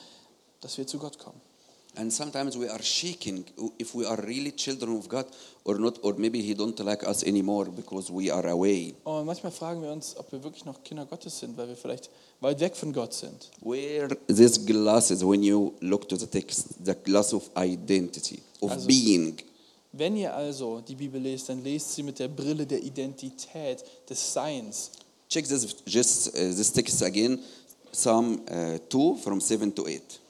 dass 0.62 0.78
wir 0.78 0.88
zu 0.88 1.00
Gott 1.00 1.18
kommen. 1.18 1.42
And 1.96 2.12
sometimes 2.12 2.56
we 2.58 2.70
are 2.70 2.82
shaking 2.82 3.44
if 3.78 3.94
we 3.94 4.06
are 4.06 4.16
really 4.26 4.54
children 4.54 4.96
of 4.98 5.10
God 5.10 5.26
or 5.66 5.78
not, 5.78 6.00
or 6.04 6.14
maybe 6.18 6.42
He 6.42 6.54
don't 6.56 6.80
like 6.80 7.04
us 7.06 7.24
anymore 7.24 7.66
because 7.66 8.10
we 8.12 8.32
are 8.32 8.48
away. 8.48 8.94
Und 9.04 9.26
manchmal 9.26 9.52
fragen 9.52 9.82
wir 9.82 9.92
uns, 9.92 10.16
ob 10.18 10.32
wir 10.32 10.42
wirklich 10.42 10.64
noch 10.64 10.82
Kinder 10.84 11.06
Gottes 11.06 11.40
sind, 11.40 11.58
weil 11.58 11.68
wir 11.68 11.76
vielleicht 11.76 12.10
weit 12.40 12.62
weg 12.62 12.78
von 12.78 12.94
Gott 12.94 13.14
sind. 13.14 13.52
Where 13.62 14.08
this 14.28 14.66
glasses, 14.66 15.22
when 15.22 15.44
you 15.44 15.74
look 15.82 16.08
to 16.08 16.16
the 16.16 16.28
text, 16.28 16.70
the 16.84 16.96
glass 16.96 17.34
of 17.34 17.50
identity, 17.58 18.40
of 18.62 18.72
Also- 18.72 18.88
being. 18.88 19.36
Wenn 19.94 20.16
ihr 20.16 20.34
also 20.34 20.80
die 20.80 20.96
Bibel 20.96 21.20
lest, 21.22 21.50
dann 21.50 21.62
lest 21.62 21.94
sie 21.94 22.04
mit 22.04 22.18
der 22.18 22.30
Brille 22.30 22.66
der 22.66 22.82
Identität, 22.82 23.84
des 24.10 24.34
Seins. 24.34 24.92
Check 25.28 25.46
this, 25.46 25.68
just 25.86 26.30
uh, 26.30 26.32
this 26.32 26.72
text 26.72 27.04
again, 27.04 27.40
Psalm 27.92 28.40
uh, 28.50 28.78
2 28.90 29.18
from 29.18 29.42
7 29.42 29.76
to 29.76 29.86
8. 29.86 30.21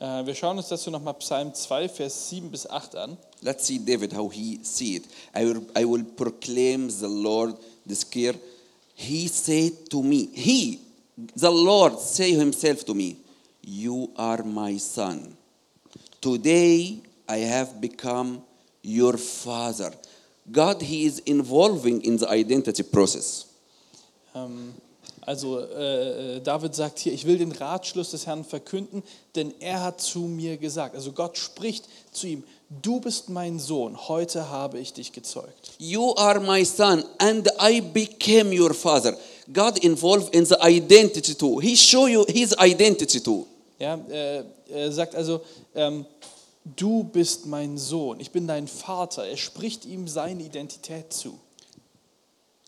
Äh, 0.00 0.24
Wir 0.24 0.34
schauen 0.34 0.56
uns 0.56 0.68
dazu 0.68 0.90
nochmal 0.90 1.14
Psalm 1.14 1.54
2, 1.54 1.88
Vers 1.88 2.30
7 2.30 2.50
bis 2.50 2.66
8 2.68 2.96
an. 2.96 3.18
Let's 3.42 3.66
see 3.66 3.78
David 3.78 4.14
how 4.14 4.30
he 4.30 4.58
see 4.62 4.96
it. 4.96 5.04
I 5.34 5.44
will, 5.44 5.62
I 5.76 5.84
will 5.84 6.04
proclaim 6.04 6.88
the 6.88 7.06
Lord 7.06 7.54
this 7.86 8.08
care. 8.08 8.34
He 8.94 9.28
said 9.28 9.90
to 9.90 10.02
me, 10.02 10.30
He, 10.32 10.80
the 11.36 11.50
Lord, 11.50 11.98
say 11.98 12.32
himself 12.32 12.84
to 12.86 12.94
me, 12.94 13.18
You 13.62 14.10
are 14.16 14.42
my 14.42 14.78
son. 14.78 15.36
Today 16.20 17.00
I 17.28 17.38
have 17.38 17.80
become 17.80 18.42
your 18.82 19.18
father. 19.18 19.92
God, 20.50 20.80
He 20.82 21.04
is 21.04 21.18
involving 21.20 22.02
in 22.02 22.16
the 22.16 22.28
identity 22.30 22.82
process. 22.82 23.46
Ähm, 24.34 24.74
Also 25.22 25.60
äh, 25.60 26.36
äh, 26.36 26.40
David 26.40 26.74
sagt 26.74 26.98
hier, 26.98 27.12
ich 27.12 27.26
will 27.26 27.38
den 27.38 27.52
Ratschluss 27.52 28.10
des 28.10 28.26
Herrn 28.26 28.44
verkünden, 28.44 29.02
denn 29.34 29.52
er 29.60 29.82
hat 29.82 30.00
zu 30.00 30.20
mir 30.20 30.56
gesagt, 30.56 30.94
also 30.94 31.12
Gott 31.12 31.36
spricht 31.36 31.84
zu 32.10 32.26
ihm, 32.26 32.44
du 32.82 33.00
bist 33.00 33.28
mein 33.28 33.58
Sohn, 33.58 34.08
heute 34.08 34.48
habe 34.48 34.78
ich 34.78 34.92
dich 34.92 35.12
gezeugt. 35.12 35.72
You 35.78 36.14
are 36.16 36.40
my 36.40 36.64
son, 36.64 37.04
and 37.18 37.48
I 37.60 37.80
became 37.80 38.58
your 38.58 38.72
father. 38.72 39.16
God 39.52 39.78
involved 39.84 40.34
in 40.34 40.46
the 40.46 40.56
identity 40.62 41.34
too. 41.34 41.60
He 41.60 41.76
show 41.76 42.06
you 42.06 42.24
his 42.26 42.56
identity 42.58 43.20
too. 43.20 43.46
Ja, 43.78 43.96
äh, 44.08 44.44
er 44.68 44.92
sagt 44.92 45.14
also, 45.14 45.40
ähm, 45.74 46.06
du 46.64 47.04
bist 47.04 47.46
mein 47.46 47.76
Sohn, 47.76 48.20
ich 48.20 48.30
bin 48.30 48.46
dein 48.46 48.68
Vater. 48.68 49.26
Er 49.26 49.36
spricht 49.36 49.84
ihm 49.84 50.08
seine 50.08 50.42
Identität 50.42 51.12
zu. 51.12 51.38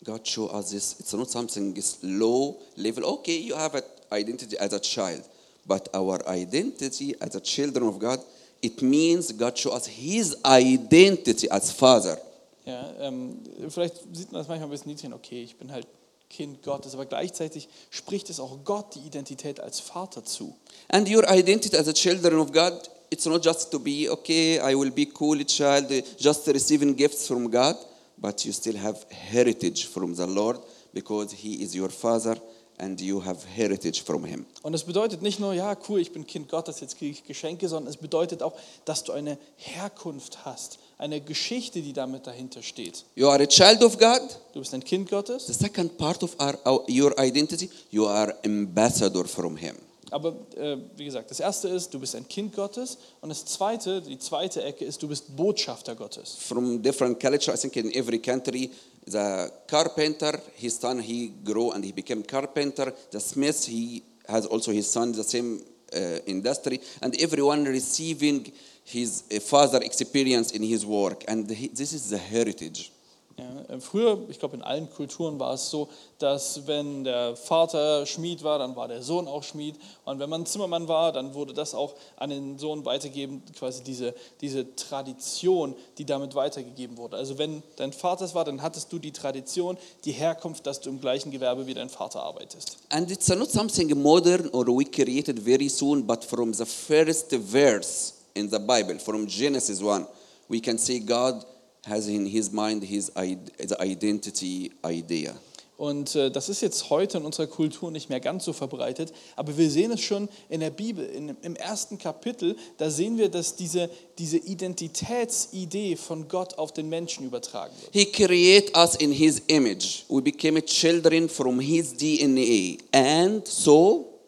God 0.04 0.26
show 0.26 0.48
us 0.48 0.70
this. 0.70 0.98
It's 1.00 1.14
not 1.14 1.30
something 1.30 1.76
is 1.76 1.98
low 2.02 2.58
level. 2.76 3.04
Okay, 3.04 3.38
you 3.38 3.54
have 3.54 3.74
an 3.74 3.82
identity 4.10 4.58
as 4.58 4.72
a 4.72 4.80
child, 4.80 5.22
but 5.66 5.88
our 5.94 6.26
identity 6.28 7.14
as 7.20 7.34
a 7.34 7.40
children 7.40 7.86
of 7.86 7.98
God 7.98 8.20
it 8.62 8.80
means 8.80 9.32
God 9.32 9.58
show 9.58 9.72
us 9.72 9.86
His 9.86 10.36
identity 10.44 11.50
as 11.50 11.72
Father. 11.72 12.16
Ja, 12.64 12.94
ähm, 13.00 13.40
vielleicht 13.68 13.96
sieht 14.12 14.30
man 14.30 14.40
das 14.40 14.48
manchmal 14.48 14.68
ein 14.68 14.70
bisschen 14.70 14.92
niedrig, 14.92 15.12
okay, 15.12 15.42
ich 15.42 15.56
bin 15.56 15.72
halt 15.72 15.86
Kind 16.30 16.62
Gottes, 16.62 16.94
aber 16.94 17.04
gleichzeitig 17.06 17.68
spricht 17.90 18.30
es 18.30 18.38
auch 18.38 18.58
Gott 18.64 18.94
die 18.94 19.00
Identität 19.00 19.58
als 19.58 19.80
Vater 19.80 20.24
zu. 20.24 20.54
And 20.88 21.10
your 21.10 21.28
identity 21.28 21.76
as 21.76 21.88
a 21.88 21.92
children 21.92 22.38
of 22.38 22.52
God, 22.52 22.88
it's 23.10 23.26
not 23.26 23.44
just 23.44 23.72
to 23.72 23.80
be, 23.80 24.08
okay, 24.08 24.60
I 24.60 24.76
will 24.76 24.92
be 24.92 25.06
cool 25.06 25.44
child, 25.44 25.90
just 26.18 26.46
receiving 26.46 26.96
gifts 26.96 27.26
from 27.26 27.50
God, 27.50 27.76
but 28.22 28.44
you 28.46 28.52
still 28.52 28.78
have 28.78 28.96
heritage 29.10 29.86
from 29.86 30.14
the 30.14 30.26
Lord 30.26 30.58
because 30.94 31.32
He 31.32 31.62
is 31.62 31.74
your 31.74 31.90
Father 31.90 32.36
and 32.78 32.98
you 33.00 33.20
have 33.20 33.44
heritage 33.44 34.02
from 34.02 34.24
Him. 34.24 34.46
Und 34.62 34.74
es 34.74 34.84
bedeutet 34.84 35.20
nicht 35.20 35.40
nur, 35.40 35.52
ja, 35.52 35.76
cool, 35.88 36.00
ich 36.00 36.12
bin 36.12 36.26
Kind 36.26 36.48
Gottes, 36.48 36.80
jetzt 36.80 36.96
kriege 36.96 37.12
ich 37.12 37.24
Geschenke, 37.24 37.68
sondern 37.68 37.90
es 37.90 37.96
bedeutet 37.96 38.42
auch, 38.42 38.54
dass 38.84 39.04
du 39.04 39.12
eine 39.12 39.38
Herkunft 39.56 40.44
hast, 40.44 40.78
eine 40.98 41.20
Geschichte, 41.20 41.82
die 41.82 41.92
damit 41.92 42.26
dahinter 42.26 42.62
steht. 42.62 43.04
You 43.16 43.28
are 43.28 43.42
a 43.42 43.46
child 43.46 43.82
of 43.82 43.98
God. 43.98 44.22
Du 44.54 44.60
bist 44.60 44.72
ein 44.72 44.84
Kind 44.84 45.10
Gottes, 45.10 45.46
The 45.46 45.52
second 45.52 45.98
part 45.98 46.22
of 46.22 46.34
our, 46.40 46.58
our, 46.64 46.84
your 46.88 47.12
identity, 47.18 47.68
you 47.90 48.06
are 48.06 48.34
ambassador 48.44 49.24
from 49.26 49.56
Him. 49.56 49.76
Aber 50.12 50.36
äh, 50.56 50.76
wie 50.96 51.04
gesagt, 51.04 51.30
das 51.30 51.40
erste 51.40 51.68
ist, 51.68 51.92
du 51.94 51.98
bist 51.98 52.14
ein 52.14 52.28
Kind 52.28 52.54
Gottes 52.54 52.98
und 53.20 53.28
das 53.28 53.44
zweite, 53.44 54.02
die 54.02 54.18
zweite 54.18 54.62
Ecke 54.62 54.84
ist, 54.84 55.02
du 55.02 55.08
bist 55.08 55.34
Botschafter 55.36 55.94
Gottes. 55.94 56.36
From 56.38 56.82
different 56.82 57.20
culture, 57.20 57.54
I 57.54 57.58
think 57.58 57.76
in 57.76 57.92
every 57.94 58.18
country, 58.18 58.70
the 59.06 59.50
carpenter, 59.66 60.38
his 60.54 60.76
son, 60.76 61.00
he 61.00 61.32
grew 61.44 61.72
and 61.72 61.84
he 61.84 61.92
became 61.92 62.22
carpenter. 62.22 62.92
The 63.10 63.20
smith, 63.20 63.64
he 63.64 64.02
has 64.28 64.46
also 64.46 64.72
his 64.72 64.90
son, 64.90 65.12
the 65.12 65.24
same 65.24 65.60
uh, 65.94 66.18
industry, 66.26 66.80
and 67.00 67.14
everyone 67.20 67.64
receiving 67.64 68.52
his 68.84 69.22
father 69.48 69.80
experience 69.82 70.52
in 70.52 70.62
his 70.62 70.84
work. 70.84 71.24
And 71.28 71.50
he, 71.50 71.68
this 71.68 71.92
is 71.92 72.10
the 72.10 72.18
heritage. 72.18 72.92
Ja, 73.38 73.74
äh, 73.74 73.80
früher, 73.80 74.18
ich 74.28 74.38
glaube 74.38 74.56
in 74.56 74.62
allen 74.62 74.90
Kulturen 74.90 75.38
war 75.38 75.54
es 75.54 75.70
so, 75.70 75.88
dass 76.18 76.66
wenn 76.66 77.04
der 77.04 77.36
Vater 77.36 78.04
Schmied 78.06 78.42
war, 78.42 78.58
dann 78.58 78.76
war 78.76 78.88
der 78.88 79.02
Sohn 79.02 79.26
auch 79.26 79.42
Schmied. 79.42 79.76
Und 80.04 80.18
wenn 80.18 80.28
man 80.28 80.46
Zimmermann 80.46 80.88
war, 80.88 81.12
dann 81.12 81.34
wurde 81.34 81.52
das 81.52 81.74
auch 81.74 81.94
an 82.16 82.30
den 82.30 82.58
Sohn 82.58 82.84
weitergegeben, 82.84 83.42
quasi 83.58 83.82
diese, 83.82 84.14
diese 84.40 84.74
Tradition, 84.76 85.74
die 85.98 86.04
damit 86.04 86.34
weitergegeben 86.34 86.96
wurde. 86.96 87.16
Also 87.16 87.38
wenn 87.38 87.62
dein 87.76 87.92
Vater 87.92 88.24
es 88.24 88.34
war, 88.34 88.44
dann 88.44 88.62
hattest 88.62 88.92
du 88.92 88.98
die 88.98 89.12
Tradition, 89.12 89.78
die 90.04 90.12
Herkunft, 90.12 90.66
dass 90.66 90.80
du 90.80 90.90
im 90.90 91.00
gleichen 91.00 91.30
Gewerbe 91.30 91.66
wie 91.66 91.74
dein 91.74 91.88
Vater 91.88 92.22
arbeitest. 92.22 92.78
And 92.90 93.10
it's 93.10 93.28
not 93.28 93.50
something 93.50 93.96
modern 94.00 94.48
or 94.50 94.66
we 94.66 94.84
created 94.84 95.38
very 95.38 95.68
soon, 95.68 96.06
but 96.06 96.24
from 96.24 96.52
the 96.52 96.66
first 96.66 97.30
verse 97.32 98.14
in 98.34 98.50
the 98.50 98.58
Bible, 98.58 98.98
from 98.98 99.26
Genesis 99.26 99.82
1, 99.82 100.06
we 100.48 100.60
can 100.60 100.78
see 100.78 101.00
God 101.00 101.44
has 101.86 102.08
in 102.08 102.26
his 102.26 102.52
mind 102.52 102.82
his 102.84 103.10
the 103.14 103.76
identity 103.80 104.72
idea. 104.84 105.34
Und 105.82 106.14
äh, 106.14 106.30
das 106.30 106.48
ist 106.48 106.60
jetzt 106.60 106.90
heute 106.90 107.18
in 107.18 107.24
unserer 107.24 107.48
Kultur 107.48 107.90
nicht 107.90 108.08
mehr 108.08 108.20
ganz 108.20 108.44
so 108.44 108.52
verbreitet, 108.52 109.12
aber 109.34 109.58
wir 109.58 109.68
sehen 109.68 109.90
es 109.90 110.00
schon 110.00 110.28
in 110.48 110.60
der 110.60 110.70
Bibel, 110.70 111.04
in, 111.04 111.36
im 111.42 111.56
ersten 111.56 111.98
Kapitel, 111.98 112.54
da 112.76 112.88
sehen 112.88 113.18
wir, 113.18 113.28
dass 113.28 113.56
diese, 113.56 113.90
diese 114.16 114.36
Identitätsidee 114.36 115.96
von 115.96 116.28
Gott 116.28 116.56
auf 116.56 116.72
den 116.72 116.88
Menschen 116.88 117.26
übertragen 117.26 117.74
wird. 117.80 117.92
He 117.92 118.04
created 118.04 118.76
us 118.76 118.94
in 118.94 119.10
his 119.10 119.42
image. 119.48 120.04
We 120.08 120.22
became 120.22 120.62
children 120.64 121.28
from 121.28 121.58
his 121.58 121.92
DNA. 121.96 122.76
And 122.92 123.44
so 123.48 124.20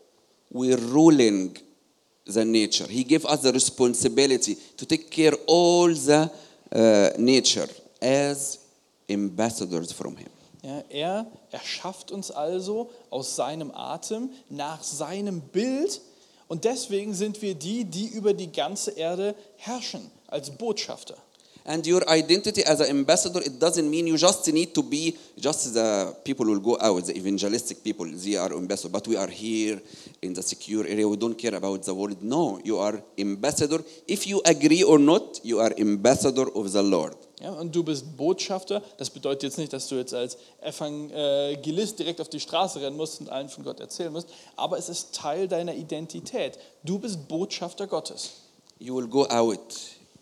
we're 0.52 0.80
ruling 0.92 1.56
the 2.26 2.44
nature. 2.44 2.88
He 2.88 3.04
gave 3.04 3.24
us 3.26 3.42
the 3.42 3.52
responsibility 3.52 4.56
to 4.76 4.86
take 4.86 5.08
care 5.08 5.36
all 5.46 5.94
the 5.94 6.28
uh, 6.74 7.10
nature 7.18 7.68
as 8.00 8.58
ambassadors 9.08 9.92
from 9.92 10.16
him. 10.16 10.28
Ja, 10.62 10.82
er 10.88 11.26
erschafft 11.50 12.10
uns 12.10 12.30
also 12.30 12.90
aus 13.10 13.36
seinem 13.36 13.70
Atem, 13.70 14.30
nach 14.48 14.82
seinem 14.82 15.40
Bild 15.40 16.00
und 16.48 16.64
deswegen 16.64 17.14
sind 17.14 17.42
wir 17.42 17.54
die, 17.54 17.84
die 17.84 18.06
über 18.06 18.32
die 18.32 18.50
ganze 18.50 18.92
Erde 18.92 19.34
herrschen, 19.56 20.10
als 20.26 20.50
Botschafter. 20.50 21.16
And 21.66 21.86
your 21.86 22.06
identity 22.10 22.62
as 22.62 22.80
an 22.80 22.90
ambassador, 22.90 23.40
it 23.40 23.58
doesn't 23.58 23.88
mean 23.88 24.06
you 24.06 24.18
just 24.18 24.46
need 24.52 24.74
to 24.74 24.82
be 24.82 25.16
just 25.38 25.72
the 25.72 26.14
people 26.22 26.44
will 26.44 26.60
go 26.60 26.76
out, 26.78 27.06
the 27.06 27.16
evangelistic 27.16 27.82
people, 27.82 28.04
they 28.04 28.36
are 28.36 28.52
ambassador. 28.52 28.92
But 28.92 29.08
we 29.08 29.16
are 29.16 29.30
here 29.30 29.80
in 30.20 30.34
the 30.34 30.42
secure 30.42 30.86
area. 30.86 31.08
We 31.08 31.16
don't 31.16 31.38
care 31.38 31.54
about 31.54 31.82
the 31.82 31.94
world. 31.94 32.22
No, 32.22 32.60
you 32.62 32.78
are 32.78 33.02
ambassador. 33.18 33.82
If 34.06 34.26
you 34.26 34.42
agree 34.44 34.82
or 34.82 34.98
not, 34.98 35.40
you 35.42 35.58
are 35.60 35.72
ambassador 35.78 36.46
of 36.54 36.70
the 36.70 36.82
Lord. 36.82 37.16
Ja, 37.40 37.52
und 37.52 37.74
du 37.74 37.82
bist 37.82 38.16
Botschafter. 38.16 38.82
Das 38.98 39.08
bedeutet 39.08 39.44
jetzt 39.44 39.58
nicht, 39.58 39.72
dass 39.72 39.88
du 39.88 39.96
jetzt 39.96 40.12
als 40.12 40.36
Evangelist 40.60 41.98
direkt 41.98 42.20
auf 42.20 42.28
die 42.28 42.40
Straße 42.40 42.80
rennen 42.80 42.96
musst 42.96 43.20
und 43.20 43.30
allen 43.30 43.48
von 43.48 43.64
Gott 43.64 43.80
erzählen 43.80 44.12
musst, 44.12 44.28
aber 44.56 44.78
es 44.78 44.88
ist 44.88 45.14
Teil 45.14 45.48
deiner 45.48 45.74
Identität. 45.74 46.58
Du 46.84 46.98
bist 46.98 47.26
Botschafter 47.26 47.86
Gottes. 47.86 48.32
You 48.78 48.96
will 48.96 49.08
go 49.08 49.26
out 49.26 49.74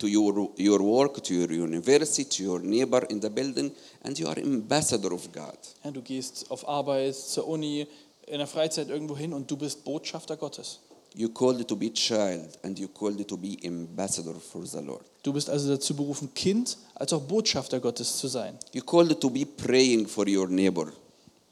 to 0.03 0.09
your, 0.09 0.51
your 0.57 0.83
work, 0.83 1.23
to 1.23 1.33
your 1.33 1.51
university, 1.53 2.25
to 2.25 2.43
your 2.43 2.61
neighbor 2.61 3.07
in 3.09 3.21
the 3.21 3.31
building, 3.31 3.71
and 4.03 4.19
you 4.19 4.27
are 4.27 4.37
ambassador 4.37 5.13
of 5.13 5.31
God. 5.33 5.57
Ja, 5.85 5.93
du 5.93 6.03
gehst 6.03 6.51
auf 6.51 6.67
Arbeit, 6.69 7.15
zur 7.15 7.47
Uni, 7.47 7.87
in 8.27 8.39
der 8.39 8.49
Freizeit 8.49 8.89
irgendwo 8.89 9.17
hin 9.17 9.33
und 9.33 9.49
du 9.49 9.57
bist 9.57 9.85
Botschafter 9.85 10.37
Gottes. 10.37 10.81
You 11.15 11.29
called 11.29 11.69
to 11.69 11.77
be 11.77 11.93
child, 11.93 12.59
and 12.65 12.77
you 12.79 12.89
called 12.89 13.29
to 13.29 13.37
be 13.37 13.57
ambassador 13.65 14.35
for 14.35 14.67
the 14.67 14.81
Lord. 14.81 15.05
Du 15.23 15.33
bist 15.33 15.49
also 15.49 15.69
dazu 15.69 15.95
berufen, 15.95 16.35
Kind 16.35 16.77
als 16.97 17.13
auch 17.13 17.21
Botschafter 17.21 17.79
Gottes 17.79 18.17
zu 18.17 18.27
sein. 18.27 18.59
You 18.73 18.83
called 18.83 19.21
to 19.21 19.31
be 19.31 19.47
praying 19.47 20.09
for 20.09 20.27
your 20.27 20.49
neighbor. 20.49 20.93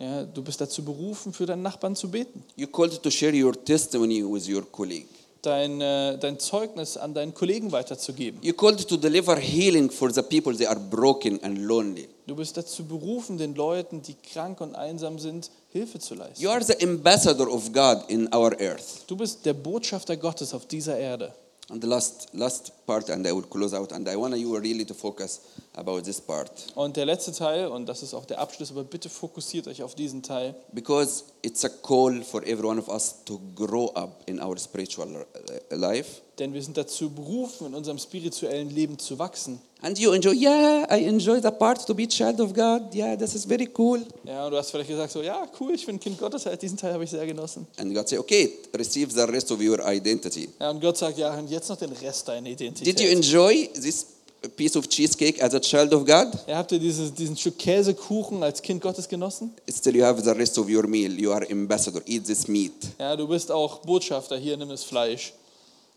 Ja, 0.01 0.25
du 0.25 0.43
bist 0.43 0.61
dazu 0.61 0.83
berufen, 0.83 1.33
für 1.33 1.47
deinen 1.47 1.63
Nachbarn 1.63 1.95
zu 1.95 2.11
beten. 2.11 2.43
You 2.57 2.67
called 2.67 3.01
to 3.01 3.11
share 3.11 3.33
your 3.33 3.53
testimony 3.65 4.25
with 4.25 4.49
your 4.49 4.65
colleague. 4.73 5.07
Dein, 5.43 5.81
äh, 5.81 6.19
dein 6.19 6.39
Zeugnis 6.39 6.97
an 6.99 7.15
deinen 7.15 7.33
Kollegen 7.33 7.73
weiterzugeben. 7.73 8.43
You 8.43 8.53
called 8.53 8.87
to 8.87 8.97
deliver 8.97 9.37
healing 9.37 9.91
for 9.91 10.13
the 10.13 10.23
people 10.23 10.55
they 10.55 10.67
are 10.67 10.79
broken 10.79 11.43
and 11.43 11.59
lonely. 11.59 12.09
Du 12.27 12.37
bist 12.37 12.57
dazu 12.57 12.85
berufen, 12.85 13.39
den 13.39 13.55
Leuten, 13.55 14.03
die 14.03 14.15
krank 14.15 14.61
und 14.61 14.75
einsam 14.75 15.19
sind, 15.19 15.51
Hilfe 15.71 15.99
zu 15.99 16.15
leisten. 16.15 16.43
You 16.43 16.51
are 16.51 16.63
the 16.63 16.81
ambassador 16.83 17.49
of 17.49 17.73
God 17.73 18.05
in 18.09 18.33
our 18.35 18.53
earth. 18.61 19.05
Du 19.07 19.17
bist 19.17 19.47
der 19.47 19.55
Botschafter 19.55 20.17
Gottes 20.17 20.53
auf 20.53 20.67
dieser 20.67 20.99
Erde. 20.99 21.33
And 21.71 21.81
the 21.81 21.87
last 21.87 22.29
last 22.33 22.73
part, 22.85 23.09
and 23.11 23.27
I 23.27 23.33
will 23.33 23.43
close 23.43 23.77
out, 23.77 23.93
and 23.93 24.09
I 24.09 24.17
want 24.17 24.37
you 24.37 24.57
really 24.59 24.85
to 24.85 24.95
focus 24.95 25.41
about 25.75 26.03
this 26.03 26.21
part 26.21 26.51
Und 26.75 26.97
der 26.97 27.07
letzte 27.07 27.33
Teil, 27.33 27.69
und 27.69 27.87
das 27.87 28.03
ist 28.03 28.13
auch 28.13 28.25
der 28.25 28.41
Abschluss, 28.41 28.73
aber 28.73 28.83
bitte 28.83 29.09
fokussiert 29.09 29.69
euch 29.69 29.83
auf 29.83 29.95
diesen 29.95 30.23
Teil, 30.23 30.55
because 30.73 31.25
it's 31.43 31.65
a 31.65 31.69
call 31.69 32.23
for 32.23 32.43
every 32.45 32.67
one 32.67 32.81
of 32.81 32.89
us 32.89 33.15
to 33.25 33.41
grow 33.55 33.93
up 33.95 34.23
in 34.27 34.43
our 34.43 34.59
spiritual 34.59 35.09
uh, 35.09 35.75
life. 35.77 36.23
denn 36.41 36.55
wir 36.55 36.63
sind 36.63 36.77
dazu 36.77 37.11
berufen, 37.11 37.69
in 37.69 37.75
unserem 37.75 37.99
spirituellen 37.99 38.71
Leben 38.71 38.99
zu 38.99 39.19
wachsen. 39.19 39.61
And 39.83 39.99
you 39.99 40.13
enjoy, 40.13 40.33
yeah, 40.33 40.87
I 40.91 41.07
enjoy 41.09 41.41
the 41.41 41.51
part 41.51 41.87
to 41.87 41.95
be 41.95 42.07
child 42.07 42.39
of 42.41 42.53
God. 42.53 42.95
Yeah, 42.95 43.17
this 43.17 43.35
is 43.35 43.47
very 43.47 43.67
cool. 43.79 44.03
Ja, 44.25 44.45
und 44.45 44.51
du 44.51 44.59
hast 44.59 44.71
vielleicht 44.71 44.91
gesagt, 44.91 45.11
so, 45.11 45.23
ja, 45.23 45.49
cool, 45.59 45.75
ich 45.75 45.87
bin 45.87 45.99
Kind 45.99 46.19
Gottes, 46.19 46.45
ja, 46.45 46.55
diesen 46.55 46.77
Teil 46.77 46.93
habe 46.93 47.05
ich 47.05 47.11
sehr 47.11 47.25
genossen. 47.27 47.67
And 47.79 47.95
God 47.95 48.07
say, 48.07 48.19
okay, 48.19 48.53
receive 48.75 49.11
the 49.11 49.23
rest 49.23 49.51
of 49.51 49.59
your 49.61 49.81
identity. 49.87 50.51
Ja, 50.61 50.71
und 50.71 50.83
Gott 50.83 50.99
sagt, 50.99 51.17
ja, 51.17 51.33
und 51.35 51.49
jetzt 51.49 51.71
noch 51.71 51.79
den 51.79 51.93
Rest 51.93 52.29
deiner 52.29 52.49
Identität. 52.49 52.87
Did 52.87 53.01
you 53.01 53.11
enjoy 53.11 53.69
this 53.73 54.07
piece 54.55 54.77
of 54.77 54.87
cheesecake 54.87 55.43
as 55.43 55.55
a 55.55 55.61
child 55.61 55.95
of 55.95 56.05
God? 56.05 56.29
ja, 56.47 56.59
habt 56.59 56.73
ihr 56.73 56.79
dieses, 56.79 57.15
diesen 57.15 57.39
Stück 57.39 57.57
Käsekuchen 57.57 58.43
als 58.43 58.61
Kind 58.61 58.83
Gottes 58.83 59.09
genossen? 59.09 59.55
Still, 59.67 59.97
you 59.97 60.05
have 60.05 60.23
the 60.23 60.33
rest 60.33 60.59
of 60.59 60.69
your 60.69 60.87
meal. 60.87 61.19
You 61.19 61.33
are 61.33 61.47
ambassador. 61.51 62.03
Eat 62.05 62.27
this 62.27 62.49
meat. 62.49 62.73
Ja, 62.99 63.17
du 63.17 63.27
bist 63.27 63.51
auch 63.51 63.79
Botschafter, 63.79 64.37
hier, 64.37 64.59
nimm 64.59 64.69
das 64.69 64.85
Fleisch. 64.85 65.33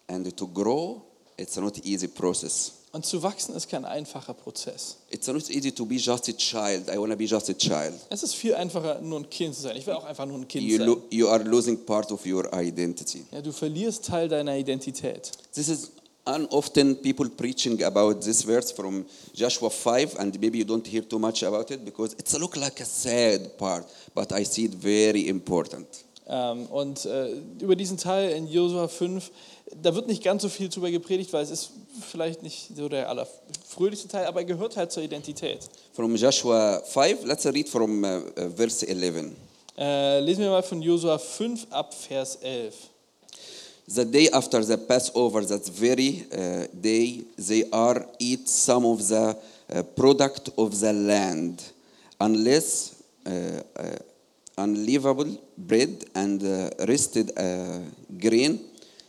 And 0.08 0.36
to 0.38 0.48
grow, 0.48 1.02
it's 1.36 1.58
not 1.58 1.86
easy 1.86 2.08
process. 2.08 2.72
Und 2.96 3.04
zu 3.08 3.24
wachsen 3.24 3.56
ist 3.56 3.70
kein 3.70 3.86
einfacher 3.86 4.36
Prozess. 4.36 4.98
It's 5.10 5.26
not 5.26 5.50
easy 5.50 5.72
to 5.72 5.84
be 5.84 5.96
just 5.96 6.30
a 6.30 6.32
child. 6.34 6.88
I 6.94 6.98
want 7.00 7.12
to 7.12 7.18
be 7.18 7.24
just 7.26 7.50
a 7.50 7.54
child. 7.54 7.96
Es 8.12 8.22
ist 8.22 8.36
viel 8.36 8.54
einfacher, 8.54 9.02
nur 9.02 9.20
ein 9.20 9.30
Kind 9.32 9.56
zu 9.56 9.62
sein. 9.62 9.76
Ich 9.76 9.88
will 9.88 9.96
auch 9.96 10.04
einfach 10.04 10.28
nur 10.28 10.38
ein 10.38 10.48
Kind 10.48 10.64
You, 10.64 10.78
sein. 10.78 10.86
lo- 10.86 11.02
you 11.10 11.28
are 11.28 11.44
losing 11.44 11.76
part 11.86 12.12
of 12.12 12.24
your 12.24 12.48
identity. 12.54 13.26
Ja, 13.32 13.42
du 13.42 13.52
verlierst 13.52 14.06
Teil 14.06 14.28
deiner 14.30 14.56
Identität. 14.56 15.32
This 15.56 15.70
is 15.70 15.92
and 16.26 16.48
often 16.52 16.96
people 17.02 17.28
preaching 17.30 17.82
about 17.84 18.14
this 18.22 18.44
verse 18.44 18.72
from 18.72 19.06
Joshua 19.34 19.70
5, 19.72 20.18
and 20.20 20.40
maybe 20.40 20.60
you 20.60 20.64
don't 20.64 20.86
hear 20.88 21.02
too 21.02 21.18
much 21.20 21.44
about 21.44 21.72
it 21.74 21.84
because 21.84 22.14
it's 22.20 22.38
look 22.38 22.56
like 22.56 22.80
a 22.80 22.86
sad 22.86 23.58
part, 23.58 23.86
but 24.14 24.32
I 24.32 24.46
see 24.46 24.66
it 24.66 24.76
very 24.76 25.28
important. 25.28 25.88
Ähm, 26.28 26.66
und 26.68 27.06
äh, 27.06 27.32
über 27.60 27.76
diesen 27.76 27.98
Teil 27.98 28.32
in 28.32 28.48
Josua 28.48 28.88
5, 28.88 29.30
da 29.82 29.94
wird 29.94 30.08
nicht 30.08 30.24
ganz 30.24 30.42
so 30.42 30.50
viel 30.50 30.70
drüber 30.70 30.90
gepredigt, 30.90 31.34
weil 31.34 31.44
es 31.44 31.52
ist 31.52 31.72
vielleicht 32.10 32.44
nicht 32.44 32.70
so 32.76 32.88
der 32.88 33.10
allerfröhlichste 33.10 34.08
Teil, 34.08 34.26
aber 34.26 34.42
er 34.42 34.46
gehört 34.46 34.78
halt 34.78 34.92
zur 34.92 35.04
Identität. 35.04 35.60
From 35.94 36.16
Joshua 36.16 36.80
5, 36.80 37.26
let's 37.26 37.46
read 37.46 37.68
from 37.68 38.04
uh, 38.04 38.08
uh, 38.08 38.50
verse 38.56 38.88
11. 38.88 39.32
Äh, 39.78 40.20
lesen 40.22 40.42
wir 40.42 40.52
mal 40.52 40.64
von 40.64 40.82
Josua 40.82 41.18
5 41.18 41.68
ab 41.72 41.94
Vers 41.94 42.38
11. 42.42 42.74
The 43.86 44.06
day 44.06 44.30
after 44.32 44.64
the 44.64 44.78
Passover, 44.78 45.46
that 45.46 45.68
very 45.68 46.26
uh, 46.32 46.68
day, 46.72 47.26
they 47.38 47.66
are 47.70 48.06
eat 48.18 48.48
some 48.48 48.88
of 48.88 49.02
the 49.02 49.36
uh, 49.76 49.84
product 49.96 50.52
of 50.58 50.74
the 50.74 50.94
land, 50.94 51.62
unless 52.18 52.96
uh, 53.26 53.62
unleavened 54.58 55.38
bread 55.58 56.06
and 56.14 56.44
uh, 56.44 56.70
roasted 56.88 57.32
uh, 57.38 57.80
grain. 58.20 58.60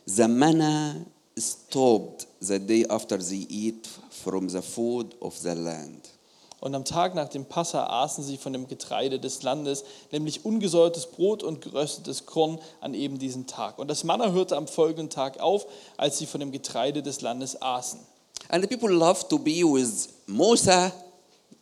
The 0.07 0.29
manna 0.29 1.05
stopped 1.37 2.27
the 2.41 2.59
day 2.59 2.85
after 2.89 3.17
they 3.19 3.47
eat 3.49 3.89
from 4.11 4.49
the 4.49 4.63
food 4.63 5.15
of 5.21 5.37
the 5.39 5.55
land. 5.55 6.11
Und 6.61 6.75
am 6.75 6.87
Tag 6.87 7.15
nach 7.15 7.29
dem 7.29 7.45
Passa 7.45 7.87
aßen 8.05 8.25
sie 8.25 8.39
von 8.39 8.55
dem 8.55 8.67
Getreide 8.67 9.21
des 9.21 9.43
Landes, 9.43 9.85
nämlich 10.11 10.47
ungesäuertes 10.47 11.09
Brot 11.09 11.43
und 11.43 11.61
geröstetes 11.61 12.25
Korn 12.25 12.59
an 12.81 12.95
eben 12.95 13.19
diesem 13.19 13.47
Tag. 13.47 13.79
Und 13.79 13.89
das 13.89 14.03
Manna 14.03 14.33
hörte 14.33 14.57
am 14.57 14.67
folgenden 14.67 15.11
Tag 15.11 15.41
auf, 15.41 15.67
als 15.99 16.17
sie 16.17 16.25
von 16.25 16.41
dem 16.41 16.53
Getreide 16.53 17.03
des 17.03 17.21
Landes 17.21 17.61
aßen. 17.61 18.01
And 18.49 18.63
the 18.63 18.77
people 18.77 18.91
love 18.91 19.29
to 19.29 19.39
be 19.39 19.63
with 19.63 20.09
Musa. 20.27 20.91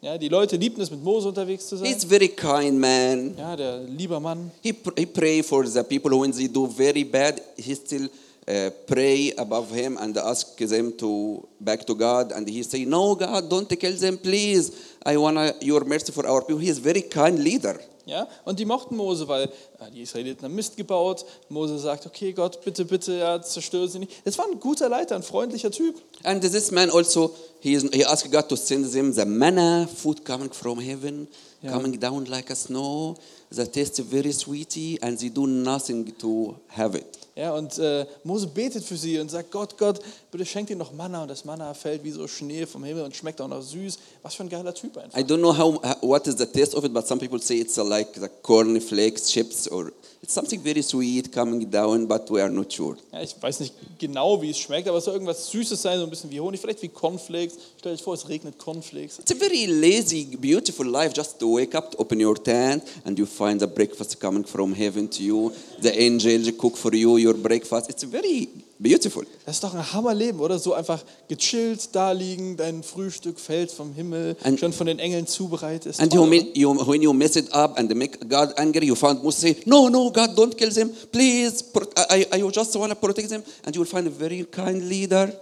Ja, 0.02 0.18
die 0.18 0.28
Leute 0.28 0.56
liebten 0.56 0.80
es, 0.80 0.90
mit 0.90 1.00
Mose 1.00 1.28
unterwegs 1.28 1.68
zu 1.68 1.76
sein. 1.76 1.86
He's 1.86 2.02
very 2.02 2.26
kind 2.26 2.76
man. 2.76 3.36
Ja, 3.38 3.54
der 3.54 3.84
lieber 3.84 4.18
Mann. 4.18 4.50
He, 4.60 4.74
he 4.96 5.06
pray 5.06 5.44
for 5.44 5.64
the 5.64 5.84
people 5.84 6.18
when 6.18 6.32
they 6.32 6.48
do 6.48 6.66
very 6.66 7.04
bad. 7.04 7.40
He 7.56 7.72
still 7.72 8.08
uh, 8.48 8.70
pray 8.88 9.32
above 9.38 9.70
him 9.72 9.96
and 9.98 10.18
ask 10.18 10.56
them 10.56 10.96
to 10.98 11.46
back 11.60 11.86
to 11.86 11.94
God. 11.94 12.32
And 12.32 12.48
he 12.48 12.64
say, 12.64 12.84
"No, 12.84 13.14
God, 13.14 13.48
don't 13.48 13.68
kill 13.68 13.96
them, 13.96 14.18
please. 14.18 14.72
I 15.06 15.16
want 15.16 15.62
your 15.62 15.84
mercy 15.84 16.10
for 16.10 16.26
our 16.26 16.40
people." 16.42 16.60
He 16.60 16.68
is 16.68 16.80
very 16.80 17.02
kind 17.02 17.38
leader. 17.38 17.78
Ja, 18.04 18.26
und 18.44 18.58
die 18.58 18.64
mochten 18.64 18.96
Mose, 18.96 19.28
weil 19.28 19.48
die 19.90 20.02
Israeliten 20.02 20.44
haben 20.44 20.54
Mist 20.54 20.76
gebaut. 20.76 21.24
Mose 21.48 21.78
sagt, 21.78 22.06
okay, 22.06 22.32
Gott, 22.32 22.62
bitte, 22.64 22.84
bitte, 22.84 23.14
ja, 23.14 23.40
zerstöre 23.40 23.88
sie 23.88 24.00
nicht. 24.00 24.12
Das 24.24 24.38
war 24.38 24.46
ein 24.50 24.60
guter 24.60 24.88
Leiter, 24.88 25.16
ein 25.16 25.22
freundlicher 25.22 25.70
Typ. 25.70 25.96
And 26.24 26.42
this 26.42 26.70
man 26.70 26.90
also, 26.90 27.34
he, 27.60 27.74
is, 27.74 27.84
he 27.92 28.04
asked 28.04 28.30
God 28.30 28.48
to 28.48 28.56
send 28.56 28.90
them 28.92 29.12
the 29.12 29.24
manna, 29.24 29.86
food 29.86 30.24
coming 30.24 30.52
from 30.52 30.78
heaven, 30.80 31.28
Yeah. 31.62 31.70
coming 31.74 31.96
down 32.00 32.24
like 32.24 32.50
a 32.50 32.56
snow. 32.56 33.16
The 33.48 33.66
taste 33.66 34.02
very 34.02 34.32
sweety, 34.32 34.98
and 35.00 35.16
they 35.16 35.28
do 35.28 35.46
nothing 35.46 36.12
to 36.18 36.56
have 36.68 36.96
it. 36.98 37.18
Ja, 37.36 37.54
und 37.54 37.78
äh, 37.78 38.04
Mose 38.24 38.46
betet 38.46 38.82
für 38.84 38.96
sie 38.96 39.18
und 39.18 39.30
sagt, 39.30 39.50
Gott, 39.52 39.78
Gott, 39.78 40.00
bitte 40.30 40.44
schenk 40.44 40.70
ihnen 40.70 40.78
noch 40.80 40.92
Manna. 40.92 41.22
Und 41.22 41.28
das 41.28 41.44
Manna 41.44 41.72
fällt 41.72 42.02
wie 42.02 42.10
so 42.10 42.26
Schnee 42.26 42.66
vom 42.66 42.82
Himmel 42.84 43.04
und 43.04 43.14
schmeckt 43.14 43.40
auch 43.40 43.48
noch 43.48 43.62
süß. 43.62 43.98
Was 44.22 44.34
für 44.34 44.42
ein 44.42 44.48
geiler 44.48 44.74
Typ 44.74 44.96
einfach. 44.98 45.16
I 45.18 45.22
don't 45.22 45.38
know 45.38 45.56
how, 45.56 45.80
what 46.02 46.26
is 46.26 46.36
the 46.36 46.46
taste 46.46 46.76
of 46.76 46.84
it, 46.84 46.92
but 46.92 47.06
some 47.06 47.20
people 47.20 47.40
say 47.40 47.58
it's 47.58 47.76
like 47.76 48.08
the 48.14 48.28
corn 48.42 48.80
flakes, 48.80 49.30
chips, 49.30 49.70
or 49.72 49.92
it's 50.22 50.32
something 50.32 50.60
very 50.62 50.82
sweet 50.82 51.32
coming 51.32 51.68
down, 51.68 52.06
but 52.06 52.30
we 52.30 52.40
are 52.40 52.50
not 52.50 52.72
sure. 52.72 52.96
Ja, 53.12 53.22
ich 53.22 53.34
weiß 53.40 53.60
nicht 53.60 53.74
genau, 53.98 54.40
wie 54.40 54.50
es 54.50 54.58
schmeckt, 54.58 54.86
aber 54.86 54.98
es 54.98 55.04
soll 55.04 55.14
irgendwas 55.14 55.50
Süßes 55.50 55.80
sein, 55.80 55.98
so 55.98 56.04
ein 56.04 56.10
bisschen 56.10 56.30
wie 56.30 56.38
Honig, 56.38 56.60
vielleicht 56.60 56.82
wie 56.82 56.88
Cornflakes. 56.88 57.56
Stell 57.78 57.92
dich 57.92 58.02
vor, 58.02 58.14
es 58.14 58.28
regnet 58.28 58.58
Cornflakes. 58.58 59.18
It's 59.18 59.32
a 59.32 59.34
very 59.34 59.66
lazy, 59.66 60.36
beautiful 60.36 60.86
life 60.86 61.12
just 61.14 61.40
to 61.40 61.56
wake 61.56 61.74
up, 61.74 61.90
to 61.90 61.98
open 61.98 62.20
your 62.20 62.36
tent, 62.36 62.84
and 63.04 63.18
you 63.18 63.26
find 63.26 63.60
the 63.60 63.66
breakfast 63.66 64.20
coming 64.20 64.44
from 64.44 64.74
heaven 64.74 65.08
to 65.10 65.22
you. 65.22 65.52
The 65.80 65.98
angels 65.98 66.52
cook 66.58 66.76
for 66.76 66.94
you 66.94 67.16
your 67.16 67.34
breakfast. 67.34 67.90
It's 67.90 68.04
very 68.04 68.48
beautiful. 68.82 69.24
Das 69.46 69.56
ist 69.56 69.64
doch 69.64 69.74
ein 69.74 69.92
Hammerleben, 69.92 70.40
oder? 70.40 70.58
So 70.58 70.74
einfach 70.74 71.02
gechillt 71.28 71.90
da 71.92 72.12
liegen, 72.12 72.56
dein 72.56 72.82
Frühstück 72.82 73.38
fällt 73.38 73.70
vom 73.70 73.92
Himmel, 73.94 74.36
And- 74.42 74.58
schon 74.58 74.72
von 74.72 74.86
den 74.86 74.98
Engeln 74.98 75.26
zubereitet. 75.26 75.92
Ist 75.92 76.00
And 76.00 76.12
toll, 76.12 76.32
you, 76.34 76.72
you, 76.74 76.86
when 76.86 77.02
you 77.02 77.12
mess 77.12 77.36
it 77.36 77.52
up 77.52 77.78
and 77.78 77.94
make 77.94 78.18
God 78.28 78.58
angry, 78.58 78.86
you 78.86 78.94
found 78.94 79.22
Moses 79.22 79.40
say, 79.40 79.56
No, 79.66 79.88
no, 79.88 80.10
God, 80.10 80.36
don't 80.36 80.56
kill 80.56 80.72
them. 80.72 80.90
Please, 81.10 81.64
I, 82.10 82.26
I 82.32 82.42
just 82.50 82.74
want 82.76 82.90
to 82.90 82.96
protect 82.96 83.28
them. 83.28 83.42
And 83.64 83.74
you 83.74 83.80
will 83.82 83.88
find 83.88 84.06
a 84.06 84.10
very 84.10 84.44
kind 84.50 84.82
leader. 84.82 85.32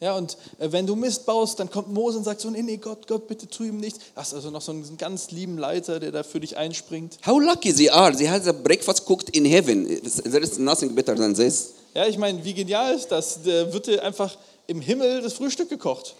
Ja, 0.00 0.16
und 0.16 0.36
äh, 0.60 0.70
wenn 0.70 0.86
du 0.86 0.94
Mist 0.94 1.26
baust, 1.26 1.58
dann 1.58 1.68
kommt 1.68 1.92
Mose 1.92 2.18
und 2.18 2.24
sagt 2.24 2.40
so, 2.40 2.48
nee, 2.50 2.62
nee, 2.62 2.76
Gott, 2.76 3.08
Gott, 3.08 3.26
bitte 3.26 3.48
tu 3.48 3.64
ihm 3.64 3.78
nichts. 3.78 3.98
Hast 4.14 4.32
also 4.32 4.48
noch 4.50 4.62
so 4.62 4.70
einen 4.70 4.96
ganz 4.96 5.32
lieben 5.32 5.58
Leiter, 5.58 5.98
der 5.98 6.12
da 6.12 6.22
für 6.22 6.38
dich 6.38 6.56
einspringt. 6.56 7.18
How 7.26 7.40
lucky 7.40 7.72
they 7.72 7.90
are. 7.90 8.16
They 8.16 8.28
have 8.28 8.44
the 8.44 8.52
breakfast 8.52 9.04
cooked 9.06 9.30
in 9.36 9.44
heaven. 9.44 9.88
There 9.88 10.40
is 10.40 10.56
nothing 10.58 10.94
better 10.94 11.16
than 11.16 11.34
this. 11.34 11.70
Ja, 11.98 12.06
ich 12.06 12.16
meine, 12.16 12.44
wie 12.44 12.54
genial 12.54 12.94
ist 12.94 13.08
das? 13.08 13.42
Da 13.42 13.72
wird 13.72 13.88
dir 13.88 14.00
einfach 14.04 14.38
im 14.68 14.80
Himmel 14.80 15.20
das 15.20 15.32
Frühstück 15.32 15.68
gekocht. 15.68 16.14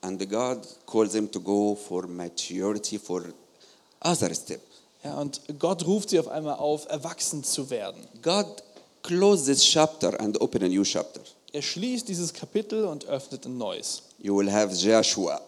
And 0.00 0.18
God 0.30 0.60
calls 0.86 1.12
them 1.12 1.30
to 1.30 1.40
go 1.40 1.76
for 1.76 2.06
maturity, 2.06 2.98
for 2.98 3.22
other 4.00 4.34
step. 4.34 4.62
Ja, 5.04 5.20
und 5.20 5.42
Gott 5.58 5.86
ruft 5.86 6.08
sie 6.08 6.18
auf 6.18 6.28
einmal 6.28 6.54
auf, 6.54 6.86
erwachsen 6.88 7.44
zu 7.44 7.68
werden. 7.68 8.00
God 8.22 8.46
close 9.02 9.44
this 9.44 9.62
chapter 9.62 10.18
and 10.18 10.40
open 10.40 10.62
a 10.62 10.68
new 10.68 10.84
chapter. 10.84 11.20
Er 11.52 11.60
schließt 11.60 12.08
dieses 12.08 12.32
Kapitel 12.32 12.86
und 12.86 13.04
öffnet 13.04 13.44
ein 13.44 13.58
neues. 13.58 14.04
You 14.20 14.38
will 14.38 14.50
have 14.50 14.74
Joshua. 14.74 15.38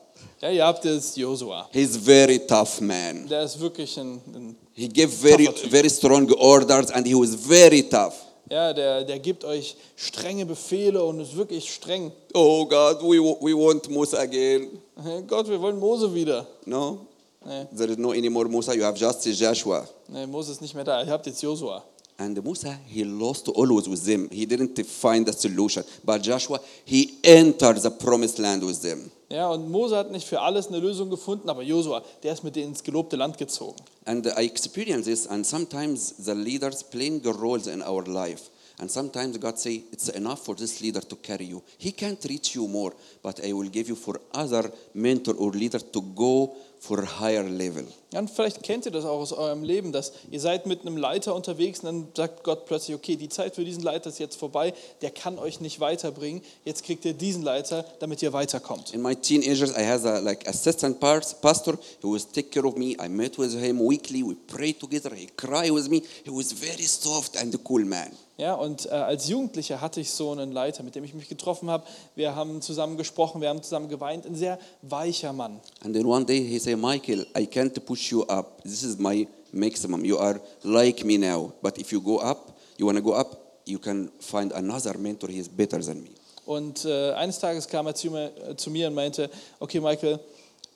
Ja, 0.43 0.51
ihr 0.51 0.67
habt 0.67 0.85
jetzt 0.85 1.17
Josua. 1.17 1.67
He's 1.73 1.97
very 1.97 2.47
tough 2.47 2.79
man. 2.83 3.27
Der 3.27 3.45
ist 3.45 3.59
wirklich 3.59 3.97
ein, 3.97 4.21
ein 4.35 4.57
He 4.75 4.87
gave 4.87 5.09
very, 5.09 5.49
very 5.71 5.89
strong 5.89 6.31
orders 6.33 6.91
and 6.91 7.07
he 7.07 7.15
was 7.15 7.35
very 7.35 7.83
tough. 7.83 8.26
Ja, 8.51 8.73
der, 8.73 9.05
der 9.05 9.19
gibt 9.19 9.45
euch 9.45 9.77
strenge 9.97 10.47
Befehle 10.47 11.03
und 11.05 11.21
ist 11.21 11.37
wirklich 11.37 11.73
streng. 11.73 12.13
Oh 12.35 12.65
God, 12.67 13.03
we, 13.03 13.19
we 13.41 13.55
want 13.55 13.89
Musa 13.91 14.19
again. 14.19 14.79
Gott, 15.27 15.49
wir 15.49 15.61
wollen 15.61 15.79
Mose 15.79 16.15
wieder. 16.15 16.47
No, 16.65 17.07
Nee, 17.45 17.65
there 17.77 17.93
is 17.93 17.97
no 17.97 18.11
anymore 18.11 18.49
Musa. 18.49 18.75
You 18.75 18.83
have 18.83 18.99
just 18.99 19.25
Joshua. 19.25 19.87
nee, 20.09 20.27
Mose 20.27 20.51
ist 20.51 20.61
nicht 20.61 20.75
mehr 20.75 20.83
da. 20.83 21.05
Ihr 21.05 21.13
habt 21.13 21.27
jetzt 21.27 21.41
Josua. 21.43 21.85
And 22.19 22.43
Musa, 22.43 22.79
he 22.87 23.05
lost 23.05 23.49
always 23.49 23.89
with 23.89 24.05
them. 24.05 24.29
He 24.31 24.47
didn't 24.47 24.79
find 24.87 25.27
the 25.27 25.33
solution. 25.33 25.85
But 26.03 26.23
Joshua, 26.23 26.61
he 26.85 27.19
entered 27.23 27.83
the 27.83 27.91
promised 27.91 28.39
land 28.39 28.63
with 28.63 28.81
them. 28.81 29.11
Ja, 29.29 29.51
und 29.51 29.69
Mose 29.71 29.97
hat 29.97 30.13
nicht 30.13 30.27
für 30.27 30.41
alles 30.41 30.69
eine 30.69 30.79
Lösung 30.79 31.11
gefunden, 31.11 31.51
aber 31.51 31.63
Josua, 31.63 32.03
der 32.23 32.33
ist 32.33 32.45
mit 32.45 32.55
denen 32.55 32.69
ins 32.69 32.83
gelobte 32.83 33.17
Land 33.17 33.37
gezogen. 33.37 33.77
And 34.05 34.25
I 34.25 34.47
experience 34.47 35.07
this, 35.07 35.27
and 35.27 35.45
sometimes 35.45 36.15
the 36.25 36.33
leaders 36.33 36.85
playing 36.85 37.23
the 37.23 37.33
roles 37.33 37.67
in 37.67 37.83
our 37.83 38.05
life. 38.07 38.51
And 38.79 38.91
sometimes 38.91 39.39
God 39.39 39.59
say, 39.59 39.85
it's 39.91 40.11
enough 40.11 40.45
for 40.45 40.55
this 40.55 40.81
leader 40.81 41.01
to 41.01 41.17
carry 41.17 41.47
you. 41.47 41.63
He 41.79 41.93
can't 41.93 42.23
reach 42.29 42.55
you 42.55 42.69
more, 42.69 42.93
but 43.23 43.41
I 43.45 43.53
will 43.53 43.71
give 43.71 43.89
you 43.89 43.97
for 43.97 44.21
other 44.33 44.71
mentor 44.95 45.35
or 45.35 45.51
leader 45.51 45.79
to 45.79 46.01
go 46.15 46.55
for 46.79 47.01
a 47.01 47.21
higher 47.21 47.43
level. 47.43 47.87
Ja, 48.13 48.21
und 48.21 48.31
vielleicht 48.31 48.63
kennt 48.63 48.87
ihr 48.87 48.93
das 48.93 49.05
auch 49.05 49.19
aus 49.19 49.33
eurem 49.33 49.63
Leben, 49.63 49.93
dass 49.93 50.13
ihr 50.31 50.41
seid 50.41 50.67
mit 50.67 50.83
einem 50.83 50.97
Leiter 50.97 51.35
unterwegs 51.35 51.81
und 51.81 51.87
dann 51.87 52.09
sagt 52.17 52.45
Gott 52.45 52.67
plötzlich, 52.67 52.95
okay, 52.97 53.17
die 53.17 53.29
Zeit 53.29 53.55
für 53.55 53.65
diesen 53.65 53.83
Leiter 53.83 54.11
ist 54.11 54.19
jetzt 54.19 54.37
vorbei, 54.37 54.73
der 55.03 55.11
kann 55.11 55.39
euch 55.39 55.61
nicht 55.61 55.81
weiterbringen, 55.81 56.43
jetzt 56.65 56.85
kriegt 56.85 57.05
ihr 57.05 57.15
diesen 57.15 57.43
Leiter, 57.43 57.85
damit 57.99 58.23
ihr 58.23 58.33
weiterkommt. 58.33 58.95
In 58.95 59.03
my 59.03 59.15
teenagers, 59.15 59.71
I 59.71 59.85
had 59.85 60.05
a 60.05 60.21
like 60.21 60.49
assistant 60.49 61.01
pastor 61.01 61.79
who 62.03 62.15
was 62.15 62.31
take 62.31 62.51
care 62.51 62.67
of 62.67 62.77
me. 62.77 62.97
I 63.01 63.09
met 63.09 63.37
with 63.39 63.53
him 63.53 63.81
weekly. 63.81 64.23
We 64.23 64.37
pray 64.47 64.73
together. 64.73 65.15
He 65.15 65.27
cry 65.37 65.71
with 65.71 65.89
me. 65.89 66.03
He 66.25 66.31
was 66.31 66.53
very 66.53 66.85
soft 66.85 67.37
and 67.37 67.53
cool 67.65 67.85
man. 67.85 68.13
Ja, 68.39 68.53
und 68.53 68.85
äh, 68.87 68.91
als 68.91 69.29
Jugendlicher 69.29 69.81
hatte 69.81 70.01
ich 70.01 70.11
so 70.11 70.31
einen 70.31 70.53
Leiter, 70.53 70.83
mit 70.83 70.95
dem 70.95 71.05
ich 71.05 71.15
mich 71.15 71.29
getroffen 71.29 71.71
habe. 71.71 71.85
Wir 72.15 72.35
haben 72.35 72.61
zusammen 72.61 72.99
gesprochen, 72.99 73.41
wir 73.41 73.49
haben 73.49 73.63
zusammen 73.63 73.89
geweint. 73.89 74.27
Ein 74.27 74.35
sehr 74.35 74.59
weicher 74.83 75.33
Mann. 75.33 75.61
And 75.83 75.95
then 75.95 76.05
one 76.05 76.25
day 76.27 76.47
he 76.47 76.59
said, 76.59 76.79
Michael, 76.79 77.27
I 77.35 77.47
can't 77.47 77.79
push 77.87 78.13
you 78.13 78.25
up. 78.25 78.63
This 78.63 78.83
is 78.83 78.99
my 78.99 79.27
maximum. 79.53 80.05
You 80.05 80.19
are 80.19 80.39
like 80.63 81.03
me 81.03 81.17
now. 81.17 81.53
But 81.63 81.79
if 81.79 81.93
you 81.93 82.03
go 82.03 82.19
up, 82.19 82.59
you 82.77 82.85
want 82.85 82.99
to 82.99 83.03
go 83.03 83.15
up, 83.15 83.63
you 83.65 83.79
can 83.79 84.11
find 84.21 84.53
another 84.53 84.99
mentor. 84.99 85.31
He 85.31 85.39
is 85.39 85.49
better 85.49 85.83
than 85.83 86.03
me. 86.03 86.11
Und 86.45 86.85
äh, 86.85 87.13
eines 87.13 87.41
Tages 87.41 87.67
kam 87.67 87.87
er 87.87 87.95
zu 87.95 88.11
mir, 88.11 88.31
äh, 88.49 88.55
zu 88.55 88.71
mir 88.71 88.89
und 88.89 88.95
meinte, 88.95 89.31
okay 89.59 89.81
Michael, 89.81 90.21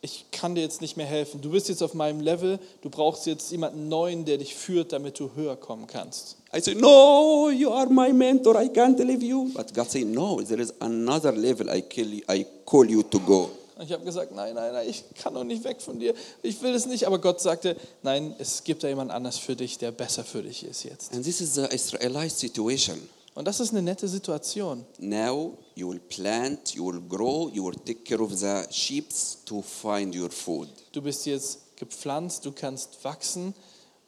ich 0.02 0.24
kann 0.30 0.54
dir 0.54 0.62
jetzt 0.62 0.80
nicht 0.80 0.96
mehr 0.96 1.06
helfen. 1.06 1.40
Du 1.40 1.50
bist 1.50 1.68
jetzt 1.68 1.82
auf 1.82 1.92
meinem 1.92 2.20
Level, 2.20 2.58
du 2.80 2.88
brauchst 2.88 3.26
jetzt 3.26 3.50
jemanden 3.50 3.88
neuen, 3.88 4.24
der 4.24 4.38
dich 4.38 4.54
führt, 4.54 4.92
damit 4.92 5.18
du 5.18 5.30
höher 5.34 5.56
kommen 5.56 5.86
kannst. 5.86 6.36
I 6.54 6.60
said, 6.60 6.80
No, 6.80 7.50
you 7.50 7.70
are 7.70 7.88
my 7.88 8.12
mentor. 8.12 8.60
I 8.60 8.68
can't 8.68 8.98
leave 8.98 9.24
you. 9.24 9.50
But 9.54 9.74
God 9.74 9.90
said, 9.90 10.06
No, 10.06 10.40
there 10.40 10.60
is 10.60 10.72
another 10.80 11.32
level 11.32 11.68
I, 11.68 11.82
kill 11.82 12.14
you, 12.14 12.22
I 12.28 12.46
call 12.64 12.88
you 12.88 13.02
to 13.02 13.20
go. 13.20 13.50
Und 13.76 13.86
ich 13.86 13.92
habe 13.92 14.04
gesagt, 14.04 14.34
nein, 14.34 14.54
nein, 14.54 14.74
nein, 14.74 14.86
ich 14.86 15.04
kann 15.22 15.32
doch 15.32 15.42
nicht 15.42 15.64
weg 15.64 15.80
von 15.80 15.98
dir. 15.98 16.12
Ich 16.42 16.60
will 16.60 16.74
es 16.74 16.84
nicht. 16.84 17.06
Aber 17.06 17.18
Gott 17.18 17.40
sagte, 17.40 17.76
nein, 18.02 18.34
es 18.38 18.62
gibt 18.62 18.82
da 18.82 18.88
jemand 18.88 19.10
anders 19.10 19.38
für 19.38 19.56
dich, 19.56 19.78
der 19.78 19.90
besser 19.90 20.22
für 20.22 20.42
dich 20.42 20.64
ist 20.64 20.84
jetzt. 20.84 21.14
And 21.14 21.24
this 21.24 21.40
is 21.40 21.54
the 21.54 21.62
Israelite 21.62 22.28
situation. 22.28 22.98
Und 23.34 23.46
das 23.46 23.60
ist 23.60 23.70
eine 23.70 23.82
nette 23.82 24.08
Situation. 24.08 24.84
Now 24.98 25.56
you 25.74 25.88
will 25.90 26.00
plant, 26.00 26.74
you 26.74 26.86
will 26.92 27.00
grow, 27.08 27.48
you 27.52 27.64
will 27.64 27.76
take 27.76 28.02
care 28.04 28.20
of 28.22 28.32
the 28.36 28.62
sheep 28.70 29.08
to 29.46 29.62
find 29.62 30.14
your 30.16 30.30
food. 30.30 30.68
Du 30.92 31.00
bist 31.00 31.24
jetzt 31.26 31.76
gepflanzt, 31.76 32.44
du 32.44 32.52
kannst 32.52 33.02
wachsen 33.04 33.54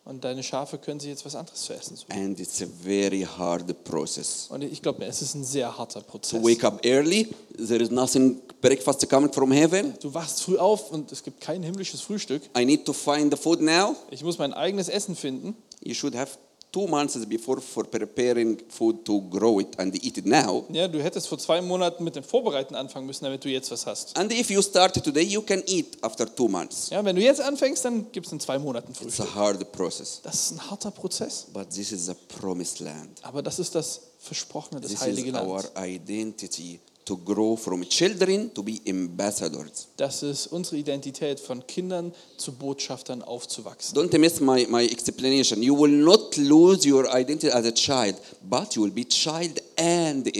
und 0.04 0.24
deine 0.24 0.42
Schafe 0.42 0.76
können 0.78 0.98
sich 0.98 1.10
jetzt 1.10 1.24
was 1.24 1.36
anderes 1.36 1.62
zu 1.62 1.72
essen 1.72 1.96
suchen. 1.96 2.12
And 2.12 2.38
it's 2.40 2.60
a 2.60 2.66
very 2.82 3.22
hard 3.22 3.84
process. 3.84 4.48
Und 4.50 4.62
ich 4.64 4.82
glaube, 4.82 5.04
es 5.06 5.22
ist 5.22 5.34
ein 5.36 5.44
sehr 5.44 5.78
harter 5.78 6.00
To 6.00 6.06
Prozess. 6.10 6.42
wake 6.42 6.64
up 6.64 6.84
early, 6.84 7.28
there 7.56 7.80
is 7.82 7.90
nothing 7.90 8.42
breakfast 8.60 9.08
coming 9.08 9.32
from 9.32 9.52
heaven. 9.52 9.94
Du 10.00 10.12
wachst 10.12 10.42
früh 10.42 10.58
auf 10.58 10.90
und 10.90 11.12
es 11.12 11.22
gibt 11.22 11.40
kein 11.40 11.62
himmlisches 11.62 12.00
Frühstück. 12.00 12.42
I 12.58 12.64
need 12.64 12.84
to 12.84 12.92
find 12.92 13.32
the 13.32 13.40
food 13.40 13.60
now. 13.60 13.94
Ich 14.10 14.24
muss 14.24 14.36
mein 14.38 14.52
eigenes 14.52 14.88
Essen 14.88 15.14
finden. 15.14 15.56
You 15.80 15.94
should 15.94 16.16
have 16.16 16.36
two 16.72 16.86
months 16.88 17.14
before 17.26 17.60
for 17.60 17.84
preparing 17.84 18.58
food 18.70 19.04
to 19.04 19.20
grow 19.28 19.60
it 19.60 19.78
and 19.78 19.94
eat 20.02 20.16
it 20.16 20.26
now. 20.26 20.64
Ja, 20.72 20.88
du 20.88 21.02
hättest 21.02 21.28
vor 21.28 21.38
zwei 21.38 21.60
Monaten 21.60 22.02
mit 22.02 22.16
dem 22.16 22.24
Vorbereiten 22.24 22.74
anfangen 22.74 23.06
müssen, 23.06 23.24
damit 23.24 23.44
du 23.44 23.48
jetzt 23.50 23.70
was 23.70 23.84
hast. 23.86 24.16
And 24.16 24.32
if 24.32 24.50
you 24.50 24.62
start 24.62 24.94
today, 25.04 25.22
you 25.22 25.42
can 25.42 25.62
eat 25.66 25.98
after 26.02 26.24
two 26.34 26.48
months. 26.48 26.88
Ja, 26.90 27.04
wenn 27.04 27.14
du 27.16 27.22
jetzt 27.22 27.40
anfängst, 27.42 27.84
dann 27.84 28.10
gibt 28.10 28.26
es 28.26 28.32
in 28.32 28.40
zwei 28.40 28.58
Monaten 28.58 28.90
It's 28.92 29.00
Frühstück. 29.00 29.26
a 29.26 29.34
hard 29.34 29.70
process, 29.72 30.20
Das 30.22 30.34
ist 30.34 30.52
ein 30.52 30.70
harter 30.70 30.90
Prozess, 30.90 31.46
but 31.52 31.68
this 31.70 31.92
is 31.92 32.08
a 32.08 32.16
promised 32.40 32.80
land. 32.80 33.20
aber 33.22 33.42
das 33.42 33.58
ist 33.58 33.74
das 33.74 34.00
Versprochene, 34.18 34.80
das 34.80 34.90
This 34.92 35.00
heilige 35.02 35.30
is 35.30 35.34
our 35.36 35.62
Land. 35.62 35.70
identity 35.76 36.80
to 37.04 37.16
grow 37.16 37.56
from 37.56 37.82
children 37.88 38.52
to 38.54 38.62
be 38.62 38.80
ambassadors. 38.88 39.88
Das 39.96 40.22
ist 40.22 40.46
unsere 40.46 40.76
Identität, 40.76 41.40
von 41.40 41.66
Kindern 41.66 42.12
zu 42.36 42.52
Botschaftern 42.52 43.22
aufzuwachsen. 43.22 43.96
Don't 43.96 44.16
miss 44.18 44.40
my, 44.40 44.66
my 44.68 44.86
explanation. 44.86 45.62
You 45.62 45.78
will 45.78 45.90
not 45.90 46.36
lose 46.36 46.88
your 46.88 47.06
identity 47.14 47.50
as 47.50 47.66
a 47.66 47.72
child, 47.72 48.16
but 48.42 48.74
you 48.74 48.82
will 48.84 48.92
be 48.92 49.04
child 49.04 49.62
and 49.76 50.30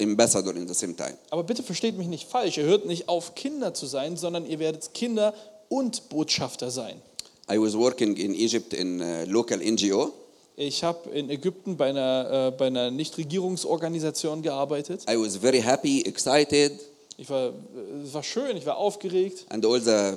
ambassador 0.00 0.54
in 0.54 0.68
the 0.68 0.74
same 0.74 0.94
time. 0.94 1.16
Aber 1.30 1.42
bitte 1.42 1.62
versteht 1.62 1.96
mich 1.96 2.08
nicht 2.08 2.28
falsch, 2.28 2.58
ihr 2.58 2.64
hört 2.64 2.86
nicht 2.86 3.08
auf, 3.08 3.34
Kinder 3.34 3.74
zu 3.74 3.86
sein, 3.86 4.16
sondern 4.16 4.46
ihr 4.46 4.58
werdet 4.58 4.94
Kinder 4.94 5.34
und 5.68 6.08
Botschafter 6.08 6.70
sein. 6.70 7.00
I 7.50 7.58
was 7.58 7.76
working 7.76 8.16
in 8.16 8.34
Egypt 8.34 8.72
in 8.72 9.02
a 9.02 9.24
local 9.24 9.58
NGO. 9.58 10.12
Ich 10.56 10.84
habe 10.84 11.10
in 11.10 11.30
Ägypten 11.30 11.76
bei 11.76 11.88
einer, 11.90 12.48
äh, 12.54 12.56
bei 12.56 12.66
einer 12.68 12.90
Nichtregierungsorganisation 12.90 14.40
gearbeitet. 14.42 15.02
I 15.10 15.16
was 15.16 15.36
very 15.36 15.60
happy, 15.60 16.02
excited, 16.02 16.72
Ich 17.16 17.28
war, 17.30 17.52
es 18.04 18.12
war 18.14 18.22
schön, 18.22 18.56
ich 18.56 18.66
war 18.66 18.76
aufgeregt. 18.76 19.46
and 19.48 19.64
all 19.66 19.80
the 19.80 20.16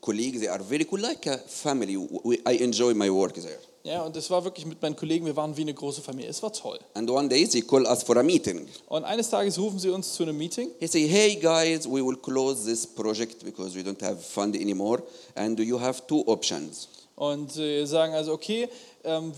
colleagues 0.00 0.40
they 0.40 0.48
are 0.48 0.62
very 0.62 0.86
cool, 0.90 1.00
like 1.00 1.26
a 1.28 1.38
family. 1.46 1.96
We, 2.24 2.38
I 2.48 2.56
enjoy 2.62 2.92
my 2.94 3.08
work 3.12 3.34
there. 3.34 3.58
Ja, 3.84 4.02
und 4.02 4.16
es 4.16 4.28
war 4.28 4.44
wirklich 4.44 4.66
mit 4.66 4.82
meinen 4.82 4.96
Kollegen, 4.96 5.24
wir 5.24 5.36
waren 5.36 5.56
wie 5.56 5.62
eine 5.62 5.72
große 5.72 6.02
Familie. 6.02 6.28
Es 6.28 6.42
war 6.42 6.52
toll. 6.52 6.78
And 6.94 7.08
one 7.08 7.28
day 7.28 7.46
they 7.46 7.62
call 7.62 7.86
us 7.86 8.02
for 8.02 8.16
a 8.16 8.22
meeting. 8.22 8.66
Und 8.88 9.04
eines 9.04 9.30
Tages 9.30 9.56
rufen 9.58 9.78
sie 9.78 9.88
uns 9.90 10.12
zu 10.12 10.24
einem 10.24 10.36
Meeting 10.36 10.70
He 10.80 10.86
say, 10.88 11.06
"Hey 11.08 11.36
guys, 11.36 11.86
we 11.86 12.04
will 12.04 12.16
close 12.16 12.64
this 12.64 12.84
project 12.84 13.44
because 13.44 13.76
we 13.76 13.82
don't 13.82 14.02
have 14.02 14.16
fund 14.16 14.56
anymore, 14.56 15.02
and 15.36 15.58
you 15.60 15.78
have 15.80 16.02
two 16.08 16.22
options. 16.26 16.88
und 17.16 17.56
äh, 17.56 17.84
sagen 17.84 18.14
also, 18.14 18.32
okay, 18.32 18.68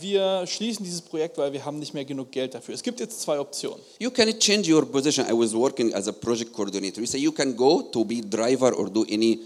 wir 0.00 0.46
schließen 0.46 0.84
dieses 0.84 1.00
Projekt, 1.00 1.38
weil 1.38 1.52
wir 1.52 1.64
haben 1.64 1.78
nicht 1.78 1.94
mehr 1.94 2.04
genug 2.04 2.30
Geld 2.30 2.54
dafür. 2.54 2.74
Es 2.74 2.82
gibt 2.82 3.00
jetzt 3.00 3.20
zwei 3.20 3.38
Optionen. 3.38 3.80
You 3.98 4.10
can 4.10 4.38
change 4.38 4.72
your 4.72 4.84
position. 4.84 5.26
I 5.26 5.32
was 5.32 5.54
working 5.54 5.94
as 5.94 6.08
a 6.08 6.12
project 6.12 6.52
coordinator. 6.52 7.00
You 7.00 7.06
say 7.06 7.18
you 7.18 7.32
can 7.32 7.56
go 7.56 7.82
to 7.82 8.04
be 8.04 8.20
driver 8.20 8.72
or 8.76 8.90
do 8.90 9.04
any, 9.10 9.40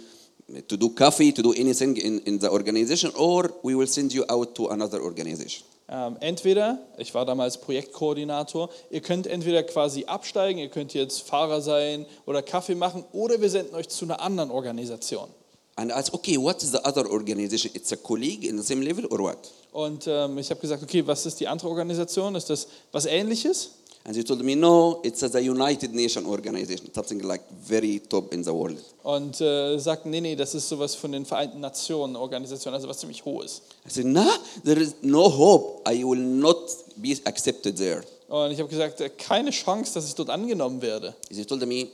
to 0.69 0.77
do 0.77 0.91
coffee, 0.91 1.33
to 1.33 1.43
do 1.43 1.53
anything 1.53 1.97
in, 1.97 2.21
in 2.21 2.41
the 2.41 2.51
organization, 2.51 3.13
or 3.17 3.51
we 3.63 3.75
will 3.75 3.87
send 3.87 4.13
you 4.13 4.25
out 4.29 4.55
to 4.55 4.69
another 4.69 5.03
organization. 5.03 5.65
Ähm, 5.87 6.17
entweder, 6.21 6.79
ich 6.97 7.15
war 7.15 7.27
damals 7.27 7.59
Projektkoordinator, 7.59 8.71
ihr 8.91 9.01
könnt 9.01 9.27
entweder 9.27 9.63
quasi 9.65 10.07
absteigen, 10.07 10.59
ihr 10.59 10.71
könnt 10.71 10.95
jetzt 10.95 11.23
Fahrer 11.29 11.61
sein 11.61 12.07
oder 12.25 12.41
Kaffee 12.41 12.75
machen, 12.75 13.05
oder 13.13 13.41
wir 13.41 13.51
senden 13.51 13.75
euch 13.75 13.91
zu 13.91 14.07
einer 14.07 14.21
anderen 14.21 14.51
Organisation. 14.51 15.29
And 15.77 15.91
I 15.91 15.95
asked, 15.99 16.15
okay, 16.15 16.37
what 16.37 16.63
is 16.63 16.71
the 16.71 16.81
other 16.87 17.05
organization? 17.07 17.73
It's 17.75 17.91
a 17.93 17.97
colleague 17.97 18.45
in 18.45 18.57
the 18.57 18.63
same 18.63 18.81
level 18.83 19.07
or 19.11 19.19
what? 19.23 19.51
Und 19.73 20.07
ähm, 20.07 20.39
ich 20.39 20.51
habe 20.51 20.61
gesagt, 20.61 20.83
okay, 20.85 21.05
was 21.05 21.27
ist 21.27 21.41
die 21.41 21.49
andere 21.49 21.69
Organisation? 21.69 22.37
Ist 22.37 22.49
das 22.49 22.69
was 22.93 23.07
Ähnliches? 23.07 23.71
And 24.07 24.15
they 24.15 24.23
told 24.23 24.45
me, 24.45 24.55
no, 24.55 25.01
it's 25.03 25.23
a, 25.23 25.41
United 25.41 25.95
Nation 25.95 26.27
organization, 26.27 26.93
something 26.93 27.21
like 27.21 27.41
very 27.51 28.01
top 28.01 28.35
in 28.35 28.45
the 28.45 28.53
world. 28.53 28.79
Und 29.03 29.41
äh, 29.41 29.79
sagten, 29.79 30.11
nee, 30.11 30.21
nee, 30.21 30.37
das 30.37 30.55
ist 30.55 30.69
sowas 30.69 30.95
von 30.95 31.11
den 31.11 31.25
Vereinten 31.25 31.61
Nationen 31.61 32.15
Organisation, 32.15 32.75
also 32.75 32.87
was 32.87 32.99
ziemlich 32.99 33.25
hohes. 33.25 33.63
I 33.87 33.91
said, 33.91 34.05
nah, 34.05 34.39
there 34.63 34.79
is 34.79 34.95
no 35.01 35.31
hope. 35.31 35.91
I 35.91 36.05
will 36.05 36.21
not 36.21 36.71
be 36.97 37.17
accepted 37.25 37.79
there. 37.79 38.03
Und 38.29 38.53
ich 38.53 38.59
habe 38.59 38.69
gesagt, 38.69 39.01
äh, 39.01 39.09
keine 39.09 39.51
Chance, 39.51 39.95
dass 39.95 40.07
ich 40.07 40.15
dort 40.15 40.29
angenommen 40.29 40.83
werde. 40.83 41.15
They 41.31 41.45
told 41.47 41.67
me, 41.67 41.89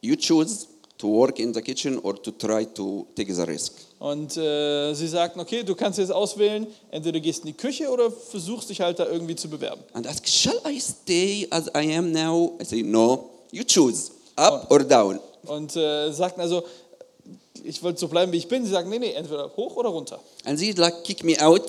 you 0.00 0.16
choose 0.16 0.66
to 0.98 1.08
work 1.08 1.38
in 1.38 1.52
the 1.52 1.60
kitchen 1.60 1.98
or 1.98 2.14
to 2.22 2.30
try 2.30 2.64
to 2.64 3.06
take 3.14 3.32
the 3.32 3.42
risk. 3.42 3.74
Und 3.98 4.36
äh, 4.36 4.92
sie 4.94 5.08
sagten, 5.08 5.40
okay, 5.40 5.62
du 5.62 5.74
kannst 5.74 5.98
jetzt 5.98 6.12
auswählen, 6.12 6.66
entweder 6.90 7.18
du 7.18 7.20
gehst 7.20 7.40
in 7.40 7.46
die 7.46 7.52
Küche 7.52 7.88
oder 7.88 8.10
versuchst 8.10 8.68
dich 8.70 8.80
halt 8.80 8.98
da 8.98 9.06
irgendwie 9.06 9.34
zu 9.34 9.48
bewerben. 9.48 9.82
And 9.92 10.06
ask, 10.06 10.26
shall 10.28 10.60
I 10.66 10.78
stay 10.78 11.46
as 11.50 11.68
I 11.68 11.96
am 11.96 12.12
now? 12.12 12.52
I 12.60 12.64
say, 12.64 12.82
no, 12.82 13.30
you 13.50 13.64
choose, 13.64 14.10
up 14.36 14.70
or 14.70 14.80
down. 14.80 15.18
Und 15.46 15.74
äh, 15.76 16.10
sagten 16.12 16.40
also, 16.40 16.64
ich 17.62 17.82
wollte 17.82 17.98
so 18.00 18.08
bleiben, 18.08 18.30
wie 18.32 18.36
ich 18.36 18.48
bin. 18.48 18.64
Sie 18.64 18.70
sagten, 18.70 18.90
nee, 18.90 18.98
nee, 18.98 19.12
entweder 19.12 19.50
hoch 19.56 19.76
oder 19.76 19.88
runter. 19.88 20.20
And 20.44 20.58
they 20.58 20.72
like 20.72 21.02
kick 21.04 21.24
me 21.24 21.40
out. 21.42 21.62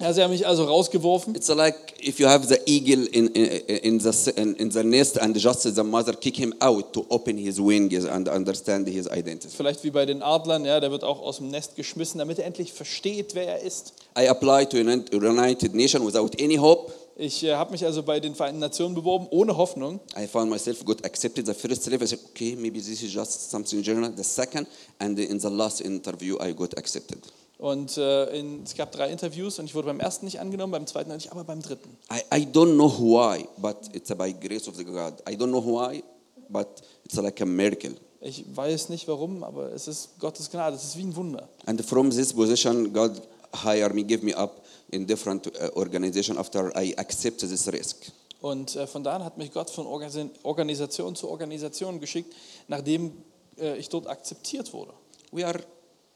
Ja, 0.00 0.12
sie 0.12 0.22
haben 0.22 0.30
mich 0.30 0.46
also 0.46 0.64
rausgeworfen. 0.64 1.34
It's 1.34 1.48
like 1.48 1.74
if 2.00 2.20
you 2.20 2.28
have 2.28 2.46
the 2.46 2.60
eagle 2.66 3.04
in, 3.06 3.26
in, 3.28 3.44
in, 3.46 3.98
the, 3.98 4.30
in, 4.36 4.70
the 4.70 4.84
nest 4.84 5.20
and 5.20 5.36
just 5.36 5.74
the 5.74 5.82
mother 5.82 6.12
kick 6.12 6.36
him 6.36 6.54
out 6.60 6.92
to 6.92 7.04
open 7.10 7.36
his 7.36 7.60
wings 7.60 8.04
and 8.04 8.28
understand 8.28 8.86
his 8.86 9.08
identity. 9.08 9.48
Vielleicht 9.56 9.82
wie 9.82 9.90
bei 9.90 10.06
den 10.06 10.22
Adlern, 10.22 10.64
ja, 10.64 10.78
der 10.78 10.92
wird 10.92 11.02
auch 11.02 11.20
aus 11.20 11.38
dem 11.38 11.48
Nest 11.48 11.74
geschmissen, 11.74 12.18
damit 12.18 12.38
er 12.38 12.46
endlich 12.46 12.72
versteht, 12.72 13.34
wer 13.34 13.48
er 13.48 13.62
ist. 13.62 13.92
I 14.16 14.28
applied 14.28 14.70
to 14.70 14.76
United 14.76 15.74
Nations 15.74 16.06
without 16.06 16.30
any 16.40 16.56
hope. 16.56 16.92
Ich 17.20 17.42
äh, 17.42 17.54
habe 17.54 17.72
mich 17.72 17.84
also 17.84 18.04
bei 18.04 18.20
den 18.20 18.36
Vereinten 18.36 18.60
Nationen 18.60 18.94
beworben, 18.94 19.26
ohne 19.30 19.56
Hoffnung. 19.56 19.98
I 20.16 20.28
found 20.28 20.48
myself 20.48 20.84
got 20.84 21.04
accepted 21.04 21.46
the 21.46 21.54
first 21.54 21.84
level. 21.88 22.04
I 22.04 22.10
said, 22.10 22.20
okay, 22.30 22.54
maybe 22.54 22.78
this 22.78 23.02
is 23.02 23.12
just 23.12 23.50
something 23.50 23.82
general. 23.82 24.12
The 24.14 24.22
second, 24.22 24.68
and 25.00 25.18
in 25.18 25.40
the 25.40 25.50
last 25.50 25.80
interview, 25.80 26.38
I 26.40 26.52
got 26.52 26.78
accepted. 26.78 27.18
Und 27.58 27.96
äh, 27.96 28.38
in, 28.38 28.62
es 28.62 28.76
gab 28.76 28.92
drei 28.92 29.10
Interviews 29.10 29.58
und 29.58 29.64
ich 29.64 29.74
wurde 29.74 29.88
beim 29.88 29.98
ersten 29.98 30.26
nicht 30.26 30.38
angenommen, 30.38 30.70
beim 30.70 30.86
zweiten 30.86 31.12
nicht, 31.12 31.32
aber 31.32 31.42
beim 31.42 31.60
dritten. 31.60 31.96
I, 32.10 32.42
I 32.42 32.46
don't 32.46 32.74
know 32.74 32.88
why, 32.88 33.48
but 33.56 33.76
it's 33.92 34.14
by 34.14 34.32
grace 34.32 34.68
of 34.68 34.76
the 34.76 34.84
God. 34.84 35.14
I 35.28 35.34
don't 35.34 35.48
know 35.48 35.64
why, 35.64 36.04
but 36.48 36.68
it's 37.04 37.16
like 37.16 37.40
a 37.40 37.46
miracle. 37.46 37.94
Ich 38.20 38.44
weiß 38.54 38.88
nicht 38.90 39.08
warum, 39.08 39.42
aber 39.42 39.72
es 39.72 39.88
ist 39.88 40.18
Gottes 40.20 40.50
Gnade, 40.50 40.76
es 40.76 40.84
ist 40.84 40.98
wie 40.98 41.02
ein 41.02 41.16
Wunder. 41.16 41.48
And 41.66 41.84
from 41.84 42.10
this 42.10 42.32
position, 42.32 42.92
God 42.92 43.20
hired 43.52 43.92
me, 43.92 44.04
gave 44.04 44.24
me 44.24 44.36
up 44.36 44.64
in 44.90 45.06
different 45.06 45.48
uh, 45.48 45.70
organization 45.76 46.38
after 46.38 46.72
I 46.76 46.94
accepted 46.96 47.50
this 47.50 47.66
risk. 47.72 48.12
Und 48.40 48.76
äh, 48.76 48.86
von 48.86 49.02
da 49.02 49.16
an 49.16 49.24
hat 49.24 49.36
mich 49.36 49.52
Gott 49.52 49.68
von 49.68 49.86
Organis 49.86 50.16
Organisation 50.44 51.16
zu 51.16 51.28
Organisation 51.28 51.98
geschickt, 51.98 52.32
nachdem 52.68 53.12
äh, 53.58 53.76
ich 53.78 53.88
dort 53.88 54.06
akzeptiert 54.06 54.72
wurde. 54.72 54.92
We 55.32 55.44
are 55.44 55.58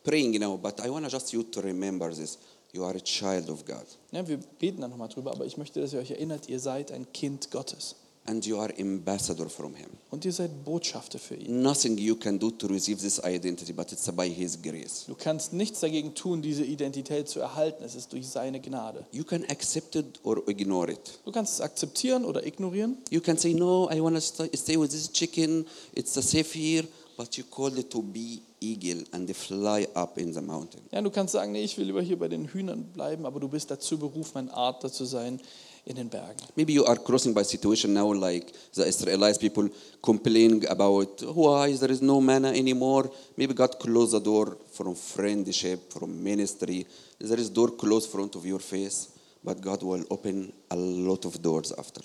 praying 0.04 0.38
now, 0.38 0.56
but 0.56 0.80
I 0.84 0.90
want 0.90 1.08
just 1.10 1.32
you 1.32 1.42
to 1.44 1.60
remember 1.60 2.10
this. 2.14 2.38
You 2.72 2.84
are 2.84 2.96
a 2.96 3.00
child 3.00 3.50
of 3.50 3.64
God, 3.66 3.84
Ja, 4.12 4.26
wir 4.26 4.38
beten 4.58 4.80
da 4.80 4.88
nochmal 4.88 5.08
drüber, 5.08 5.32
aber 5.32 5.44
ich 5.44 5.56
möchte, 5.58 5.80
dass 5.80 5.92
ihr 5.92 5.98
euch 5.98 6.10
erinnert, 6.10 6.48
ihr 6.48 6.58
seid 6.58 6.90
ein 6.90 7.06
Kind 7.12 7.50
Gottes. 7.50 7.96
and 8.24 8.46
you 8.46 8.56
are 8.56 8.72
ambassador 8.78 9.48
from 9.50 9.74
Him. 9.74 9.88
Und 10.12 10.24
ihr 10.24 10.32
seid 10.32 10.64
Botschafter 10.64 11.18
für 11.18 11.34
ihn. 11.34 11.60
Nothing 11.60 11.98
you 11.98 12.14
can 12.14 12.38
do 12.38 12.52
to 12.52 12.68
receive 12.68 13.00
this 13.00 13.18
identity, 13.24 13.72
but 13.72 13.90
it's 13.90 14.08
by 14.12 14.30
His 14.30 14.56
grace. 14.62 15.06
Du 15.08 15.16
kannst 15.16 15.52
nichts 15.52 15.80
dagegen 15.80 16.14
tun, 16.14 16.40
diese 16.40 16.62
Identität 16.64 17.28
zu 17.28 17.40
erhalten. 17.40 17.82
Es 17.82 17.96
ist 17.96 18.12
durch 18.12 18.28
seine 18.28 18.60
Gnade. 18.60 19.04
You 19.10 19.24
can 19.24 19.44
accept 19.50 19.96
it 19.96 20.20
or 20.22 20.40
ignore 20.48 20.92
it. 20.92 21.18
Du 21.24 21.32
kannst 21.32 21.54
es 21.54 21.60
akzeptieren 21.60 22.24
oder 22.24 22.46
ignorieren. 22.46 22.96
You 23.10 23.20
can 23.20 23.36
say, 23.36 23.54
No, 23.54 23.90
I 23.92 24.00
want 24.00 24.14
to 24.14 24.20
st- 24.22 24.56
stay 24.56 24.78
with 24.80 24.90
this 24.92 25.10
chicken, 25.12 25.66
it's 25.92 26.16
a 26.16 26.22
safe 26.22 26.56
here, 26.56 26.86
but 27.16 27.36
you 27.36 27.44
call 27.44 27.76
it 27.78 27.90
to 27.90 28.02
be 28.02 28.42
eagle 28.60 29.04
and 29.12 29.34
fly 29.34 29.86
up 29.94 30.18
in 30.18 30.32
the 30.32 30.40
mountain. 30.40 30.80
Ja, 30.92 31.00
du 31.00 31.10
kannst 31.10 31.32
sagen, 31.32 31.52
nee, 31.52 31.64
ich 31.64 31.76
will 31.76 31.86
lieber 31.86 32.02
hier 32.02 32.18
bei 32.18 32.28
den 32.28 32.46
Hühnern 32.46 32.84
bleiben, 32.84 33.26
aber 33.26 33.40
du 33.40 33.48
bist 33.48 33.70
dazu 33.70 33.98
berufen, 33.98 34.38
ein 34.38 34.50
Adler 34.50 34.90
zu 34.90 35.04
sein 35.04 35.40
in 35.84 35.96
den 35.96 36.08
Bergen. 36.08 36.36
Maybe 36.54 36.72
you 36.72 36.84
are 36.84 36.98
crossing 36.98 37.34
by 37.34 37.42
situation 37.42 37.92
now 37.92 38.12
like 38.12 38.52
the 38.72 38.86
Israelites 38.86 39.38
people 39.38 39.68
complaining 40.00 40.66
about 40.68 41.22
why 41.34 41.76
there 41.76 41.90
is 41.90 42.00
no 42.00 42.20
manna 42.20 42.52
anymore. 42.52 43.10
Maybe 43.36 43.54
God 43.54 43.78
closed 43.78 44.12
the 44.12 44.20
door 44.20 44.56
from 44.72 44.94
friendship, 44.94 45.92
from 45.92 46.22
ministry. 46.22 46.86
There 47.18 47.38
is 47.38 47.50
door 47.50 47.76
closed 47.76 48.10
front 48.10 48.36
of 48.36 48.46
your 48.46 48.60
face, 48.60 49.08
but 49.42 49.60
God 49.60 49.82
will 49.82 50.04
open 50.10 50.52
a 50.70 50.76
lot 50.76 51.24
of 51.24 51.42
doors 51.42 51.72
after. 51.76 52.02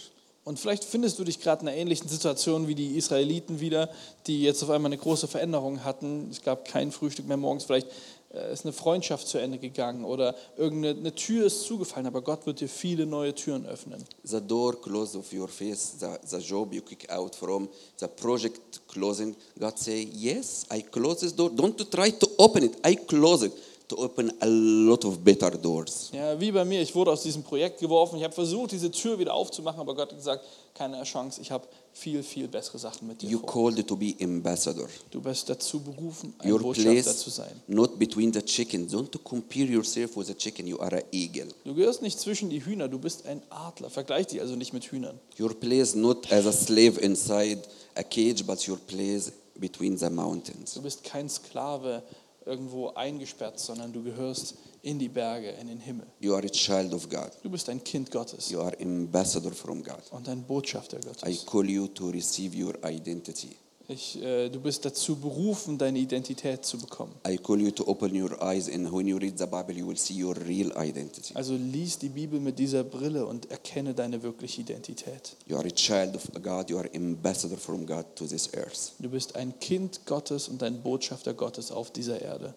Und 0.47 0.57
vielleicht 0.57 0.85
findest 0.85 1.19
du 1.19 1.25
dich 1.25 1.41
gerade 1.41 1.63
in 1.63 1.67
einer 1.67 1.75
ähnlichen 1.75 2.07
Situation 2.07 2.69
wie 2.69 2.75
die 2.75 2.95
Israeliten 2.95 3.59
wieder, 3.59 3.89
die 4.27 4.43
jetzt 4.43 4.63
auf 4.63 4.69
einmal 4.69 4.87
eine 4.87 4.97
große 4.97 5.27
Veränderung 5.27 5.83
hatten. 5.83 6.29
Es 6.31 6.41
gab 6.41 6.63
kein 6.63 6.93
Frühstück 6.93 7.27
mehr 7.27 7.35
morgens. 7.35 7.65
Vielleicht 7.65 7.89
äh, 8.33 8.53
ist 8.53 8.63
eine 8.63 8.71
Freundschaft 8.71 9.27
zu 9.27 9.39
Ende 9.39 9.57
gegangen 9.57 10.05
oder 10.05 10.35
irgendeine 10.55 10.97
eine 10.97 11.13
Tür 11.13 11.47
ist 11.47 11.63
zugefallen, 11.63 12.07
aber 12.07 12.21
Gott 12.21 12.45
wird 12.45 12.61
dir 12.61 12.69
viele 12.69 13.05
neue 13.05 13.35
Türen 13.35 13.65
öffnen. 13.65 14.05
The 14.23 14.39
door 14.39 14.81
closed 14.81 15.17
of 15.17 15.33
your 15.33 15.49
face, 15.49 15.95
the, 15.99 16.15
the 16.25 16.37
job 16.37 16.73
you 16.73 16.81
kick 16.81 17.11
out 17.11 17.35
from, 17.35 17.67
the 17.99 18.07
project 18.07 18.87
closing. 18.87 19.35
God 19.59 19.77
say, 19.77 20.07
yes, 20.13 20.65
I 20.71 20.81
close 20.81 21.19
this 21.19 21.35
door. 21.35 21.49
Don't 21.49 21.77
try 21.91 22.09
to 22.09 22.27
open 22.37 22.63
it. 22.63 22.77
I 22.85 22.95
close 22.95 23.45
it. 23.45 23.51
To 23.87 23.97
open 23.97 24.31
a 24.41 24.45
lot 24.45 25.05
of 25.05 25.19
better 25.19 25.51
doors. 25.51 26.09
Ja, 26.11 26.37
wie 26.39 26.51
bei 26.51 26.65
mir, 26.65 26.81
ich 26.81 26.93
wurde 26.93 27.11
aus 27.11 27.23
diesem 27.23 27.41
Projekt 27.43 27.79
geworfen. 27.79 28.17
Ich 28.17 28.23
habe 28.23 28.33
versucht, 28.33 28.71
diese 28.73 28.91
Tür 28.91 29.17
wieder 29.17 29.33
aufzumachen, 29.33 29.79
aber 29.79 29.95
Gott 29.95 30.09
hat 30.11 30.17
gesagt, 30.17 30.43
keine 30.73 31.01
Chance. 31.03 31.39
Ich 31.41 31.49
habe 31.51 31.65
viel, 31.93 32.21
viel 32.21 32.47
bessere 32.49 32.77
Sachen 32.79 33.07
mit 33.07 33.21
dir 33.21 33.29
You 33.29 33.39
vor. 33.39 33.47
called 33.71 33.87
to 33.87 33.95
be 33.95 34.13
ambassador. 34.21 34.87
Du 35.09 35.21
bist 35.21 35.49
dazu 35.49 35.79
berufen, 35.79 36.33
ein 36.39 36.51
Your 36.51 36.59
Botschafter 36.59 37.15
zu 37.15 37.23
place 37.31 37.35
sein. 37.37 37.61
not 37.67 37.97
between 37.97 38.33
the 38.33 38.41
chickens. 38.41 38.93
Don't 38.93 39.09
to 39.09 39.19
compare 39.19 39.65
yourself 39.65 40.17
with 40.17 40.29
a 40.29 40.33
chicken. 40.33 40.67
You 40.67 40.79
are 40.79 40.97
an 40.97 41.03
eagle. 41.13 41.47
Du 41.63 41.73
gehörst 41.73 42.01
nicht 42.01 42.19
zwischen 42.19 42.49
die 42.49 42.63
Hühner, 42.63 42.89
du 42.89 42.99
bist 42.99 43.25
ein 43.25 43.41
Adler. 43.49 43.89
Vergleich 43.89 44.27
dich 44.27 44.41
also 44.41 44.55
nicht 44.57 44.73
mit 44.73 44.83
Hühnern. 44.83 45.17
Your 45.39 45.53
place 45.53 45.95
not 45.95 46.29
as 46.31 46.45
a 46.45 46.51
slave 46.51 46.99
inside 46.99 47.61
a 47.95 48.03
cage, 48.03 48.45
but 48.45 48.67
your 48.67 48.77
place 48.85 49.31
between 49.55 49.97
the 49.97 50.09
mountains. 50.09 50.73
Du 50.73 50.81
bist 50.81 51.03
kein 51.05 51.29
Sklave 51.29 52.03
irgendwo 52.47 52.89
eingesperrt, 52.89 53.59
sondern 53.59 53.93
du 53.93 54.01
gehörst 54.03 54.55
in 54.81 54.97
die 54.99 55.09
Berge, 55.09 55.49
in 55.51 55.67
den 55.67 55.79
Himmel. 55.79 56.07
You 56.19 56.33
are 56.33 56.43
a 56.45 56.49
child 56.49 56.93
of 56.93 57.09
God. 57.09 57.31
Du 57.43 57.49
bist 57.49 57.69
ein 57.69 57.83
Kind 57.83 58.09
Gottes 58.09 58.49
You 58.49 58.61
are 58.61 58.75
ambassador 58.81 59.51
from 59.51 59.83
God. 59.83 60.01
und 60.11 60.27
ein 60.29 60.43
Botschafter 60.43 60.97
I 60.97 61.01
Gottes. 61.05 61.45
call 61.45 61.69
you 61.69 61.87
to 61.89 62.09
receive 62.09 62.55
your 62.59 62.73
identity. 62.85 63.57
Ich, 63.89 64.21
äh, 64.21 64.49
du 64.49 64.59
bist 64.59 64.83
dazu 64.83 65.15
berufen, 65.15 65.77
deine 65.77 65.99
Identität 65.99 66.65
zu 66.65 66.77
bekommen. 66.77 67.13
I 67.25 67.37
call 67.37 67.61
you 67.61 67.71
to 67.71 67.87
open 67.87 68.21
your 68.21 68.31
eyes, 68.41 68.67
and 68.69 68.91
when 68.91 69.07
you 69.07 69.17
read 69.17 69.37
the 69.37 69.45
Bible, 69.45 69.71
you 69.77 69.87
will 69.87 69.95
see 69.97 70.21
your 70.21 70.35
real 70.45 70.73
identity. 70.77 71.33
Also 71.35 71.53
lies 71.55 71.97
die 71.97 72.09
Bibel 72.09 72.41
mit 72.41 72.59
dieser 72.59 72.83
Brille 72.83 73.25
und 73.25 73.49
erkenne 73.49 73.93
deine 73.93 74.21
wirkliche 74.21 74.59
Identität. 74.59 75.37
You 75.45 75.55
are 75.55 75.65
a 75.65 75.71
child 75.71 76.15
of 76.15 76.23
God. 76.43 76.69
You 76.69 76.79
are 76.79 76.89
ambassador 76.93 77.57
from 77.57 77.85
God 77.85 78.05
to 78.15 78.25
this 78.27 78.53
earth. 78.55 78.91
Du 78.99 79.07
bist 79.09 79.37
ein 79.37 79.57
Kind 79.59 80.05
Gottes 80.05 80.49
und 80.49 80.61
ein 80.63 80.81
Botschafter 80.81 81.33
Gottes 81.33 81.71
auf 81.71 81.89
dieser 81.91 82.21
Erde. 82.21 82.53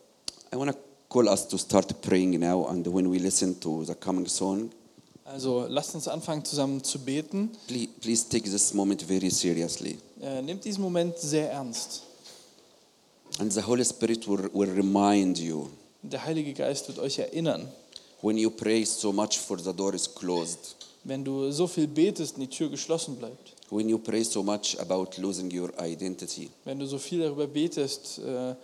I 0.53 0.57
want 0.57 0.73
to 0.73 0.79
call 1.09 1.29
us 1.29 1.47
to 1.47 1.57
start 1.59 2.01
praying 2.03 2.41
now, 2.41 2.67
and 2.67 2.85
when 2.93 3.09
we 3.09 3.19
listen 3.19 3.61
to 3.61 3.85
the 3.85 3.95
coming 3.95 4.27
song, 4.27 4.71
Also 5.25 5.65
lasst 5.69 5.95
uns 5.95 6.09
anfangen 6.09 6.45
zusammen 6.45 6.83
zu 6.83 6.99
beten. 6.99 7.51
please, 7.69 7.89
please 8.01 8.29
take 8.29 8.51
this 8.51 8.75
moment 8.75 9.03
very 9.03 9.31
seriously. 9.31 9.97
Äh, 10.21 10.43
nehmt 10.43 10.65
diesen 10.65 10.83
Moment 10.83 11.17
sehr 11.19 11.51
ernst. 11.51 12.03
And 13.39 13.53
the 13.53 13.63
Holy 13.63 13.85
Spirit 13.85 14.27
will, 14.29 14.51
will 14.53 14.71
remind 14.71 15.39
you 15.39 15.69
Der 16.03 16.25
Heilige 16.25 16.53
Geist 16.53 16.89
wird 16.89 16.99
euch 16.99 17.19
erinnern, 17.19 17.69
when 18.23 18.37
you 18.37 18.51
pray 18.51 18.85
so 18.85 19.13
much 19.13 19.39
for 19.39 19.59
the 19.59 19.73
door 19.73 19.95
is 19.95 20.13
closed, 20.13 20.77
wenn 21.05 21.25
du 21.25 21.51
so 21.53 21.67
viel 21.67 21.87
betest 21.87 22.35
und 22.37 22.43
die 22.43 22.49
Tür 22.49 22.69
geschlossen 22.69 23.17
bleibt. 23.17 23.55
when 23.71 23.89
you 23.89 23.99
pray 23.99 24.23
so 24.25 24.43
much 24.43 24.77
about 24.81 25.09
losing 25.19 25.51
your 25.57 25.71
identity, 25.81 26.51
Wenn 26.65 26.79
du 26.79 26.87
so 26.87 26.99
viel 26.99 27.21
darüber 27.21 27.47
betest, 27.47 28.19
äh, 28.19 28.55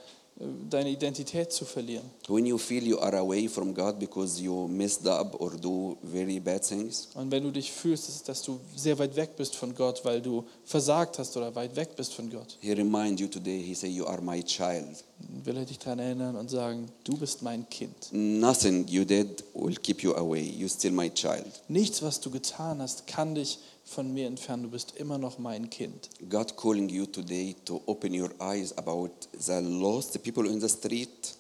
deine 0.69 0.91
Identität 0.91 1.51
zu 1.53 1.65
verlieren. 1.65 2.05
when 2.29 2.45
you 2.45 2.59
feel 2.59 2.83
you 2.87 2.99
are 2.99 3.17
away 3.17 3.49
from 3.49 3.73
God 3.75 3.99
because 3.99 4.41
you 4.43 4.69
messed 4.69 5.07
up 5.07 5.41
or 5.41 5.51
do 5.57 5.97
very 6.03 6.39
bad 6.39 6.63
things, 6.63 7.09
Und 7.15 7.31
wenn 7.31 7.43
du 7.43 7.51
dich 7.51 7.73
fühlst, 7.73 8.29
dass- 8.29 8.43
du 8.43 8.61
sehr 8.77 8.99
weit 8.99 9.17
weg 9.17 9.31
bist 9.37 9.57
von 9.57 9.75
Gott, 9.75 10.05
weil 10.05 10.21
du 10.21 10.45
versagt 10.65 11.19
hast 11.19 11.37
oder 11.37 11.55
weit 11.55 11.75
weg 11.77 11.97
bist 11.97 12.13
von 12.13 12.29
Gott, 12.31 12.59
He 12.61 12.73
remind 12.73 13.19
you 13.19 13.29
today, 13.29 13.63
He 13.63 13.75
say, 13.75 13.89
you 13.89 14.05
are 14.07 14.21
my 14.21 14.43
child. 14.43 15.03
Will 15.45 15.57
er 15.57 15.65
dich 15.65 15.79
daran 15.79 15.99
erinnern 15.99 16.37
und 16.37 16.51
sagen, 16.51 16.89
du 17.05 17.17
bist 17.17 17.43
mein 17.43 17.69
Kind. 17.69 18.13
Nothing 18.13 18.87
you 18.89 19.05
did 19.05 19.45
will 19.55 19.77
keep 19.77 20.03
you 20.03 20.15
away. 20.15 20.43
You're 20.43 20.69
still 20.69 20.93
my 20.93 21.11
child. 21.11 21.63
Nichts, 21.69 22.03
was 22.03 22.21
du 22.21 22.31
getan 22.31 22.81
hast, 22.81 23.07
kann 23.07 23.35
dich 23.35 23.59
von 23.85 24.13
mir 24.13 24.27
entfernen. 24.27 24.65
Du 24.65 24.71
bist 24.71 24.95
immer 24.97 25.19
noch 25.19 25.39
mein 25.39 25.71
Kind. 25.71 26.11
God 26.29 26.57
calling 26.57 26.89
you 26.89 27.07
today 27.07 27.55
to 27.65 27.81
open 27.87 28.13
your 28.13 28.31
eyes 28.41 28.77
about 28.77 29.11
the 29.39 29.61
lost 29.61 30.23
people 30.23 30.49
in 30.49 30.61
the 30.61 30.69
street, 30.69 31.35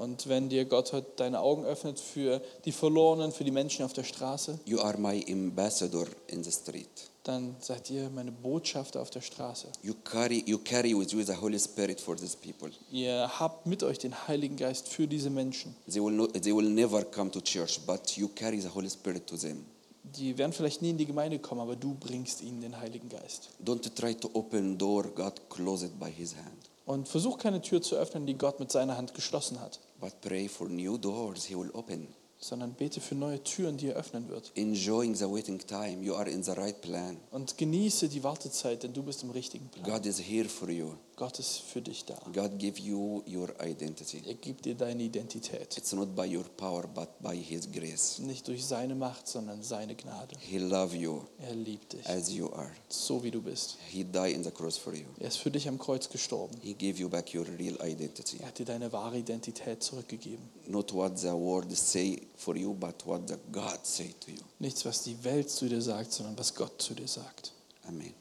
und 0.00 0.28
wenn 0.28 0.48
dir 0.48 0.64
Gott 0.64 0.92
heute 0.92 1.08
deine 1.16 1.40
Augen 1.40 1.64
öffnet 1.64 2.00
für 2.00 2.40
die 2.64 2.72
Verlorenen, 2.72 3.32
für 3.32 3.44
die 3.44 3.50
Menschen 3.50 3.84
auf 3.84 3.92
der 3.92 4.04
Straße, 4.04 4.58
you 4.64 4.80
are 4.80 4.98
my 4.98 5.24
ambassador 5.28 6.06
in 6.28 6.42
the 6.42 6.52
street. 6.52 7.10
dann 7.26 7.56
seid 7.58 7.90
ihr 7.90 8.08
meine 8.10 8.30
Botschafter 8.30 9.02
auf 9.02 9.10
der 9.10 9.20
Straße. 9.20 9.68
You 9.82 9.94
carry, 10.04 10.44
you 10.46 10.58
carry 10.58 10.96
with 10.96 11.12
you 11.12 11.22
the 11.22 11.34
Holy 11.34 11.58
Spirit 11.58 12.00
for 12.00 12.16
these 12.16 12.36
people. 12.36 12.70
Ihr 12.90 13.28
habt 13.40 13.66
mit 13.66 13.82
euch 13.82 13.98
den 13.98 14.14
Heiligen 14.28 14.56
Geist 14.56 14.88
für 14.88 15.08
diese 15.08 15.28
Menschen. 15.28 15.74
They 15.90 16.02
will, 16.02 16.12
not, 16.12 16.32
they 16.34 16.54
will 16.54 16.68
never 16.70 17.04
come 17.04 17.30
to 17.32 17.40
church, 17.40 17.80
but 17.84 18.16
you 18.16 18.28
carry 18.28 18.60
the 18.60 18.68
Holy 18.68 18.88
Spirit 18.88 19.26
to 19.26 19.36
them. 19.36 19.66
Die 20.04 20.38
werden 20.38 20.52
vielleicht 20.52 20.82
nie 20.82 20.90
in 20.90 20.98
die 20.98 21.06
Gemeinde 21.06 21.40
kommen, 21.40 21.60
aber 21.60 21.74
du 21.74 21.94
bringst 21.94 22.40
ihnen 22.42 22.60
den 22.60 22.78
Heiligen 22.78 23.08
Geist. 23.08 23.48
Don't 23.64 23.82
try 23.94 24.14
to 24.14 24.30
open 24.32 24.78
door 24.78 25.02
God 25.08 25.50
closed 25.50 25.98
by 25.98 26.10
His 26.10 26.36
hand, 26.36 26.70
Und 26.86 27.08
versuch 27.08 27.36
keine 27.38 27.60
Tür 27.60 27.82
zu 27.82 27.96
öffnen, 27.96 28.26
die 28.26 28.38
Gott 28.38 28.60
mit 28.60 28.70
seiner 28.72 28.96
Hand 28.96 29.12
geschlossen 29.12 29.60
hat, 29.60 29.80
but 30.00 30.18
pray 30.20 30.48
for 30.48 30.68
new 30.68 30.96
doors 30.96 31.44
He 31.44 31.56
will 31.56 31.70
open. 31.72 32.08
sondern 32.38 32.74
bete 32.74 33.00
für 33.00 33.14
neue 33.14 33.42
Türen, 33.42 33.76
die 33.76 33.88
er 33.88 33.96
öffnen 33.96 34.28
wird. 34.28 34.52
Enjoying 34.54 35.14
the 35.14 35.24
waiting 35.24 35.58
time, 35.58 36.02
you 36.02 36.14
are 36.14 36.30
in 36.30 36.42
the 36.42 36.52
right 36.52 36.80
plan. 36.80 37.16
Und 37.32 37.58
genieße 37.58 38.08
die 38.08 38.22
Wartezeit, 38.22 38.82
denn 38.82 38.92
du 38.92 39.02
bist 39.02 39.22
im 39.22 39.30
richtigen 39.30 39.68
Plan. 39.68 39.84
God 39.90 40.06
is 40.06 40.18
here 40.20 40.48
for 40.48 40.70
you. 40.70 40.92
Gott 41.16 41.38
ist 41.38 41.60
für 41.60 41.80
dich 41.80 42.04
da. 42.04 42.14
God 42.34 42.58
give 42.58 42.78
you 42.78 43.22
your 43.26 43.48
identity. 43.64 44.22
Er 44.26 44.34
gibt 44.34 44.66
dir 44.66 44.74
deine 44.74 45.02
Identität. 45.02 45.78
It's 45.78 45.92
not 45.94 46.14
by 46.14 46.26
your 46.26 46.44
power, 46.58 46.86
but 46.86 47.08
by 47.22 47.34
His 47.34 47.72
grace. 47.72 48.18
Nicht 48.18 48.46
durch 48.48 48.66
seine 48.66 48.94
Macht, 48.94 49.26
sondern 49.26 49.62
seine 49.62 49.94
Gnade. 49.94 50.36
He 50.38 50.58
love 50.58 50.94
you 50.94 51.22
Er 51.38 51.54
liebt 51.54 51.94
dich, 51.94 52.06
as 52.06 52.30
you 52.30 52.52
are. 52.52 52.70
so 52.90 53.22
wie 53.24 53.30
du 53.30 53.40
bist. 53.40 53.78
He 53.88 54.04
died 54.04 54.34
in 54.34 54.44
the 54.44 54.50
cross 54.50 54.76
for 54.76 54.92
you. 54.92 55.06
Er 55.18 55.28
ist 55.28 55.38
für 55.38 55.50
dich 55.50 55.66
am 55.66 55.78
Kreuz 55.78 56.06
gestorben. 56.10 56.54
He 56.60 56.74
gave 56.74 56.98
you 57.00 57.08
back 57.08 57.34
your 57.34 57.46
real 57.58 57.78
identity. 57.82 58.36
Er 58.40 58.48
hat 58.48 58.58
dir 58.58 58.66
deine 58.66 58.92
wahre 58.92 59.16
Identität 59.16 59.82
zurückgegeben. 59.82 60.46
Not 60.66 60.92
what 60.92 61.18
the 61.18 61.28
world 61.28 61.74
say 61.74 62.20
for 62.36 62.54
you, 62.56 62.74
but 62.74 63.06
what 63.06 63.26
the 63.26 63.36
God 63.50 63.78
say 63.84 64.14
to 64.20 64.32
you. 64.32 64.42
Nichts, 64.58 64.84
was 64.84 65.02
die 65.04 65.16
Welt 65.24 65.48
zu 65.48 65.66
dir 65.66 65.80
sagt, 65.80 66.12
sondern 66.12 66.36
was 66.38 66.54
Gott 66.54 66.82
zu 66.82 66.92
dir 66.92 67.08
sagt. 67.08 67.52
Amen. 67.88 68.12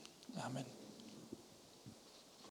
Amen. 0.41 0.74